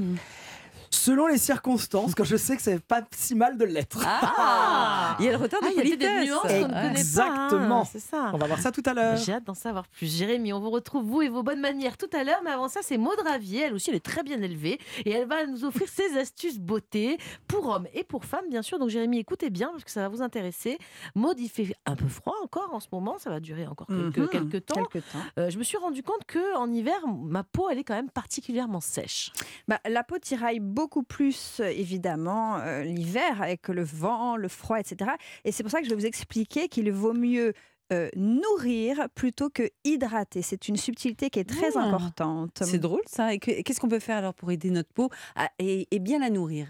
Selon 0.90 1.26
les 1.26 1.38
circonstances, 1.38 2.14
quand 2.14 2.24
je 2.24 2.36
sais 2.36 2.56
que 2.56 2.62
c'est 2.62 2.80
pas 2.82 3.02
si 3.14 3.34
mal 3.34 3.56
de 3.58 3.64
l'être. 3.64 4.02
Ah 4.04 5.16
Il 5.18 5.24
y 5.26 5.28
a 5.28 5.32
le 5.32 5.38
retard 5.38 5.60
de 5.60 5.66
Ah, 5.66 5.70
il 5.72 5.76
y 5.76 5.80
a 5.80 5.82
peut-être 5.82 5.98
des 5.98 6.06
politesse. 6.06 6.28
nuances 6.28 6.42
qu'on 6.42 6.48
ne 6.48 6.62
connaît 6.62 6.72
pas, 6.72 6.80
hein, 6.80 6.90
Exactement. 6.90 7.84
c'est 7.84 7.98
ça. 7.98 8.30
On 8.32 8.38
va 8.38 8.46
voir 8.46 8.58
ça 8.58 8.72
tout 8.72 8.82
à 8.86 8.94
l'heure. 8.94 9.16
J'ai 9.16 9.32
hâte 9.32 9.44
d'en 9.44 9.54
savoir 9.54 9.86
plus. 9.88 10.06
Jérémy, 10.14 10.52
on 10.52 10.60
vous 10.60 10.70
retrouve, 10.70 11.04
vous 11.04 11.22
et 11.22 11.28
vos 11.28 11.42
bonnes 11.42 11.60
manières 11.60 11.96
tout 11.96 12.08
à 12.12 12.24
l'heure. 12.24 12.40
Mais 12.44 12.50
avant 12.50 12.68
ça, 12.68 12.80
c'est 12.82 12.98
Maud 12.98 13.18
Ravier. 13.24 13.62
Elle 13.62 13.74
aussi, 13.74 13.90
elle 13.90 13.96
est 13.96 14.00
très 14.04 14.22
bien 14.22 14.40
élevée. 14.42 14.78
Et 15.04 15.10
elle 15.10 15.26
va 15.28 15.46
nous 15.46 15.64
offrir 15.64 15.88
ses 15.88 16.16
astuces 16.18 16.58
beauté 16.58 17.18
pour 17.48 17.66
hommes 17.68 17.86
et 17.94 18.04
pour 18.04 18.24
femmes, 18.24 18.48
bien 18.48 18.62
sûr. 18.62 18.78
Donc, 18.78 18.88
Jérémy, 18.90 19.18
écoutez 19.18 19.50
bien 19.50 19.68
parce 19.70 19.84
que 19.84 19.90
ça 19.90 20.00
va 20.02 20.08
vous 20.08 20.22
intéresser. 20.22 20.78
Maud, 21.14 21.38
il 21.38 21.48
fait 21.48 21.74
un 21.86 21.96
peu 21.96 22.08
froid 22.08 22.34
encore 22.42 22.70
en 22.72 22.80
ce 22.80 22.88
moment. 22.92 23.16
Ça 23.18 23.30
va 23.30 23.40
durer 23.40 23.66
encore 23.66 23.86
quelques, 23.86 24.18
Mhm. 24.18 24.28
quelques 24.28 24.66
temps. 24.66 24.84
Quelques 24.84 25.04
temps. 25.12 25.18
Euh, 25.38 25.50
je 25.50 25.58
me 25.58 25.62
suis 25.64 25.76
rendu 25.78 26.02
compte 26.02 26.24
que 26.26 26.56
en 26.56 26.72
hiver, 26.72 26.98
ma 27.06 27.42
peau, 27.44 27.68
elle 27.70 27.78
est 27.78 27.84
quand 27.84 27.94
même 27.94 28.10
particulièrement 28.10 28.80
sèche. 28.80 29.32
Bah, 29.68 29.80
la 29.88 30.02
peau 30.04 30.18
tiraille 30.18 30.60
beaucoup 30.60 30.75
plus, 31.08 31.60
euh, 31.60 31.64
évidemment, 31.68 32.58
euh, 32.58 32.82
l'hiver 32.82 33.40
avec 33.42 33.68
le 33.68 33.82
vent, 33.82 34.36
le 34.36 34.48
froid, 34.48 34.78
etc. 34.78 35.10
Et 35.44 35.52
c'est 35.52 35.62
pour 35.62 35.72
ça 35.72 35.78
que 35.80 35.84
je 35.84 35.90
vais 35.90 35.96
vous 35.96 36.06
expliquer 36.06 36.68
qu'il 36.68 36.90
vaut 36.92 37.14
mieux 37.14 37.52
euh, 37.92 38.08
nourrir 38.16 39.08
plutôt 39.14 39.48
que 39.48 39.62
hydrater. 39.84 40.42
C'est 40.42 40.68
une 40.68 40.76
subtilité 40.76 41.30
qui 41.30 41.38
est 41.38 41.48
très 41.48 41.76
Ah, 41.76 41.80
importante. 41.84 42.62
C'est 42.64 42.78
drôle 42.78 43.02
ça. 43.06 43.32
Et 43.32 43.38
qu'est-ce 43.38 43.80
qu'on 43.80 43.88
peut 43.88 44.00
faire 44.00 44.16
alors 44.18 44.34
pour 44.34 44.50
aider 44.50 44.70
notre 44.70 44.92
peau 44.92 45.08
à- 45.36 45.50
et, 45.58 45.86
et 45.90 45.98
bien 46.00 46.18
la 46.18 46.28
nourrir? 46.30 46.68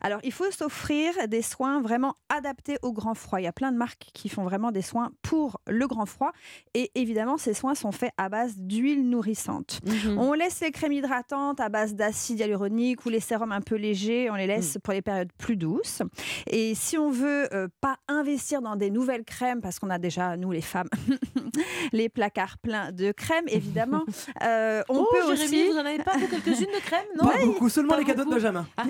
Alors, 0.00 0.20
il 0.22 0.32
faut 0.32 0.50
s'offrir 0.50 1.12
des 1.28 1.42
soins 1.42 1.80
vraiment 1.80 2.14
adaptés 2.28 2.76
au 2.82 2.92
grand 2.92 3.14
froid. 3.14 3.40
Il 3.40 3.44
y 3.44 3.48
a 3.48 3.52
plein 3.52 3.72
de 3.72 3.76
marques 3.76 4.10
qui 4.12 4.28
font 4.28 4.44
vraiment 4.44 4.70
des 4.70 4.82
soins 4.82 5.10
pour 5.22 5.60
le 5.66 5.86
grand 5.86 6.06
froid. 6.06 6.32
Et 6.74 6.90
évidemment, 6.94 7.36
ces 7.38 7.54
soins 7.54 7.74
sont 7.74 7.92
faits 7.92 8.12
à 8.16 8.28
base 8.28 8.56
d'huile 8.58 9.08
nourrissante. 9.08 9.80
Mhm. 9.86 10.18
On 10.18 10.32
laisse 10.32 10.60
les 10.60 10.70
crèmes 10.70 10.92
hydratantes 10.92 11.60
à 11.60 11.68
base 11.68 11.94
d'acide 11.94 12.40
hyaluronique 12.40 13.04
ou 13.06 13.08
les 13.08 13.20
sérums 13.20 13.52
un 13.52 13.60
peu 13.60 13.76
légers, 13.76 14.30
on 14.30 14.34
les 14.34 14.46
laisse 14.46 14.78
pour 14.82 14.92
les 14.92 15.02
périodes 15.02 15.32
plus 15.38 15.56
douces. 15.56 16.02
Et 16.46 16.74
si 16.74 16.98
on 16.98 17.10
veut 17.10 17.52
euh, 17.54 17.68
pas 17.80 17.96
investir 18.08 18.62
dans 18.62 18.76
des 18.76 18.90
nouvelles 18.90 19.24
crèmes, 19.24 19.60
parce 19.60 19.78
qu'on 19.78 19.90
a 19.90 19.98
déjà, 19.98 20.36
nous 20.36 20.50
les 20.50 20.60
femmes, 20.60 20.88
les 21.92 22.08
placards 22.08 22.58
pleins 22.58 22.92
de 22.92 23.12
crèmes, 23.12 23.46
évidemment, 23.48 24.04
euh, 24.42 24.82
on 24.88 25.00
oh, 25.00 25.08
peut 25.10 25.36
Jérémy, 25.36 25.44
aussi... 25.44 25.68
vous 25.68 25.76
en 25.76 25.84
avez 25.84 25.98
pas 25.98 26.18
quelques-unes 26.18 26.72
de 26.74 26.80
crème, 26.80 27.06
non? 27.22 27.28
Pas 27.28 27.44
beaucoup, 27.44 27.68
seulement 27.68 27.94
Pas 27.94 27.98
les 27.98 28.04
cadeaux 28.04 28.24
de. 28.24 28.30
Benjamin. 28.30 28.66
Ah. 28.76 28.84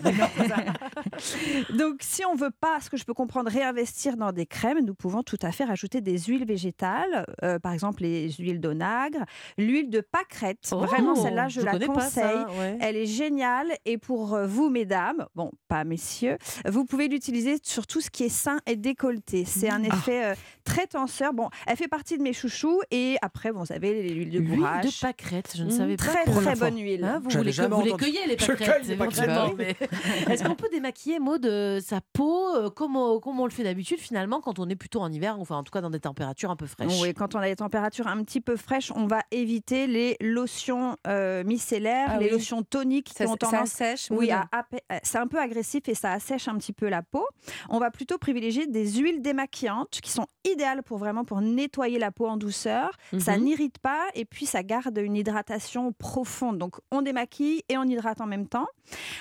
Donc, 1.77 1.97
si 2.01 2.25
on 2.25 2.35
veut 2.35 2.51
pas, 2.51 2.81
ce 2.81 2.91
que 2.91 2.97
je 2.97 3.05
peux 3.05 3.15
comprendre, 3.15 3.51
réinvestir 3.51 4.17
dans 4.17 4.33
des 4.33 4.47
crèmes, 4.47 4.81
nous 4.85 4.95
pouvons 4.95 5.23
tout 5.23 5.39
à 5.43 5.53
fait 5.53 5.65
rajouter 5.65 6.01
des 6.01 6.19
huiles 6.19 6.45
végétales, 6.47 7.27
euh, 7.43 7.59
par 7.59 7.73
exemple 7.73 8.03
les 8.03 8.31
huiles 8.33 8.61
d'onagre, 8.61 9.25
l'huile 9.59 9.91
de 9.91 10.01
pâquerette. 10.01 10.59
Oh, 10.73 10.79
Vraiment, 10.79 11.15
celle-là, 11.15 11.49
je, 11.49 11.61
je 11.61 11.65
la 11.67 11.79
conseille. 11.79 12.11
ça, 12.11 12.47
ouais. 12.59 12.77
Elle 12.81 12.97
est 12.97 13.07
géniale. 13.07 13.73
Et 13.85 13.99
pour 13.99 14.35
euh, 14.35 14.47
vous, 14.47 14.71
mesdames, 14.71 15.27
bon, 15.35 15.51
pas 15.69 15.85
messieurs, 15.85 16.37
vous 16.67 16.85
pouvez 16.85 17.09
l'utiliser 17.09 17.57
sur 17.63 17.87
tout 17.87 18.01
ce 18.01 18.11
qui 18.11 18.25
est 18.25 18.29
sein 18.29 18.59
et 18.67 18.77
décolleté. 18.77 19.45
C'est 19.45 19.71
un 19.71 19.83
Ah. 19.85 19.89
effet 19.97 20.25
euh, 20.25 20.35
très 20.65 20.87
tenseur. 20.87 21.33
Bon, 21.33 21.49
elle 21.67 21.77
fait 21.77 21.89
partie 21.89 22.17
de 22.19 22.23
mes 22.23 22.33
chouchous. 22.33 22.81
Et 22.91 23.17
après, 23.23 23.53
bon, 23.53 23.61
vous 23.61 23.67
savez, 23.67 24.03
l'huile 24.03 24.31
de 24.31 24.39
L'huile 24.39 24.59
bourrache. 24.59 24.85
de 24.87 25.01
pâquerette, 25.07 25.53
je 25.57 25.63
ne 25.63 25.69
Mmh, 25.69 25.71
savez 25.71 25.97
pas. 25.97 26.05
Très, 26.05 26.25
Pour 26.25 26.43
très 26.43 26.55
bonne 26.57 26.79
huile. 26.79 27.05
Hein, 27.05 27.21
vous 27.23 27.31
jamais 27.31 27.75
vous 27.75 27.83
les 27.83 27.93
cueillez 27.95 28.27
les 28.27 28.37
Je 28.39 28.47
pâquerettes, 28.47 28.87
les 28.87 28.95
Est-ce 30.33 30.45
qu'on 30.45 30.55
peut 30.55 30.69
démaquiller, 30.75 31.19
Maud, 31.19 31.47
euh, 31.47 31.81
sa 31.81 32.01
peau 32.13 32.55
euh, 32.55 32.71
comme, 32.71 32.97
on- 32.97 33.21
comme 33.21 33.41
on 33.41 33.45
le 33.47 33.51
fait 33.51 33.63
d'habitude 33.65 33.99
finalement 33.99 34.41
quand 34.41 34.59
on 34.59 34.69
est 34.69 34.77
plutôt 34.77 35.01
en 35.01 35.11
hiver, 35.11 35.37
enfin 35.41 35.57
en 35.57 35.63
tout 35.65 35.71
cas 35.73 35.81
dans 35.81 35.91
des 35.91 36.01
températures 36.01 36.51
un 36.51 36.57
peu 36.57 36.67
fraîches 36.67 37.01
Oui, 37.01 37.15
quand 37.15 37.35
on 37.35 37.39
a 37.39 37.47
des 37.47 37.57
températures 37.57 38.07
un 38.07 38.23
petit 38.23 38.41
peu 38.41 38.57
fraîches, 38.57 38.93
on 38.95 39.07
va 39.07 39.21
éviter 39.31 39.87
les 39.87 40.17
lotions 40.21 40.97
euh, 41.07 41.43
micellaires, 41.45 42.09
Ah 42.11 42.19
les 42.19 42.27
oui. 42.27 42.33
lotions 42.33 42.63
toniques 42.63 43.11
Ça- 43.17 43.25
qui 43.25 43.31
ont 43.31 43.35
ça 43.35 43.39
tendance. 43.39 43.63
assèche, 43.81 44.09
Oui, 44.11 44.31
à 44.31 44.49
euh, 44.55 44.99
c'est 45.03 45.19
un 45.19 45.27
peu 45.27 45.39
agressif 45.39 45.89
et 45.89 45.95
ça 45.95 46.13
assèche 46.13 46.49
un 46.49 46.57
petit 46.59 46.73
peu 46.73 46.89
la 46.89 47.03
peau. 47.03 47.27
On 47.69 47.79
va 47.79 47.91
plutôt 47.91 48.19
privilégier 48.19 48.67
des 48.67 48.93
huiles 48.95 49.23
démaquillantes 49.23 50.01
qui 50.03 50.11
sont 50.11 50.27
idéales 50.45 50.83
pour 50.83 50.99
vraiment 50.99 51.25
pour 51.25 51.41
nettoyer 51.41 51.99
la 51.99 52.11
peau 52.11 52.27
en 52.27 52.37
douceur. 52.37 52.91
Ça 53.19 53.37
Mhm. 53.37 53.45
n'irrite 53.45 53.79
pas 53.79 54.03
et 54.15 54.25
puis 54.25 54.47
ça 54.47 54.63
garde 54.63 54.99
une 54.99 55.17
hydratation 55.17 55.93
profonde. 55.93 56.59
Donc 56.59 56.77
on 56.91 57.03
démaquille 57.03 57.63
et 57.69 57.79
on 57.79 57.85
hydrate 57.85 58.21
en 58.21 58.27
même 58.27 58.47
temps. 58.49 58.67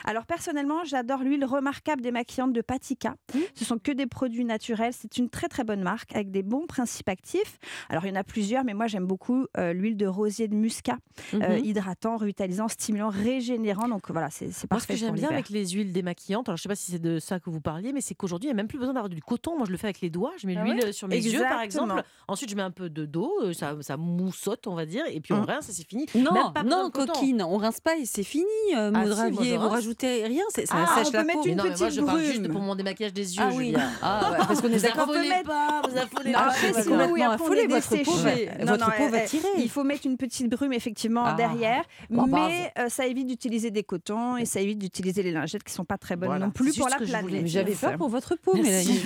Alors 0.05 0.25
personnellement, 0.25 0.83
j'adore 0.83 1.19
l'huile 1.23 1.42
remarquable 1.43 2.01
démaquillante 2.01 2.53
de 2.53 2.61
Patika. 2.61 3.15
Ce 3.55 3.65
sont 3.65 3.77
que 3.77 3.91
des 3.91 4.05
produits 4.07 4.45
naturels. 4.45 4.93
C'est 4.93 5.17
une 5.17 5.29
très 5.29 5.47
très 5.47 5.63
bonne 5.63 5.81
marque 5.81 6.15
avec 6.15 6.31
des 6.31 6.43
bons 6.43 6.65
principes 6.67 7.09
actifs. 7.09 7.57
Alors 7.89 8.05
il 8.05 8.09
y 8.09 8.11
en 8.11 8.19
a 8.19 8.23
plusieurs, 8.23 8.63
mais 8.63 8.73
moi 8.73 8.87
j'aime 8.87 9.05
beaucoup 9.05 9.45
euh, 9.57 9.73
l'huile 9.73 9.97
de 9.97 10.07
rosier 10.07 10.47
de 10.47 10.55
muscat, 10.55 10.97
euh, 11.33 11.57
Mhm. 11.59 11.65
hydratant, 11.65 12.17
revitalisant, 12.17 12.67
stimulant, 12.67 13.09
régénérant. 13.09 13.87
Donc 13.87 14.09
voilà, 14.09 14.29
c'est 14.29 14.51
c'est 14.51 14.69
Moi, 14.71 14.79
ce 14.79 14.85
parfait 14.87 14.93
que 14.93 14.99
j'aime 14.99 15.15
bien 15.15 15.29
avec 15.29 15.49
les 15.49 15.67
huiles 15.69 15.91
démaquillantes, 15.91 16.47
alors 16.49 16.57
je 16.57 16.63
sais 16.63 16.69
pas 16.69 16.75
si 16.75 16.91
c'est 16.91 16.99
de 17.01 17.19
ça 17.19 17.39
que 17.39 17.49
vous 17.49 17.61
parliez, 17.61 17.93
mais 17.93 18.01
c'est 18.01 18.15
qu'aujourd'hui, 18.15 18.47
il 18.47 18.53
n'y 18.53 18.59
a 18.59 18.61
même 18.61 18.67
plus 18.67 18.77
besoin 18.79 18.93
d'avoir 18.93 19.09
du 19.09 19.21
coton. 19.21 19.57
Moi, 19.57 19.65
je 19.65 19.71
le 19.71 19.77
fais 19.77 19.87
avec 19.87 20.01
les 20.01 20.09
doigts. 20.09 20.33
Je 20.37 20.47
mets 20.47 20.55
Ah 20.57 20.63
l'huile 20.63 20.83
ouais? 20.85 20.91
sur 20.93 21.07
mes 21.07 21.17
yeux, 21.17 21.39
par 21.41 21.61
exemple. 21.61 22.01
Ensuite, 22.27 22.49
je 22.49 22.55
mets 22.55 22.61
un 22.61 22.71
peu 22.71 22.89
de 22.89 23.05
d'eau, 23.05 23.53
ça, 23.53 23.75
ça 23.81 23.97
moussote, 23.97 24.67
on 24.67 24.75
va 24.75 24.85
dire, 24.85 25.03
et 25.09 25.19
puis 25.19 25.33
on 25.33 25.41
Mm. 25.41 25.45
rince 25.45 25.69
et 25.69 25.73
c'est 25.73 25.87
fini. 25.87 26.05
Non, 26.15 26.33
Même 26.33 26.53
pas 26.53 26.63
besoin 26.63 26.83
non, 26.83 26.89
coquine, 26.89 27.41
on 27.41 27.57
rince 27.57 27.79
pas 27.81 27.97
et 27.97 28.05
c'est 28.05 28.23
fini, 28.23 28.45
euh, 28.75 28.91
Ah 28.93 29.03
si, 29.05 29.31
moi, 29.31 29.43
Vous 29.57 29.69
rajoutez 29.69 30.25
rien, 30.25 30.43
c'est- 30.49 30.65
ça 30.65 30.85
Ah, 30.87 30.95
sèche 31.03 31.07
on 31.07 31.11
peut 31.23 31.27
mettre 31.27 31.47
une 31.47 31.55
non, 31.57 31.63
mais 31.63 31.69
moi, 31.69 31.77
petite 31.77 31.91
je 31.99 32.01
parle 32.01 32.19
juste 32.21 32.39
brume. 32.41 32.51
pour 32.53 32.61
mon 32.61 32.75
démaquillage 32.75 33.13
des 33.13 33.35
yeux, 33.35 33.43
Ah 33.45 33.49
oui. 33.53 33.65
Julia. 33.67 33.89
Ah 34.01 34.31
ouais, 34.31 34.37
parce 34.47 34.61
qu'on 34.61 34.67
est 34.71 34.77
Vous 34.77 34.81
d'accord. 34.83 35.09
affolez 35.09 35.29
mettre- 35.29 35.43
pas, 35.49 35.81
vous 35.89 35.97
affolez 35.97 36.31
Non, 36.31 36.39
pas. 36.39 36.45
après, 36.45 36.67
affolé, 36.69 37.23
affolé, 37.23 37.67
votre 37.67 37.89
votre 37.89 38.03
peau 38.03 38.11
va- 38.17 38.65
votre 38.65 38.95
peau 38.97 39.07
va 39.09 39.19
tirer. 39.21 39.47
Il 39.57 39.69
faut 39.69 39.83
mettre 39.83 40.05
une 40.05 40.17
petite 40.17 40.49
brume 40.49 40.73
effectivement 40.73 41.23
Ah. 41.25 41.33
derrière, 41.33 41.83
mais 42.09 42.71
euh, 42.79 42.89
ça 42.89 43.05
évite 43.07 43.27
d'utiliser 43.27 43.71
des 43.71 43.83
cotons 43.83 44.37
et 44.37 44.45
ça 44.45 44.59
évite 44.61 44.79
d'utiliser 44.79 45.23
les 45.23 45.31
lingettes 45.31 45.63
qui 45.63 45.73
sont 45.73 45.85
pas 45.85 45.97
très 45.97 46.15
bonnes 46.15 46.27
Voilà, 46.29 46.45
non 46.45 46.51
plus 46.51 46.73
pour 46.75 46.87
juste 46.89 47.11
la 47.11 47.19
planète. 47.19 47.47
J'avais 47.47 47.73
peur 47.73 47.97
pour 47.97 48.09
votre 48.09 48.35
peau, 48.35 48.53
Mélanie. 48.55 49.01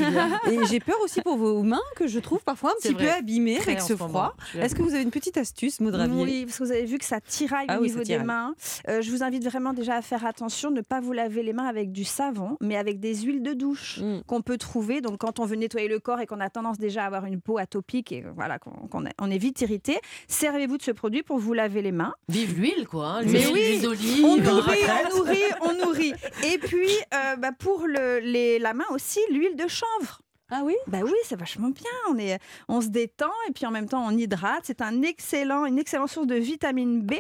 Et 0.52 0.58
j'ai 0.66 0.80
peur 0.80 0.98
aussi 1.04 1.22
pour 1.22 1.38
vos 1.38 1.64
mains 1.64 1.82
que 1.96 2.08
je 2.08 2.20
trouve 2.20 2.40
parfois 2.44 2.72
un 2.72 2.82
petit 2.82 2.94
peu 2.94 3.10
abîmées 3.10 3.60
avec 3.60 3.82
ce 3.82 3.96
froid. 3.96 4.36
Est-ce 4.60 4.76
que 4.76 4.82
vous 4.82 4.94
avez 4.94 5.04
une 5.04 5.12
petite 5.12 5.38
astuce, 5.38 5.80
Maud 5.80 5.96
Ravier 5.96 6.24
Oui, 6.24 6.46
parce 6.46 6.58
que 6.60 6.64
vous 6.64 6.72
avez 6.72 6.86
vu 6.86 6.98
que 6.98 7.06
ça 7.06 7.20
tiraille 7.22 7.66
Ah 7.70 7.78
au 7.78 7.82
oui, 7.82 7.88
niveau 7.90 8.04
des 8.04 8.18
mains. 8.20 8.54
Euh, 8.88 9.02
je 9.02 9.12
vous 9.12 9.24
invite 9.24 9.44
vraiment 9.46 9.74
déjà 9.74 9.96
à 9.96 10.02
faire 10.02 10.26
attention, 10.26 10.72
ne 10.72 10.82
pas 10.82 11.00
vous 11.00 11.14
laver 11.14 11.44
les 11.44 11.54
mains 11.54 11.66
avec 11.68 11.92
du 11.92 12.04
savon, 12.08 12.58
mais 12.62 12.76
avec 12.78 13.00
des 13.00 13.16
huiles 13.16 13.44
de 13.44 13.54
douche 13.54 14.00
Mm. 14.00 14.22
qu'on 14.28 14.42
peut 14.42 14.58
trouver. 14.58 15.02
Donc 15.02 15.20
quand 15.20 15.40
on 15.40 15.46
veut 15.46 15.56
nettoyer 15.56 15.88
le 15.88 16.00
corps 16.00 16.20
et 16.20 16.26
qu'on 16.26 16.40
a 16.40 16.50
tendance 16.50 16.78
déjà 16.78 17.04
à 17.04 17.06
avoir 17.08 17.26
une 17.26 17.40
peau 17.42 17.58
atopique 17.58 18.12
et 18.12 18.24
voilà 18.36 18.60
qu'on 18.60 18.90
on 19.20 19.32
est 19.32 19.38
vite 19.38 19.62
irrité, 19.62 20.00
servez-vous 20.28 20.78
de 20.78 20.84
ce 20.84 20.92
produit 20.92 21.24
pour 21.24 21.38
vous 21.38 21.54
laver 21.54 21.82
les 21.82 21.92
mains. 21.92 22.14
Vive 22.30 22.60
l'huile, 22.60 22.88
quoi. 22.88 23.08
hein, 23.08 23.22
Mais 23.26 23.46
oui. 23.48 23.80
On 24.24 24.38
nourrit, 24.38 24.80
on 25.12 25.18
nourrit, 25.18 25.44
on 25.62 25.86
nourrit. 25.86 26.14
Et 26.52 26.58
puis, 26.58 26.90
euh, 27.14 27.36
bah, 27.38 27.52
pour 27.58 27.86
le, 27.88 28.20
les, 28.20 28.60
la 28.60 28.74
main 28.74 28.86
aussi, 28.92 29.20
l'huile 29.32 29.56
de 29.56 29.68
chanvre. 29.68 30.22
Ah 30.50 30.62
oui? 30.64 30.76
Bah 30.88 31.00
oui, 31.04 31.12
c'est 31.26 31.38
vachement 31.38 31.70
bien. 31.70 31.92
On, 32.10 32.18
est, 32.18 32.40
on 32.70 32.80
se 32.82 32.88
détend 32.88 33.32
et 33.50 33.52
puis 33.52 33.66
en 33.66 33.72
même 33.72 33.88
temps 33.90 34.06
on 34.08 34.12
hydrate. 34.18 34.62
C'est 34.64 34.82
un 34.82 35.02
excellent, 35.02 35.66
une 35.66 35.78
excellente 35.78 36.10
source 36.10 36.28
de 36.28 36.36
vitamine 36.36 37.02
B, 37.02 37.16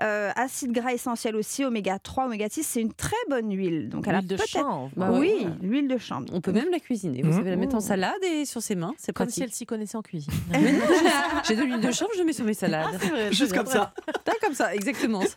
euh, 0.00 0.30
acide 0.36 0.70
gras 0.72 0.92
essentiel 0.92 1.34
aussi, 1.34 1.64
oméga 1.64 1.98
3, 1.98 2.26
oméga 2.26 2.48
6. 2.48 2.62
C'est 2.62 2.80
une 2.80 2.92
très 2.92 3.16
bonne 3.28 3.50
huile. 3.52 3.88
Donc 3.88 4.06
elle 4.06 4.14
a 4.14 4.20
L'huile 4.20 4.28
de 4.28 4.36
chanvre. 4.46 4.90
Bah 4.96 5.10
oui, 5.12 5.32
ouais. 5.44 5.46
l'huile 5.62 5.88
de 5.88 5.98
chanvre. 5.98 6.26
On 6.32 6.40
peut 6.40 6.52
même 6.52 6.70
la 6.70 6.78
cuisiner. 6.80 7.22
Vous 7.22 7.30
Mmh. 7.30 7.36
savez 7.36 7.50
la 7.50 7.56
mettre 7.56 7.74
en 7.74 7.78
Oh. 7.78 7.80
salade 7.80 8.22
et 8.22 8.44
sur 8.44 8.62
ses 8.62 8.74
mains, 8.76 8.94
c'est 8.98 9.12
Comme 9.12 9.30
si 9.30 9.42
elle 9.42 9.52
s'y 9.52 9.66
connaissait 9.66 9.96
en 9.96 10.02
cuisine. 10.02 10.32
Mais 10.50 10.72
non, 10.72 10.84
j'ai- 11.48 11.56
de 11.56 11.62
l'huile 11.62 11.80
de 11.80 11.90
chanvre, 11.90 12.10
je 12.16 12.22
mets 12.22 12.32
sur 12.32 12.44
mes 12.44 12.54
salades. 12.54 12.94
Vrai, 12.94 13.32
Juste 13.32 13.52
comme 13.52 13.66
ça. 13.66 13.92
T'as 14.24 14.34
comme 14.42 14.54
ça, 14.54 14.74
exactement. 14.74 15.22
ça. 15.22 15.36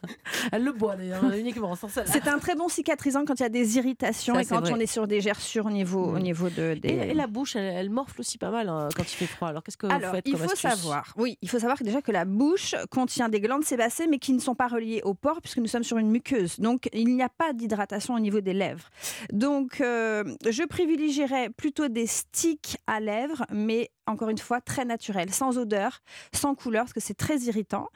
Elle 0.52 0.64
le 0.64 0.72
boit 0.72 0.96
d'ailleurs, 0.96 1.24
uniquement 1.34 1.76
sans 1.76 1.88
salade. 1.88 2.10
C'est 2.12 2.28
un 2.28 2.40
très 2.40 2.56
bon 2.56 2.68
cicatrisant 2.68 3.26
quand 3.26 3.40
il 3.40 3.44
y 3.44 3.46
a 3.46 3.50
des 3.50 3.78
irritations 3.78 4.36
Ça, 4.36 4.42
et 4.42 4.46
quand 4.46 4.62
vrai. 4.62 4.74
on 4.74 4.80
est 4.80 4.86
sur 4.86 5.08
des 5.08 5.22
gerçures 5.22 5.66
au 5.66 5.72
niveau, 5.72 6.04
au 6.04 6.20
niveau 6.20 6.50
de, 6.50 6.76
des... 6.76 6.90
Et, 6.90 7.10
et 7.12 7.14
la 7.14 7.28
bouche, 7.28 7.56
elle, 7.56 7.74
elle 7.76 7.90
morfle 7.90 8.20
aussi 8.20 8.38
pas 8.38 8.52
mal 8.52 8.70
hein, 8.70 8.90
quand 8.96 9.04
il 9.04 9.16
fait 9.16 9.26
froid. 9.28 9.50
Alors 9.50 9.64
qu'est-ce 9.64 9.78
que 9.78 9.88
vous 9.88 9.94
Alors, 9.94 10.12
faites 10.12 10.28
il 10.28 10.34
comme 10.34 10.42
faut 10.42 10.52
astuce 10.52 10.70
savoir, 10.70 11.14
oui, 11.18 11.38
il 11.42 11.50
faut 11.50 11.60
savoir 11.60 11.78
que 11.78 11.84
déjà 11.84 12.02
que 12.02 12.12
la 12.12 12.26
bouche 12.26 12.76
contient 12.90 13.30
des 13.30 13.42
glandes 13.42 13.64
sébacées, 13.64 14.08
mais 14.08 14.20
qui 14.20 14.34
ne 14.34 14.40
sont 14.40 14.56
pas 14.56 14.68
reliées 14.68 15.02
au 15.04 15.14
pores, 15.14 15.42
puisque 15.42 15.58
nous 15.58 15.68
sommes 15.68 15.84
sur 15.84 15.98
une 15.98 16.10
muqueuse. 16.10 16.60
Donc, 16.60 16.90
il 16.94 17.16
n'y 17.16 17.24
a 17.24 17.30
pas 17.30 17.54
d'hydratation 17.54 18.16
au 18.16 18.20
niveau 18.20 18.42
des 18.42 18.54
lèvres. 18.54 18.90
Donc, 19.32 19.82
euh, 19.82 20.24
je 20.50 20.64
privilégierais 20.64 21.50
plutôt 21.50 21.88
des 21.88 22.08
sticks 22.08 22.78
à 22.88 23.00
lèvres, 23.00 23.46
mais 23.52 23.90
encore 24.08 24.30
une 24.30 24.38
fois, 24.38 24.60
très 24.62 24.86
naturels, 24.86 25.32
sans 25.34 25.58
odeur, 25.58 26.00
sans 26.34 26.56
couleur, 26.56 26.84
parce 26.84 26.94
que 26.94 27.00
c'est 27.00 27.14
très 27.14 27.38
irritant. 27.40 27.88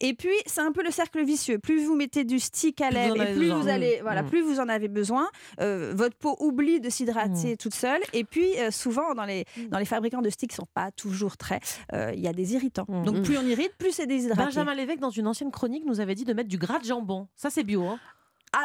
Et 0.00 0.14
puis, 0.14 0.34
c'est 0.46 0.60
un 0.60 0.72
peu 0.72 0.82
le 0.82 0.90
cercle 0.90 1.24
vicieux. 1.24 1.58
Plus 1.58 1.84
vous 1.84 1.94
mettez 1.94 2.24
du 2.24 2.38
stick 2.38 2.80
à 2.80 2.90
lèvres, 2.90 3.20
et 3.22 3.32
plus 3.34 3.40
besoin. 3.48 3.58
vous 3.60 3.68
allez, 3.68 4.00
voilà, 4.02 4.22
Mm. 4.22 4.28
plus 4.28 4.42
vous 4.42 4.60
en 4.60 4.68
avez 4.68 4.88
besoin. 4.88 5.28
Euh, 5.60 5.92
votre 5.96 6.16
peau 6.16 6.36
oublie 6.40 6.80
de 6.80 6.90
s'hydrater 6.90 7.56
toute 7.56 7.74
seule. 7.74 8.00
Et 8.12 8.24
puis, 8.24 8.58
euh, 8.58 8.70
souvent, 8.70 9.14
dans 9.14 9.24
les, 9.24 9.44
dans 9.70 9.78
les 9.78 9.84
fabricants 9.84 10.22
de 10.22 10.30
sticks, 10.30 10.52
sont 10.52 10.66
pas 10.74 10.90
toujours 10.90 11.36
très. 11.36 11.60
euh, 11.92 12.12
Il 12.14 12.20
y 12.20 12.28
a 12.28 12.32
des 12.32 12.54
irritants. 12.54 12.86
Mm. 12.88 13.04
Donc, 13.04 13.22
plus 13.22 13.38
on 13.38 13.42
irrite, 13.46 13.72
plus 13.78 13.92
c'est 13.92 14.06
déshydraté. 14.06 14.44
Benjamin 14.44 14.74
Lévesque, 14.74 15.00
dans 15.00 15.10
une 15.10 15.26
ancienne 15.26 15.50
chronique, 15.50 15.84
nous 15.86 16.00
avait 16.00 16.14
dit 16.14 16.24
de 16.24 16.32
mettre 16.34 16.48
du 16.48 16.58
gras 16.58 16.78
de 16.78 16.84
jambon. 16.84 17.28
Ça, 17.34 17.50
c'est 17.50 17.64
bio. 17.64 17.84
Hein. 17.86 17.98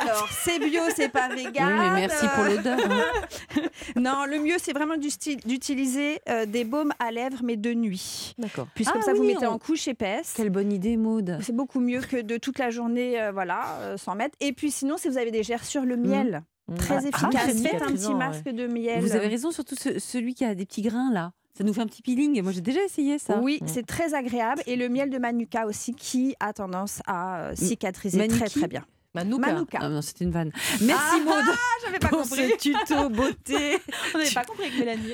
Alors, 0.02 0.28
c'est 0.43 0.60
bio, 0.60 0.82
c'est 0.95 1.10
pas 1.10 1.30
vegan. 1.30 1.67
Oui, 1.67 1.89
mais 1.93 2.08
merci 2.08 2.25
pour 2.36 2.43
l'odeur. 2.43 2.78
hein. 2.89 3.62
Non, 3.95 4.25
le 4.28 4.39
mieux, 4.39 4.58
c'est 4.60 4.73
vraiment 4.73 4.97
d'utiliser 4.97 6.19
euh, 6.30 6.45
des 6.45 6.63
baumes 6.63 6.93
à 6.99 7.12
lèvres, 7.12 7.39
mais 7.43 7.56
de 7.58 7.73
nuit. 7.73 8.34
D'accord. 8.38 8.67
Puis 8.75 8.86
Ah 8.88 8.91
comme 8.93 9.02
ça, 9.02 9.13
vous 9.13 9.23
mettez 9.23 9.47
on- 9.47 9.52
en 9.54 9.58
couche 9.60 9.88
épaisse. 9.88 10.34
Quelle 10.36 10.49
bonne 10.49 10.71
idée, 10.71 10.97
Maud. 10.97 11.39
C'est 11.41 11.56
beaucoup 11.56 11.80
mieux 11.80 12.02
que 12.02 12.21
de 12.21 12.38
toute 12.38 12.60
la 12.60 12.69
journée, 12.69 13.19
euh, 13.21 13.32
voilà, 13.32 13.78
euh, 13.82 13.97
sans 13.97 14.15
mettre. 14.15 14.36
Et 14.39 14.54
puis 14.54 14.71
sinon, 14.71 14.97
si 14.97 15.10
vous 15.10 15.17
avez 15.17 15.32
des 15.32 15.43
gerçures, 15.43 15.86
le 15.86 15.97
miel, 15.97 16.43
très 16.78 16.95
Ah, 16.97 16.99
efficace. 17.08 17.32
très 17.34 17.54
Faites 17.54 17.82
un 17.82 17.91
petit 17.91 18.13
masque 18.13 18.49
de 18.49 18.67
miel. 18.67 19.02
Vous 19.02 19.15
avez 19.15 19.28
raison, 19.28 19.52
surtout 19.52 19.75
ce- 19.75 19.97
celui 19.99 20.34
qui 20.36 20.45
a 20.45 20.54
des 20.56 20.65
petits 20.65 20.82
grains 20.84 21.12
là. 21.12 21.32
Ça 21.58 21.63
nous 21.65 21.73
fait 21.73 21.82
un 21.82 21.88
petit 21.88 22.02
peeling. 22.04 22.41
Moi, 22.41 22.54
j'ai 22.54 22.62
déjà 22.62 22.82
essayé 22.84 23.17
ça. 23.19 23.39
Oui, 23.41 23.60
c'est 23.65 23.86
très 23.86 24.13
agréable. 24.13 24.62
Et 24.65 24.75
le 24.78 24.88
miel 24.88 25.10
de 25.10 25.17
Manuka 25.17 25.65
aussi, 25.65 25.93
qui 25.93 26.36
a 26.39 26.54
tendance 26.54 27.02
à 27.06 27.41
euh, 27.49 27.56
cicatriser 27.56 28.17
Manuki 28.17 28.39
très 28.39 28.49
très 28.49 28.67
bien. 28.67 28.86
Manouka. 29.15 29.53
Manuka. 29.53 29.77
Ah 29.81 29.89
non, 29.89 30.01
c'était 30.03 30.23
une 30.25 30.31
vanne. 30.31 30.51
Merci 30.81 31.03
Ah, 31.15 31.19
Maud 31.25 31.55
j'avais 31.83 31.97
pas 31.99 32.09
pour 32.09 32.21
compris. 32.21 32.51
ce 32.51 32.57
tuto 32.57 33.09
beauté. 33.09 33.79
On 34.13 34.17
n'avait 34.19 34.29
pas 34.31 34.43
compris 34.43 34.65
avec 34.65 34.77
Mélanie. 34.77 35.13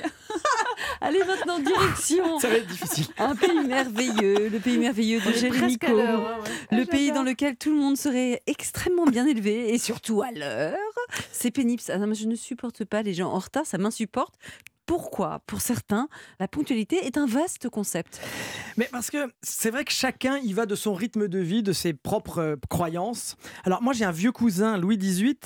Allez 1.00 1.24
maintenant 1.24 1.58
direction 1.58 2.38
Ça 2.38 2.48
va 2.48 2.56
être 2.56 2.66
difficile. 2.66 3.06
un 3.18 3.34
pays 3.34 3.58
merveilleux, 3.66 4.48
le 4.50 4.58
pays 4.60 4.76
merveilleux 4.78 5.20
de 5.20 5.32
Jérémy 5.32 5.78
ouais, 5.82 5.90
ouais. 5.92 6.26
Le 6.72 6.84
pays 6.84 7.10
dans 7.12 7.22
lequel 7.22 7.56
tout 7.56 7.70
le 7.70 7.76
monde 7.76 7.96
serait 7.96 8.42
extrêmement 8.46 9.06
bien 9.06 9.26
élevé 9.26 9.72
et 9.72 9.78
surtout 9.78 10.20
à 10.22 10.30
l'heure. 10.30 10.76
C'est 11.32 11.50
pénible. 11.50 11.80
ça. 11.80 11.96
Non, 11.98 12.12
je 12.12 12.26
ne 12.26 12.34
supporte 12.34 12.84
pas 12.84 13.02
les 13.02 13.14
gens 13.14 13.30
en 13.32 13.38
retard, 13.38 13.64
ça 13.66 13.78
m'insupporte. 13.78 14.34
Pourquoi 14.86 15.40
Pour 15.46 15.60
certains, 15.60 16.08
la 16.40 16.46
ponctualité 16.48 17.04
est 17.04 17.18
un 17.18 17.26
vaste 17.26 17.68
concept. 17.68 18.20
Mais 18.76 18.88
parce 18.92 19.10
que 19.10 19.30
c'est 19.42 19.70
vrai 19.70 19.84
que 19.84 19.92
chacun 19.92 20.38
y 20.38 20.52
va 20.52 20.64
de 20.66 20.74
son 20.76 20.94
rythme 20.94 21.26
de 21.28 21.38
vie, 21.40 21.62
de 21.62 21.72
ses 21.72 21.92
propres 21.92 22.38
euh, 22.38 22.56
croyances. 22.70 23.36
Alors 23.64 23.82
moi 23.82 23.92
j'ai 23.92 24.04
un 24.04 24.12
vieux 24.12 24.32
cousin, 24.32 24.78
Louis 24.78 24.96
XVIII, 24.96 25.36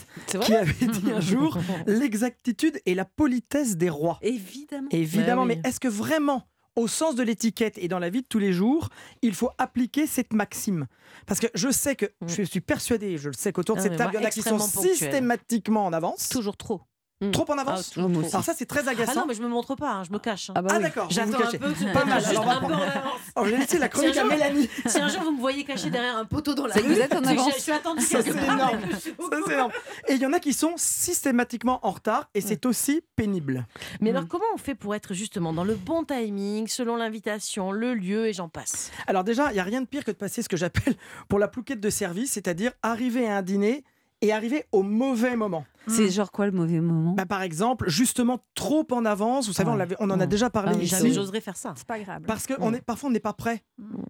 qui 0.42 0.54
avait 0.54 0.86
dit 0.86 1.10
un 1.10 1.20
jour 1.20 1.58
l'exactitude 1.86 2.80
et 2.86 2.94
la 2.94 3.04
politesse 3.04 3.76
des 3.76 3.88
rois. 3.90 4.18
Évidemment. 4.22 4.88
Évidemment, 4.90 5.42
oui. 5.44 5.56
mais 5.62 5.68
est-ce 5.68 5.80
que 5.80 5.88
vraiment, 5.88 6.46
au 6.76 6.86
sens 6.88 7.14
de 7.14 7.22
l'étiquette 7.22 7.78
et 7.78 7.88
dans 7.88 7.98
la 7.98 8.10
vie 8.10 8.22
de 8.22 8.26
tous 8.26 8.38
les 8.38 8.52
jours, 8.52 8.88
il 9.22 9.34
faut 9.34 9.50
appliquer 9.58 10.06
cette 10.06 10.32
maxime? 10.32 10.86
Parce 11.26 11.40
que 11.40 11.46
je 11.54 11.70
sais 11.70 11.96
que, 11.96 12.06
je 12.26 12.42
suis 12.42 12.60
persuadé, 12.60 13.16
je 13.18 13.28
le 13.28 13.34
sais 13.34 13.52
qu'autour 13.52 13.76
de 13.76 13.80
Ah, 13.80 13.84
cette 13.84 13.96
table, 13.96 14.12
il 14.14 14.20
y 14.20 14.24
en 14.24 14.26
a 14.26 14.30
qui 14.30 14.42
sont 14.42 14.58
ponctuel. 14.58 14.94
systématiquement 14.96 15.86
en 15.86 15.92
avance. 15.92 16.28
Toujours 16.28 16.56
trop. 16.56 16.82
Hmm. 17.22 17.32
Trop 17.32 17.44
en 17.50 17.58
avance 17.58 17.92
Ah, 17.96 18.00
trop. 18.00 18.08
Alors 18.32 18.44
ça, 18.44 18.54
c'est 18.56 18.64
très 18.64 18.80
Ah 18.86 18.92
agaçant. 18.92 19.20
non, 19.20 19.26
mais 19.28 19.34
je 19.34 19.42
me 19.42 19.48
montre 19.48 19.74
pas, 19.74 19.90
hein, 19.92 20.04
je 20.04 20.10
me 20.12 20.18
cache. 20.18 20.48
hein. 20.48 20.54
Ah 20.56 20.62
d'accord, 20.78 21.04
vous 21.04 21.10
vous 21.10 21.14
J'attends 21.14 21.38
un 21.46 21.50
peu. 21.50 21.58
que- 21.74 21.92
Pas 21.92 22.04
mal, 22.06 22.18
juste 22.18 22.30
alors 22.30 22.44
on 22.44 22.46
va 22.46 22.54
un 22.56 22.60
peu 22.60 22.72
en 22.72 22.78
avance. 22.80 23.20
Oh, 23.36 23.42
j'ai 23.44 23.56
laissé 23.58 23.78
la 23.78 23.86
Si 23.86 23.90
chronique 23.92 24.16
à 24.16 24.24
Mélanie. 24.24 24.68
Si 24.86 24.98
un 25.00 25.08
jour 25.08 25.22
vous 25.24 25.32
me 25.32 25.40
voyez 25.40 25.64
caché 25.64 25.90
derrière 25.90 26.16
un 26.16 26.24
poteau 26.24 26.54
dans 26.54 26.66
la 26.66 26.72
C'est 26.72 26.80
que 26.80 26.86
rue, 26.88 26.94
vous 26.94 27.00
êtes 27.00 27.12
en 27.14 27.22
avance. 27.24 27.50
je- 27.52 27.54
je 27.58 27.62
suis 27.62 27.72
attendue 27.72 28.00
Ça, 28.02 28.22
c'est 28.22 28.30
énorme. 28.30 28.78
mais- 28.86 28.92
Ça, 28.98 29.36
c'est 29.46 29.52
énorme. 29.52 29.72
Et 30.08 30.14
il 30.14 30.20
y 30.22 30.24
en 30.26 30.32
a 30.32 30.40
qui 30.40 30.54
sont 30.54 30.72
systématiquement 30.76 31.80
en 31.86 31.90
retard 31.90 32.30
et 32.34 32.40
c'est 32.40 32.64
aussi 32.64 33.02
pénible. 33.16 33.66
Mais 34.00 34.10
alors, 34.10 34.26
comment 34.26 34.44
on 34.54 34.58
fait 34.58 34.74
pour 34.74 34.94
être 34.94 35.12
justement 35.12 35.52
dans 35.52 35.64
le 35.64 35.74
bon 35.74 36.04
timing, 36.04 36.68
selon 36.68 36.96
l'invitation, 36.96 37.70
le 37.72 37.92
lieu 37.92 38.28
et 38.28 38.32
j'en 38.32 38.48
passe? 38.48 38.90
Alors 39.06 39.24
déjà, 39.24 39.50
il 39.50 39.54
n'y 39.54 39.60
a 39.60 39.64
rien 39.64 39.82
de 39.82 39.86
pire 39.86 40.04
que 40.04 40.10
de 40.10 40.16
passer 40.16 40.40
ce 40.42 40.48
que 40.48 40.56
j'appelle 40.56 40.94
pour 41.28 41.38
la 41.38 41.48
plouquette 41.48 41.80
de 41.80 41.90
service, 41.90 42.32
c'est-à-dire 42.32 42.72
arriver 42.82 43.28
à 43.28 43.36
un 43.36 43.42
dîner 43.42 43.84
et 44.22 44.32
arriver 44.32 44.64
au 44.72 44.82
mauvais 44.82 45.36
moment. 45.36 45.64
C'est 45.86 46.10
genre 46.10 46.30
quoi 46.30 46.44
le 46.46 46.52
mauvais 46.52 46.80
moment 46.80 47.12
Bah, 47.12 47.24
par 47.26 47.42
exemple, 47.42 47.88
justement 47.88 48.38
trop 48.54 48.86
en 48.92 49.04
avance. 49.06 49.46
Vous 49.46 49.52
savez, 49.54 49.70
on, 49.70 49.76
l'avait- 49.76 49.96
on 49.98 50.10
en 50.10 50.20
a 50.20 50.26
déjà 50.26 50.50
parlé 50.50 50.72
Ah 50.78 50.82
ici. 50.82 51.12
j'oserais 51.12 51.40
faire 51.40 51.56
ça. 51.56 51.72
C'est 51.76 51.86
pas 51.86 51.98
grave. 51.98 52.22
Parce 52.26 52.46
que 52.46 52.52
on 52.58 52.74
est, 52.74 52.80
parfois 52.82 53.08
on 53.08 53.12
n'est 53.12 53.18
pas 53.18 53.32
prêt. 53.32 53.62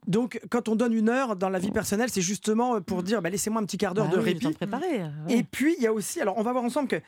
Donc 0.09 0.41
quand 0.51 0.69
on 0.69 0.75
donne 0.77 0.93
une 0.93 1.09
heure 1.09 1.37
dans 1.37 1.49
la 1.49 1.59
vie 1.61 1.71
personnelle, 1.71 2.11
c'est 2.11 2.23
justement 2.23 2.81
pour 2.81 3.03
dire 3.03 3.23
bah, 3.23 3.31
laissez-moi 3.31 3.63
un 3.63 3.65
petit 3.65 3.79
quart 3.79 3.95
d'heure 3.95 4.09
Bah 4.09 4.17
de 4.17 4.19
oui, 4.19 4.25
répit. 4.33 4.51
préparer, 4.53 5.05
ouais. 5.05 5.11
Et 5.39 5.43
puis 5.45 5.75
il 5.79 5.83
y 5.85 5.87
a 5.87 5.93
aussi, 5.93 6.21
alors 6.21 6.37
on 6.39 6.43
va 6.43 6.53
voir 6.53 6.65
ensemble 6.65 6.89
que 6.89 7.01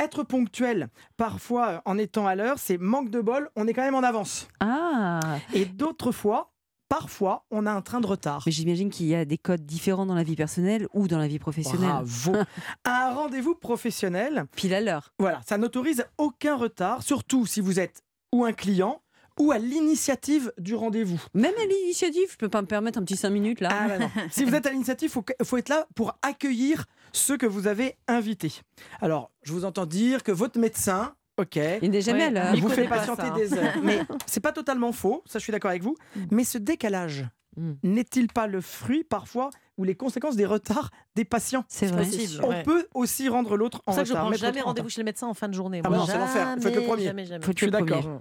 être 0.00 0.22
ponctuel, 0.24 0.88
parfois 1.16 1.68
euh, 1.68 1.78
en 1.84 1.96
étant 1.98 2.26
à 2.26 2.34
l'heure, 2.34 2.58
c'est 2.58 2.78
manque 2.78 3.10
de 3.10 3.20
bol, 3.20 3.50
on 3.56 3.66
est 3.66 3.72
quand 3.72 3.82
même 3.82 3.94
en 3.96 4.02
avance. 4.02 4.48
Ah 4.60 5.18
Et 5.54 5.64
d'autres 5.64 6.12
fois, 6.12 6.52
parfois, 6.88 7.44
on 7.50 7.66
a 7.66 7.72
un 7.72 7.82
train 7.82 8.00
de 8.00 8.06
retard. 8.06 8.42
Mais 8.46 8.52
j'imagine 8.52 8.90
qu'il 8.90 9.06
y 9.06 9.14
a 9.14 9.24
des 9.24 9.38
codes 9.38 9.64
différents 9.64 10.06
dans 10.06 10.14
la 10.14 10.22
vie 10.22 10.36
personnelle 10.36 10.86
ou 10.94 11.08
dans 11.08 11.18
la 11.18 11.28
vie 11.28 11.38
professionnelle. 11.38 11.88
Bravo. 11.88 12.32
un 12.84 13.14
rendez-vous 13.14 13.54
professionnel. 13.54 14.46
Pile 14.56 14.74
à 14.74 14.80
l'heure. 14.80 15.12
Voilà, 15.18 15.40
ça 15.46 15.58
n'autorise 15.58 16.04
aucun 16.18 16.56
retard, 16.56 17.02
surtout 17.02 17.46
si 17.46 17.60
vous 17.60 17.80
êtes 17.80 18.02
ou 18.32 18.44
un 18.44 18.52
client 18.52 19.02
ou 19.38 19.52
à 19.52 19.58
l'initiative 19.58 20.52
du 20.58 20.74
rendez-vous. 20.74 21.22
Même 21.34 21.54
à 21.62 21.64
l'initiative, 21.64 22.28
je 22.30 22.36
peux 22.36 22.48
pas 22.48 22.60
me 22.60 22.66
permettre 22.66 22.98
un 22.98 23.04
petit 23.04 23.16
5 23.16 23.30
minutes 23.30 23.60
là. 23.60 23.70
Ah 23.72 23.88
bah 23.88 23.98
non. 23.98 24.10
si 24.30 24.44
vous 24.44 24.54
êtes 24.54 24.66
à 24.66 24.70
l'initiative, 24.70 25.08
il 25.08 25.12
faut, 25.12 25.24
faut 25.44 25.56
être 25.56 25.68
là 25.68 25.86
pour 25.94 26.18
accueillir 26.22 26.86
ceux 27.12 27.36
que 27.36 27.46
vous 27.46 27.66
avez 27.66 27.96
invités. 28.08 28.52
Alors, 29.00 29.30
je 29.42 29.52
vous 29.52 29.64
entends 29.64 29.86
dire 29.86 30.22
que 30.22 30.32
votre 30.32 30.58
médecin, 30.58 31.14
ok, 31.38 31.58
Il 31.82 31.90
n'est 31.90 32.00
jamais 32.02 32.24
à 32.24 32.30
l'heure. 32.30 32.54
vous 32.56 32.68
connaît 32.68 32.82
fait 32.82 32.88
patienter 32.88 33.22
ça, 33.22 33.28
hein. 33.32 33.36
des 33.36 33.54
heures. 33.54 33.74
Mais 33.82 34.00
c'est 34.26 34.40
pas 34.40 34.52
totalement 34.52 34.92
faux, 34.92 35.22
ça 35.26 35.38
je 35.38 35.44
suis 35.44 35.52
d'accord 35.52 35.70
avec 35.70 35.82
vous. 35.82 35.96
Mais 36.30 36.44
ce 36.44 36.58
décalage 36.58 37.24
Mm. 37.58 37.72
n'est-il 37.82 38.28
pas 38.28 38.46
le 38.46 38.60
fruit 38.60 39.02
parfois 39.02 39.50
ou 39.78 39.84
les 39.84 39.96
conséquences 39.96 40.36
des 40.36 40.46
retards 40.46 40.90
des 41.16 41.24
patients? 41.24 41.64
C'est 41.68 41.86
vrai. 41.86 42.04
possible. 42.04 42.44
On 42.44 42.50
ouais. 42.50 42.62
peut 42.62 42.86
aussi 42.94 43.28
rendre 43.28 43.56
l'autre 43.56 43.82
en 43.86 43.92
C'est 43.92 43.92
pour 43.92 43.94
ça 43.94 44.02
que 44.02 44.08
je 44.08 44.12
retard. 44.12 44.26
prends 44.28 44.36
jamais 44.36 44.60
rendez-vous 44.60 44.88
chez 44.88 45.00
le 45.00 45.04
médecin 45.06 45.26
en 45.26 45.34
fin 45.34 45.48
de 45.48 45.54
journée. 45.54 45.80
Ah 45.82 45.88
Moi, 45.88 45.98
non, 45.98 46.06
c'est 46.06 46.18
l'enfer. 46.18 46.54
Faites 46.60 46.64
le 46.66 46.70
jamais, 46.74 46.86
premier. 46.86 47.04
Jamais, 47.04 47.26
jamais. 47.26 47.44
Faut 47.44 47.52
Je 47.52 47.58
suis 47.58 47.70
d'accord. 47.70 48.20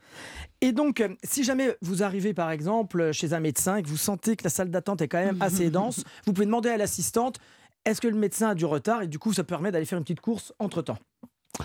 Et 0.62 0.72
donc, 0.72 1.02
euh, 1.02 1.10
si 1.24 1.44
jamais 1.44 1.76
vous 1.82 2.02
arrivez 2.02 2.34
par 2.34 2.50
exemple 2.50 3.12
chez 3.12 3.34
un 3.34 3.40
médecin 3.40 3.76
et 3.76 3.84
que 3.84 3.88
vous 3.90 3.98
sentez 3.98 4.36
que 4.36 4.44
la 4.44 4.50
salle 4.50 4.72
d'attente 4.72 5.02
est 5.02 5.08
quand 5.08 5.24
même 5.24 5.40
assez 5.42 5.70
dense, 5.70 6.04
vous 6.26 6.34
pouvez 6.34 6.46
demander 6.48 6.70
à 6.70 6.78
l'assistante 6.78 7.38
est-ce 7.86 8.02
que 8.02 8.08
le 8.08 8.18
médecin 8.18 8.50
a 8.50 8.56
du 8.56 8.66
retard? 8.66 9.04
Et 9.04 9.08
du 9.08 9.20
coup 9.20 9.34
ça 9.34 9.44
permet 9.44 9.72
d'aller 9.72 9.86
faire 9.86 9.98
une 10.00 10.04
petite 10.04 10.20
course 10.22 10.52
entre 10.60 10.82
temps. 10.82 10.98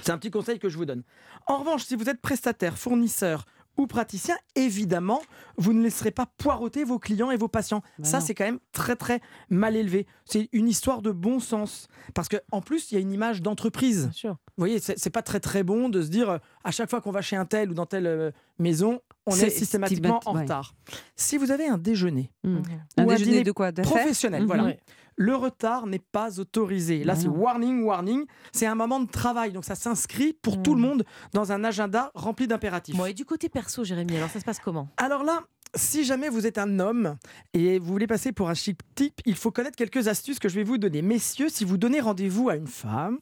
C'est 0.03 0.11
un 0.11 0.19
petit 0.19 0.31
conseil 0.31 0.59
que 0.59 0.69
je 0.69 0.77
vous 0.77 0.85
donne. 0.87 1.03
En 1.47 1.59
revanche, 1.59 1.85
si 1.85 1.97
vous 1.97 2.09
êtes 2.09 2.21
prestataire, 2.21 2.79
fournisseur 2.79 3.45
ou 3.79 3.87
praticien, 3.87 4.37
évidemment, 4.55 5.23
vous 5.57 5.73
ne 5.73 5.83
laisserez 5.83 6.11
pas 6.11 6.27
poireauter 6.37 6.85
vos 6.85 6.99
clients 6.99 7.31
et 7.31 7.37
vos 7.37 7.49
patients. 7.49 7.83
Bah 7.99 8.05
ça, 8.05 8.21
c'est 8.21 8.35
quand 8.35 8.45
même 8.45 8.59
très 8.73 8.97
très 8.97 9.21
mal 9.49 9.77
élevé. 9.77 10.07
C'est 10.27 10.49
une 10.53 10.69
histoire 10.69 11.01
de 11.01 11.11
bon 11.11 11.41
sens. 11.41 11.89
Parce 12.15 12.29
qu'en 12.29 12.61
plus, 12.61 12.91
il 12.91 12.95
y 12.95 12.99
a 12.99 13.01
une 13.01 13.13
image 13.13 13.41
d'entreprise. 13.41 14.11
Vous 14.25 14.37
voyez, 14.59 14.79
c'est 14.79 15.11
pas 15.11 15.23
très 15.23 15.41
très 15.41 15.63
bon 15.63 15.89
de 15.89 16.03
se 16.03 16.09
dire 16.09 16.29
euh, 16.31 16.39
à 16.65 16.71
chaque 16.71 16.91
fois 16.91 17.01
qu'on 17.01 17.13
va 17.13 17.23
chez 17.23 17.37
un 17.37 17.47
tel 17.47 17.71
ou 17.71 17.75
dans 17.75 17.87
telle 17.87 18.07
euh, 18.07 18.31
maison, 18.59 19.01
on 19.27 19.35
est 19.35 19.51
systématiquement 19.51 20.21
en 20.27 20.35
ouais. 20.35 20.43
retard. 20.43 20.75
Si 21.17 21.39
vous 21.39 21.51
avez 21.51 21.67
un 21.67 21.79
déjeuner 21.79 22.31
Mm. 22.45 22.57
Mhm. 22.57 22.65
Un 22.99 23.07
déjeuner 23.07 23.43
de 23.45 23.53
quoi 23.53 23.73
professionnel, 23.73 24.45
voilà, 24.47 24.65
Ouais. 24.65 24.81
Le 25.17 25.35
retard 25.37 25.87
n'est 25.87 25.99
pas 25.99 26.41
autorisé. 26.41 27.05
Là, 27.05 27.15
c'est 27.17 27.29
warning, 27.29 27.83
warning. 27.85 28.25
C'est 28.53 28.67
un 28.67 28.75
moment 28.75 29.01
de 29.01 29.11
travail, 29.11 29.53
donc 29.53 29.65
ça 29.65 29.75
s'inscrit 29.75 30.33
pour 30.33 30.63
tout 30.63 30.75
le 30.75 30.81
Mm. 30.81 30.85
monde 30.85 31.05
dans 31.33 31.53
un 31.53 31.65
agenda 31.65 32.11
rempli 32.15 32.47
d'impératifs. 32.47 32.97
Bon, 32.97 33.07
et 33.07 33.15
du 33.15 33.25
côté 33.25 33.49
perso, 33.49 33.85
Jérémy, 33.85 34.17
alors 34.17 34.31
ça 34.31 34.41
se 34.41 34.45
passe 34.45 34.59
comment? 34.59 34.89
Alors 34.97 35.23
là, 35.23 35.41
si 35.75 36.05
jamais 36.05 36.29
vous 36.29 36.47
êtes 36.47 36.59
un 36.59 36.79
homme 36.81 37.17
et 37.55 37.79
vous 37.79 37.87
voulez 37.87 38.07
passer 38.07 38.33
pour 38.33 38.51
un 38.51 38.55
chic 38.55 38.79
type, 38.95 39.21
il 39.25 39.37
faut 39.37 39.51
connaître 39.51 39.77
quelques 39.77 40.09
astuces 40.09 40.39
que 40.39 40.49
je 40.49 40.55
vais 40.57 40.65
vous 40.65 40.77
donner. 40.79 41.01
Messieurs, 41.03 41.49
si 41.49 41.65
vous 41.65 41.79
donnez 41.79 42.01
rendez-vous 42.01 42.49
à 42.51 42.57
une 42.57 42.67
femme 42.67 43.19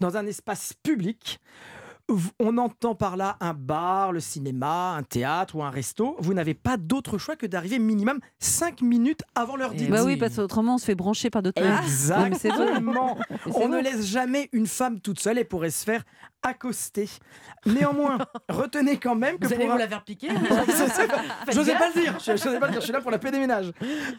dans 0.00 0.16
un 0.16 0.26
espace 0.26 0.72
public, 0.82 1.40
on 2.38 2.58
entend 2.58 2.94
par 2.94 3.16
là 3.16 3.36
un 3.40 3.54
bar, 3.54 4.12
le 4.12 4.20
cinéma, 4.20 4.94
un 4.96 5.02
théâtre 5.02 5.56
ou 5.56 5.62
un 5.62 5.70
resto, 5.70 6.16
vous 6.18 6.34
n'avez 6.34 6.54
pas 6.54 6.76
d'autre 6.76 7.18
choix 7.18 7.36
que 7.36 7.46
d'arriver 7.46 7.78
minimum 7.78 8.18
5 8.38 8.82
minutes 8.82 9.22
avant 9.34 9.56
l'heure 9.56 9.70
Eh 9.74 9.78
dite. 9.78 9.90
Bah 9.90 10.04
oui, 10.04 10.16
parce 10.16 10.36
qu'autrement 10.36 10.74
on 10.74 10.78
se 10.78 10.84
fait 10.84 10.94
brancher 10.94 11.30
par 11.30 11.42
d'autres. 11.42 11.62
Non. 11.62 12.26
Exactement. 12.26 13.16
On 13.54 13.68
ne 13.68 13.80
laisse 13.80 14.06
jamais 14.06 14.48
une 14.52 14.66
femme 14.66 15.00
toute 15.00 15.20
seule 15.20 15.38
et 15.38 15.44
pourrait 15.44 15.70
se 15.70 15.84
faire 15.84 16.04
accoster. 16.44 17.08
Néanmoins, 17.66 18.18
retenez 18.48 18.98
quand 18.98 19.14
même 19.14 19.38
que 19.38 19.46
Vous 19.46 19.52
allez 19.54 19.64
pour 19.64 19.72
vous 19.74 19.78
un- 19.80 19.84
la 19.84 19.88
faire 19.88 20.04
piquer 20.04 20.28
J'osais 21.52 21.72
gaffe. 21.72 21.78
pas 21.80 21.88
le 21.94 22.00
dire. 22.02 22.18
Je, 22.20 22.36
j'osais 22.36 22.60
pas 22.60 22.66
le 22.66 22.72
dire. 22.72 22.80
Je 22.80 22.84
suis 22.84 22.92
là 22.92 23.00
pour 23.00 23.10
la 23.10 23.18
paix 23.18 23.30
des 23.30 23.38
ménages. 23.38 23.72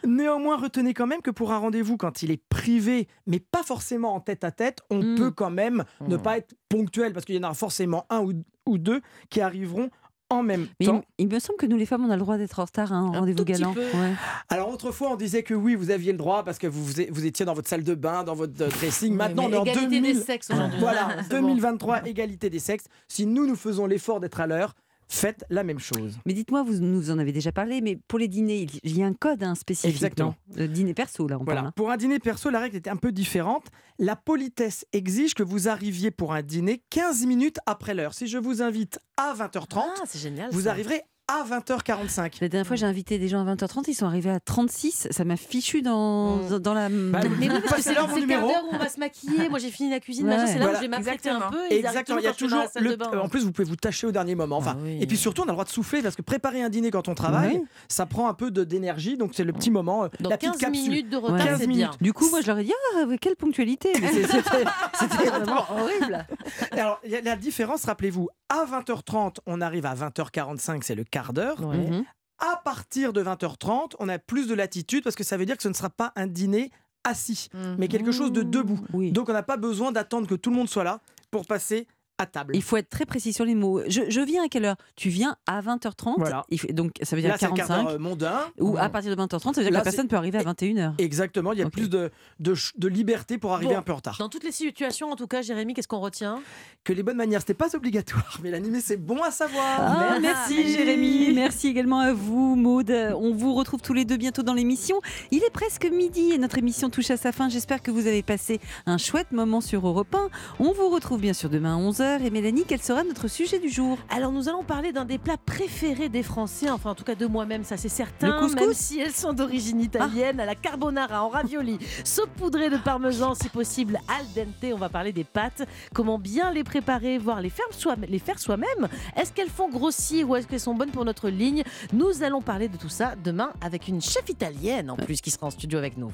Néanmoins, 0.04 0.56
retenez 0.56 0.94
quand 0.94 1.06
même 1.06 1.22
que 1.22 1.30
pour 1.30 1.52
un 1.52 1.58
rendez-vous, 1.58 1.96
quand 1.96 2.22
il 2.22 2.30
est 2.30 2.42
privé, 2.48 3.08
mais 3.26 3.40
pas 3.40 3.62
forcément 3.62 4.14
en 4.14 4.20
tête 4.20 4.44
à 4.44 4.50
tête, 4.50 4.80
on 4.90 4.96
Mm. 5.02 5.14
peut 5.16 5.30
quand 5.30 5.50
même 5.50 5.84
ne 6.00 6.16
Mm. 6.16 6.22
pas 6.22 6.38
être 6.38 6.54
ponctuel 6.68 7.12
parce 7.12 7.24
qu'il 7.24 7.36
y 7.36 7.38
en 7.38 7.44
aura 7.44 7.54
forcément 7.54 8.06
un 8.10 8.20
ou, 8.20 8.32
ou 8.66 8.78
deux 8.78 9.00
qui 9.30 9.40
arriveront 9.40 9.90
en 10.28 10.42
même 10.42 10.62
Mais 10.80 10.86
il, 10.86 10.86
temps. 10.86 11.02
il 11.18 11.28
me 11.28 11.38
semble 11.38 11.56
que 11.58 11.66
nous 11.66 11.76
les 11.76 11.86
femmes 11.86 12.04
on 12.04 12.10
a 12.10 12.16
le 12.16 12.20
droit 12.20 12.36
d'être 12.36 12.58
en 12.58 12.64
retard 12.64 12.92
à 12.92 12.96
un 12.96 13.12
Un 13.14 13.20
rendez-vous 13.20 13.44
galant. 13.44 13.72
peu. 13.74 13.80
Ouais. 13.80 14.12
Alors 14.48 14.70
autrefois, 14.72 15.10
on 15.12 15.16
disait 15.16 15.42
que 15.42 15.54
oui, 15.54 15.74
vous 15.74 15.90
aviez 15.90 16.12
le 16.12 16.18
droit 16.18 16.42
parce 16.44 16.58
que 16.58 16.66
vous, 16.66 16.84
vous 16.84 16.92
vous 17.10 17.26
étiez 17.26 17.44
dans 17.46 17.54
votre 17.54 17.68
salle 17.68 17.84
de 17.84 17.94
bain, 17.94 18.24
dans 18.24 18.34
votre 18.34 18.60
euh, 18.60 18.68
dressing. 18.68 19.14
Maintenant, 19.14 19.48
mais 19.48 19.56
on 19.56 19.64
est 19.64 19.70
en 19.70 19.72
égalité 19.74 20.00
2000. 20.00 20.14
des 20.18 20.22
sexes 20.24 20.50
aujourd'hui. 20.50 20.80
Voilà, 20.80 21.08
C'est 21.30 21.40
bon. 21.40 21.46
2023, 21.48 22.06
égalité 22.08 22.50
des 22.50 22.58
sexes. 22.58 22.86
Si 23.08 23.24
nous, 23.26 23.46
nous 23.46 23.56
faisons 23.56 23.86
l'effort 23.86 24.18
d'être 24.20 24.40
à 24.40 24.46
l'heure, 24.46 24.74
faites 25.08 25.44
la 25.50 25.62
même 25.62 25.78
chose. 25.78 26.18
Mais 26.26 26.32
dites-moi, 26.32 26.62
vous 26.62 26.74
nous 26.80 27.10
en 27.10 27.18
avez 27.18 27.32
déjà 27.32 27.52
parlé, 27.52 27.80
mais 27.80 27.96
pour 28.08 28.18
les 28.18 28.28
dîners, 28.28 28.66
il- 28.82 28.96
y 28.98 29.02
a 29.02 29.06
un 29.06 29.12
code 29.14 29.42
hein, 29.42 29.54
spécifique. 29.54 29.94
Exactement. 29.94 30.34
Le 30.54 30.66
dîner 30.68 30.94
perso, 30.94 31.26
là, 31.28 31.38
on 31.40 31.44
Voilà. 31.44 31.60
parle. 31.60 31.68
hein. 31.68 31.72
Pour 31.76 31.90
un 31.90 31.96
dîner 31.96 32.18
perso, 32.18 32.50
la 32.50 32.60
règle 32.60 32.76
était 32.76 32.90
un 32.90 32.96
peu 32.96 33.12
différente. 33.12 33.66
La 33.98 34.16
politesse 34.16 34.84
exige 34.92 35.34
que 35.34 35.42
vous 35.42 35.68
arriviez 35.68 36.10
pour 36.10 36.32
un 36.32 36.42
dîner 36.42 36.82
15 36.90 37.24
minutes 37.26 37.58
après 37.66 37.94
l'heure. 37.94 38.14
Si 38.14 38.26
je 38.26 38.38
vous 38.38 38.62
invite 38.62 38.98
à 39.16 39.32
20h30, 39.34 39.84
Ah, 40.00 40.04
génial. 40.14 40.50
vous 40.50 40.62
ça. 40.62 40.70
arriverez 40.70 41.02
à 41.28 41.42
20h45. 41.44 42.34
La 42.40 42.48
dernière 42.48 42.66
fois, 42.66 42.76
j'ai 42.76 42.86
invité 42.86 43.18
des 43.18 43.26
gens 43.26 43.44
à 43.44 43.54
20h30, 43.54 43.84
ils 43.88 43.94
sont 43.94 44.06
arrivés 44.06 44.30
à 44.30 44.38
36. 44.38 45.08
Ça 45.10 45.24
m'a 45.24 45.36
fichu 45.36 45.82
dans, 45.82 46.36
Mm. 46.36 46.48
dans, 46.50 46.58
dans 46.60 46.74
la. 46.74 46.88
Bah, 46.88 47.20
Mais 47.40 47.48
oui, 47.48 47.48
parce 47.48 47.62
que 47.62 47.68
Passez 47.68 47.82
c'est 47.90 47.94
d'heure 47.94 48.08
où 48.08 48.74
on 48.74 48.78
va 48.78 48.88
se 48.88 49.00
maquiller. 49.00 49.48
Moi, 49.48 49.58
j'ai 49.58 49.70
fini 49.72 49.90
la 49.90 49.98
cuisine. 49.98 50.28
Ouais. 50.28 50.36
C'est 50.46 50.54
là 50.58 50.66
Voilà. 50.66 50.72
où 50.72 50.76
je 50.76 50.80
vais 50.82 50.88
m'apprêter 50.88 51.28
un 51.30 51.40
peu. 51.50 51.58
et 51.70 51.78
Exactement, 51.78 52.18
il 52.18 52.24
y 52.24 52.26
a 52.28 52.30
dans 52.30 52.36
toujours 52.36 52.62
le. 52.76 52.90
de 52.90 52.96
bain. 52.96 53.10
En 53.18 53.28
plus, 53.28 53.44
vous 53.44 53.50
pouvez 53.50 53.68
vous 53.68 53.74
tâcher 53.74 54.06
au 54.06 54.12
dernier 54.12 54.36
moment. 54.36 54.58
Enfin, 54.58 54.74
Ah 54.76 54.82
oui. 54.84 54.98
et 55.00 55.06
puis 55.08 55.16
surtout, 55.16 55.40
on 55.42 55.44
a 55.44 55.48
le 55.48 55.52
droit 55.54 55.64
de 55.64 55.68
souffler 55.70 56.00
parce 56.00 56.14
que 56.14 56.22
préparer 56.22 56.62
un 56.62 56.68
dîner 56.68 56.92
quand 56.92 57.08
on 57.08 57.14
travaille, 57.16 57.54
Ouais. 57.56 57.62
ça 57.88 58.06
prend 58.06 58.28
un 58.28 58.34
peu 58.34 58.52
d'énergie. 58.52 59.16
Donc 59.16 59.32
c'est 59.34 59.44
le 59.44 59.52
petit 59.52 59.72
moment, 59.72 60.04
euh, 60.04 60.08
Donc 60.20 60.30
la 60.30 60.36
petite 60.38 60.52
15 60.52 60.60
capsule. 60.60 60.82
minutes 60.90 61.08
de 61.10 61.16
retard, 61.16 61.38
15 61.38 61.58
c'est 61.60 61.66
bien. 61.66 61.76
minutes. 61.88 62.02
Du 62.02 62.12
coup, 62.12 62.28
moi, 62.30 62.40
je 62.40 62.46
leur 62.46 62.58
ai 62.58 62.64
dit 62.64 62.72
Ah, 62.96 63.02
quelle 63.20 63.34
ponctualité 63.36 63.92
C'était 63.94 65.24
vraiment 65.28 65.64
horrible. 65.70 66.24
Alors, 66.70 67.00
la 67.24 67.34
différence, 67.36 67.84
rappelez-vous, 67.84 68.28
à 68.48 68.64
20h30, 68.64 69.38
on 69.46 69.60
arrive 69.60 69.86
à 69.86 69.94
20h45, 69.96 70.82
c'est 70.84 70.94
le 70.94 71.02
quart 71.16 71.32
d'heure. 71.32 71.60
Ouais. 71.66 71.76
Mhm. 71.90 72.04
À 72.38 72.56
partir 72.64 73.12
de 73.12 73.22
20h30, 73.22 73.94
on 73.98 74.08
a 74.08 74.18
plus 74.18 74.46
de 74.46 74.54
latitude 74.54 75.02
parce 75.02 75.16
que 75.16 75.24
ça 75.24 75.36
veut 75.36 75.46
dire 75.46 75.56
que 75.56 75.62
ce 75.62 75.68
ne 75.68 75.74
sera 75.74 75.88
pas 75.90 76.12
un 76.16 76.26
dîner 76.26 76.70
assis, 77.04 77.48
Mhm. 77.54 77.76
mais 77.78 77.88
quelque 77.88 78.12
chose 78.12 78.32
de 78.32 78.42
debout. 78.42 78.80
Oui. 78.92 79.12
Donc 79.12 79.28
on 79.28 79.32
n'a 79.32 79.42
pas 79.42 79.56
besoin 79.56 79.92
d'attendre 79.92 80.26
que 80.26 80.34
tout 80.34 80.50
le 80.50 80.56
monde 80.56 80.68
soit 80.68 80.84
là 80.84 81.00
pour 81.30 81.46
passer 81.46 81.86
à 82.18 82.26
table. 82.26 82.54
Il 82.56 82.62
faut 82.62 82.76
être 82.76 82.88
très 82.88 83.04
précis 83.06 83.32
sur 83.32 83.44
les 83.44 83.54
mots. 83.54 83.80
Je, 83.88 84.02
je 84.08 84.20
viens 84.20 84.44
à 84.44 84.48
quelle 84.48 84.64
heure? 84.64 84.76
Tu 84.96 85.08
viens 85.08 85.36
à 85.46 85.60
20h30. 85.60 86.14
Voilà. 86.18 86.44
Il 86.50 86.58
fait- 86.60 86.72
donc, 86.72 86.92
ça 87.02 87.14
veut 87.16 87.22
dire 87.22 87.30
Là, 87.30 87.36
c'est 87.38 87.46
le 87.48 87.54
quart 87.54 87.66
45. 87.66 87.84
d'heure 87.84 87.94
euh, 87.94 87.98
mondain. 87.98 88.40
Ou 88.58 88.76
à 88.78 88.88
partir 88.88 89.14
de 89.14 89.20
20h30, 89.22 89.40
ça 89.54 89.60
veut 89.60 89.62
dire 89.62 89.64
Là, 89.64 89.68
que 89.70 89.74
la 89.74 89.82
personne 89.82 90.08
peut 90.08 90.16
arriver 90.16 90.38
à 90.38 90.42
21h. 90.42 90.94
Exactement, 90.98 91.52
il 91.52 91.58
y 91.58 91.62
a 91.62 91.70
plus 91.70 91.88
de, 91.90 92.10
de, 92.40 92.54
ch- 92.54 92.72
de 92.76 92.88
liberté 92.88 93.38
pour 93.38 93.52
arriver 93.54 93.74
Bon. 93.74 93.78
un 93.80 93.82
peu 93.82 93.92
en 93.92 93.96
retard. 93.96 94.16
Dans 94.18 94.28
toutes 94.28 94.44
les 94.44 94.52
situations, 94.52 95.10
en 95.10 95.16
tout 95.16 95.26
cas, 95.26 95.42
Jérémy, 95.42 95.74
qu'est-ce 95.74 95.88
qu'on 95.88 96.00
retient? 96.00 96.40
Que 96.84 96.92
les 96.92 97.02
bonnes 97.02 97.16
manières, 97.16 97.40
c'était 97.40 97.54
pas 97.54 97.74
obligatoire, 97.74 98.38
mais 98.42 98.50
l'animé, 98.50 98.80
c'est 98.82 98.96
bon 98.96 99.22
à 99.22 99.30
savoir. 99.30 99.64
Ah, 99.78 100.18
merci 100.20 100.68
Jérémy, 100.72 101.32
merci 101.34 101.68
également 101.68 102.00
à 102.00 102.12
vous 102.12 102.56
Maude. 102.56 102.90
On 103.18 103.34
vous 103.34 103.54
retrouve 103.54 103.80
tous 103.82 103.92
les 103.92 104.04
deux 104.04 104.16
bientôt 104.16 104.42
dans 104.42 104.54
l'émission. 104.54 105.00
Il 105.30 105.42
est 105.44 105.50
presque 105.50 105.84
midi 105.86 106.32
et 106.32 106.38
notre 106.38 106.58
émission 106.58 106.88
touche 106.90 107.10
à 107.10 107.16
sa 107.16 107.32
fin. 107.32 107.48
J'espère 107.48 107.82
que 107.82 107.90
vous 107.90 108.06
avez 108.06 108.22
passé 108.22 108.60
un 108.86 108.98
chouette 108.98 109.32
moment 109.32 109.60
sur 109.60 109.86
Europe 109.86 110.14
1. 110.14 110.28
On 110.60 110.72
vous 110.72 110.88
retrouve 110.88 111.20
bien 111.20 111.32
sûr 111.32 111.50
demain 111.50 111.76
à 111.76 111.80
11h. 111.80 112.05
11h. 112.06 112.22
Et 112.24 112.30
Mélanie, 112.30 112.64
quel 112.66 112.82
sera 112.82 113.02
notre 113.04 113.28
sujet 113.28 113.58
du 113.58 113.68
jour? 113.68 113.98
Alors 114.08 114.32
nous 114.32 114.48
allons 114.48 114.62
parler 114.64 114.92
d'un 114.92 115.04
des 115.04 115.18
plats 115.18 115.36
préférés 115.36 116.08
des 116.08 116.22
Français, 116.22 116.70
enfin 116.70 116.90
en 116.90 116.94
tout 116.94 117.04
cas 117.04 117.14
de 117.14 117.26
moi-même, 117.26 117.64
ça 117.64 117.76
c'est 117.76 117.88
certain. 117.88 118.28
Le 118.28 118.40
couscous 118.40 118.60
même 118.60 118.74
si 118.74 119.00
elles 119.00 119.12
sont 119.12 119.32
d'origine 119.32 119.80
italienne, 119.80 120.40
à 120.40 120.44
la 120.46 120.54
carbonara, 120.54 121.22
en 121.22 121.28
ravioli, 121.28 121.78
saupoudré 122.04 122.70
de 122.70 122.76
parmesan 122.76 123.34
si 123.34 123.48
possible, 123.48 123.98
al 124.08 124.24
dente. 124.34 124.72
On 124.74 124.78
va 124.78 124.88
parler 124.88 125.12
des 125.12 125.24
pâtes, 125.24 125.66
comment 125.94 126.18
bien 126.18 126.50
les 126.52 126.64
préparer, 126.64 127.18
voire 127.18 127.40
les 127.40 127.50
faire, 127.50 127.66
soi- 127.70 127.96
les 128.08 128.18
faire 128.18 128.38
soi-même? 128.38 128.88
Est-ce 129.16 129.32
qu'elles 129.32 129.50
font 129.50 129.68
grossir 129.68 130.28
ou 130.30 130.36
est-ce 130.36 130.46
qu'elles 130.46 130.60
sont 130.60 130.74
bonnes 130.74 130.90
pour 130.90 131.04
notre 131.04 131.28
ligne? 131.28 131.62
Nous 131.92 132.22
allons 132.22 132.42
parler 132.42 132.68
de 132.68 132.76
tout 132.76 132.88
ça 132.88 133.14
demain 133.22 133.50
avec 133.60 133.88
une 133.88 134.00
chef 134.00 134.28
italienne 134.28 134.90
en 134.90 134.96
plus 134.96 135.20
qui 135.20 135.30
sera 135.30 135.46
en 135.46 135.50
studio 135.50 135.78
avec 135.78 135.96
nous. 135.96 136.12